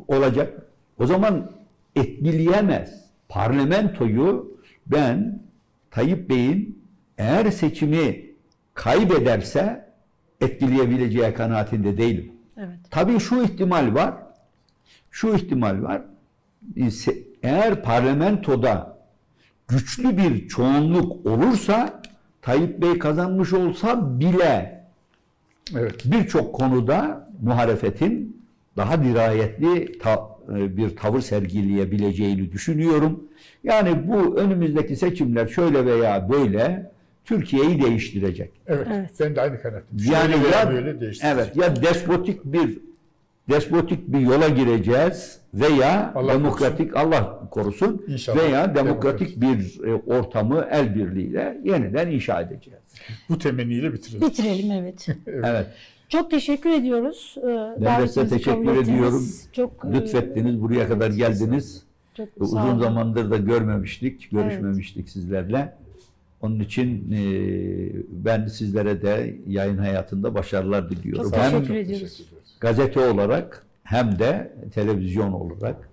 olacak. 0.07 0.67
O 0.99 1.05
zaman 1.05 1.51
etkileyemez. 1.95 3.01
Parlamentoyu 3.29 4.57
ben 4.87 5.41
Tayyip 5.91 6.29
Bey'in 6.29 6.80
eğer 7.21 7.51
seçimi 7.51 8.25
kaybederse 8.73 9.85
etkileyebileceği 10.41 11.33
kanaatinde 11.33 11.97
değilim. 11.97 12.31
Evet. 12.57 12.79
Tabii 12.91 13.19
şu 13.19 13.43
ihtimal 13.43 13.93
var. 13.95 14.13
Şu 15.11 15.35
ihtimal 15.35 15.81
var. 15.83 16.01
Se- 16.77 17.17
Eğer 17.43 17.83
parlamentoda 17.83 18.97
güçlü 19.67 20.17
bir 20.17 20.47
çoğunluk 20.47 21.25
olursa 21.25 22.01
Tayyip 22.41 22.81
Bey 22.81 22.99
kazanmış 22.99 23.53
olsa 23.53 24.19
bile 24.19 24.83
Evet. 25.77 26.01
birçok 26.05 26.55
konuda 26.55 27.29
muhalefetin 27.41 28.41
daha 28.77 29.03
dirayetli 29.03 29.99
ta- 29.99 30.29
e, 30.55 30.77
bir 30.77 30.95
tavır 30.95 31.21
sergileyebileceğini 31.21 32.51
düşünüyorum. 32.51 33.23
Yani 33.63 34.07
bu 34.07 34.37
önümüzdeki 34.37 34.95
seçimler 34.95 35.47
şöyle 35.47 35.85
veya 35.85 36.29
böyle 36.29 36.91
Türkiye'yi 37.31 37.81
değiştirecek. 37.81 38.51
Evet. 38.67 38.87
Evet. 38.93 39.09
Ben 39.19 39.35
de 39.35 39.41
aynı 39.41 39.61
kanaatim. 39.61 39.97
Yani 40.11 40.33
Şöyle 40.33 40.47
ya, 40.47 40.71
böyle 40.71 41.01
değiştirecek. 41.01 41.37
evet 41.39 41.55
ya 41.55 41.75
despotik 41.83 42.45
bir 42.45 42.79
despotik 43.49 44.07
bir 44.07 44.19
yola 44.19 44.49
gireceğiz 44.49 45.39
veya 45.53 46.11
Allah 46.15 46.33
demokratik 46.33 46.97
Allah 46.97 47.49
korusun 47.51 48.05
İnşallah. 48.07 48.37
veya 48.37 48.75
demokratik 48.75 49.41
bir 49.41 49.83
e, 49.87 49.93
ortamı 49.93 50.67
el 50.71 50.95
birliğiyle 50.95 51.57
yeniden 51.63 52.11
inşa 52.11 52.41
edeceğiz. 52.41 52.79
Bu 53.29 53.37
temenniyle 53.37 53.93
bitirelim. 53.93 54.27
Bitirelim 54.27 54.71
evet. 54.81 55.07
Evet. 55.27 55.67
Çok 56.09 56.31
teşekkür 56.31 56.69
ediyoruz. 56.69 57.35
Ee, 57.37 57.83
Ben 57.85 58.01
de 58.01 58.07
size 58.07 58.27
teşekkür 58.27 58.75
ediyorum. 58.81 59.25
Çok 59.53 59.85
e, 59.85 59.93
Lütfettiniz 59.93 60.61
buraya 60.61 60.87
kadar 60.87 61.07
evet. 61.07 61.17
geldiniz. 61.17 61.83
Çok 62.13 62.27
sağ 62.27 62.43
Uzun 62.43 62.79
zamandır 62.79 63.31
da 63.31 63.37
görmemiştik, 63.37 64.31
görüşmemiştik 64.31 65.09
sizlerle. 65.09 65.73
Onun 66.41 66.59
için 66.59 67.11
e, 67.11 67.21
ben 68.09 68.45
sizlere 68.45 69.01
de 69.01 69.35
yayın 69.47 69.77
hayatında 69.77 70.33
başarılar 70.35 70.89
diliyorum. 70.89 71.23
Çok 71.23 71.37
hem 71.39 71.51
teşekkür 71.51 71.75
ediyoruz. 71.75 72.25
gazete 72.59 72.99
olarak 72.99 73.65
hem 73.83 74.19
de 74.19 74.53
televizyon 74.73 75.31
olarak 75.31 75.89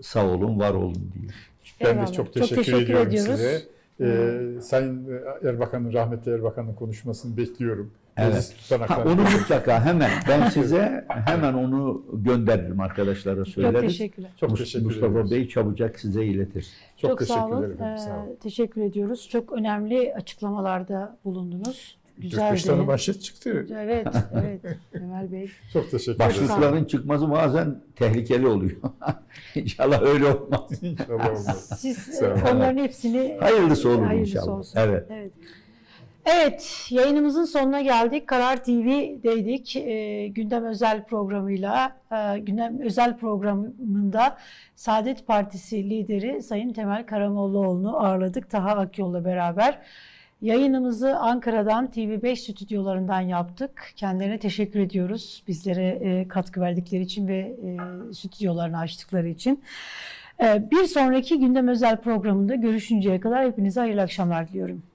sağ 0.00 0.26
olun, 0.26 0.58
var 0.60 0.74
olun 0.74 0.94
diye. 1.14 1.32
Ben 1.80 1.86
Eyvallah. 1.86 2.08
de 2.08 2.12
çok 2.12 2.26
Çok 2.26 2.34
teşekkür, 2.34 2.56
teşekkür 2.56 2.82
ediyorum 2.82 3.08
ediyoruz. 3.08 3.30
size. 3.40 3.62
Ee, 4.00 4.60
Sayın 4.60 5.08
Erbakan'ın, 5.44 5.92
rahmetli 5.92 6.32
Erbakan'ın 6.32 6.74
konuşmasını 6.74 7.36
bekliyorum. 7.36 7.90
Evet. 8.22 8.54
Ha, 8.90 9.02
onu 9.06 9.14
mutlaka 9.22 9.84
hemen 9.84 10.10
ben 10.28 10.48
size 10.48 11.04
hemen 11.08 11.54
onu 11.54 12.04
gönderirim 12.12 12.80
arkadaşlara 12.80 13.36
Çok 13.44 13.48
söyleriz. 13.48 13.80
teşekkürler. 13.80 14.30
Çok 14.40 14.58
teşekkür 14.58 14.86
Mustafa 14.86 15.06
ediyoruz. 15.06 15.30
Bey 15.30 15.48
çabucak 15.48 16.00
size 16.00 16.24
iletir. 16.24 16.68
Çok, 16.96 17.22
sağ 17.22 17.26
teşekkür 17.34 17.40
olun. 17.56 17.62
ederim. 17.62 17.98
Sağ 17.98 18.16
olun. 18.16 18.32
Ee, 18.32 18.36
teşekkür 18.36 18.80
ediyoruz. 18.82 19.28
Çok 19.28 19.52
önemli 19.52 20.14
açıklamalarda 20.14 21.18
bulundunuz. 21.24 22.00
Güzeldi. 22.18 22.40
45 22.50 22.62
tane 22.64 22.86
başlık 22.86 23.22
çıktı. 23.22 23.66
Evet, 23.78 24.06
evet. 24.34 24.60
Ömer 24.92 25.32
Bey. 25.32 25.50
Çok 25.72 25.90
teşekkür 25.90 26.14
ederim. 26.14 26.28
Başlıkların 26.30 26.84
çıkması 26.84 27.30
bazen 27.30 27.80
tehlikeli 27.96 28.46
oluyor. 28.46 28.76
İnşallah 29.54 30.02
öyle 30.02 30.26
olmaz. 30.26 30.82
İnşallah 30.82 31.26
olmaz. 31.26 31.78
Siz 31.80 32.22
onların 32.52 32.76
hepsini 32.76 33.36
Hayırlısı 33.40 33.88
olur 33.88 34.06
hayırlısı 34.06 34.36
inşallah. 34.38 34.58
olsun. 34.58 34.78
Evet. 34.80 35.06
Evet. 35.10 35.32
Evet, 36.32 36.86
yayınımızın 36.90 37.44
sonuna 37.44 37.80
geldik. 37.80 38.26
Karar 38.26 38.64
TV'deydik. 38.64 39.76
E, 39.76 40.28
gündem 40.28 40.64
özel 40.64 41.04
programıyla, 41.04 41.96
e, 42.12 42.38
gündem 42.38 42.80
özel 42.80 43.16
programında 43.16 44.36
Saadet 44.76 45.26
Partisi 45.26 45.90
lideri 45.90 46.42
Sayın 46.42 46.72
Temel 46.72 47.06
Karamollaoğlu'nu 47.06 47.96
ağırladık. 47.96 48.50
Taha 48.50 48.70
Akyol'la 48.70 49.24
beraber. 49.24 49.78
Yayınımızı 50.42 51.16
Ankara'dan 51.16 51.86
TV5 51.86 52.36
stüdyolarından 52.36 53.20
yaptık. 53.20 53.92
Kendilerine 53.96 54.38
teşekkür 54.38 54.80
ediyoruz. 54.80 55.42
Bizlere 55.48 55.86
e, 55.88 56.28
katkı 56.28 56.60
verdikleri 56.60 57.02
için 57.02 57.28
ve 57.28 57.38
e, 57.38 57.78
stüdyolarını 58.14 58.78
açtıkları 58.78 59.28
için. 59.28 59.62
E, 60.42 60.70
bir 60.70 60.84
sonraki 60.84 61.38
gündem 61.38 61.68
özel 61.68 61.96
programında 61.96 62.54
görüşünceye 62.54 63.20
kadar 63.20 63.46
hepinize 63.46 63.80
hayırlı 63.80 64.02
akşamlar 64.02 64.48
diliyorum. 64.48 64.89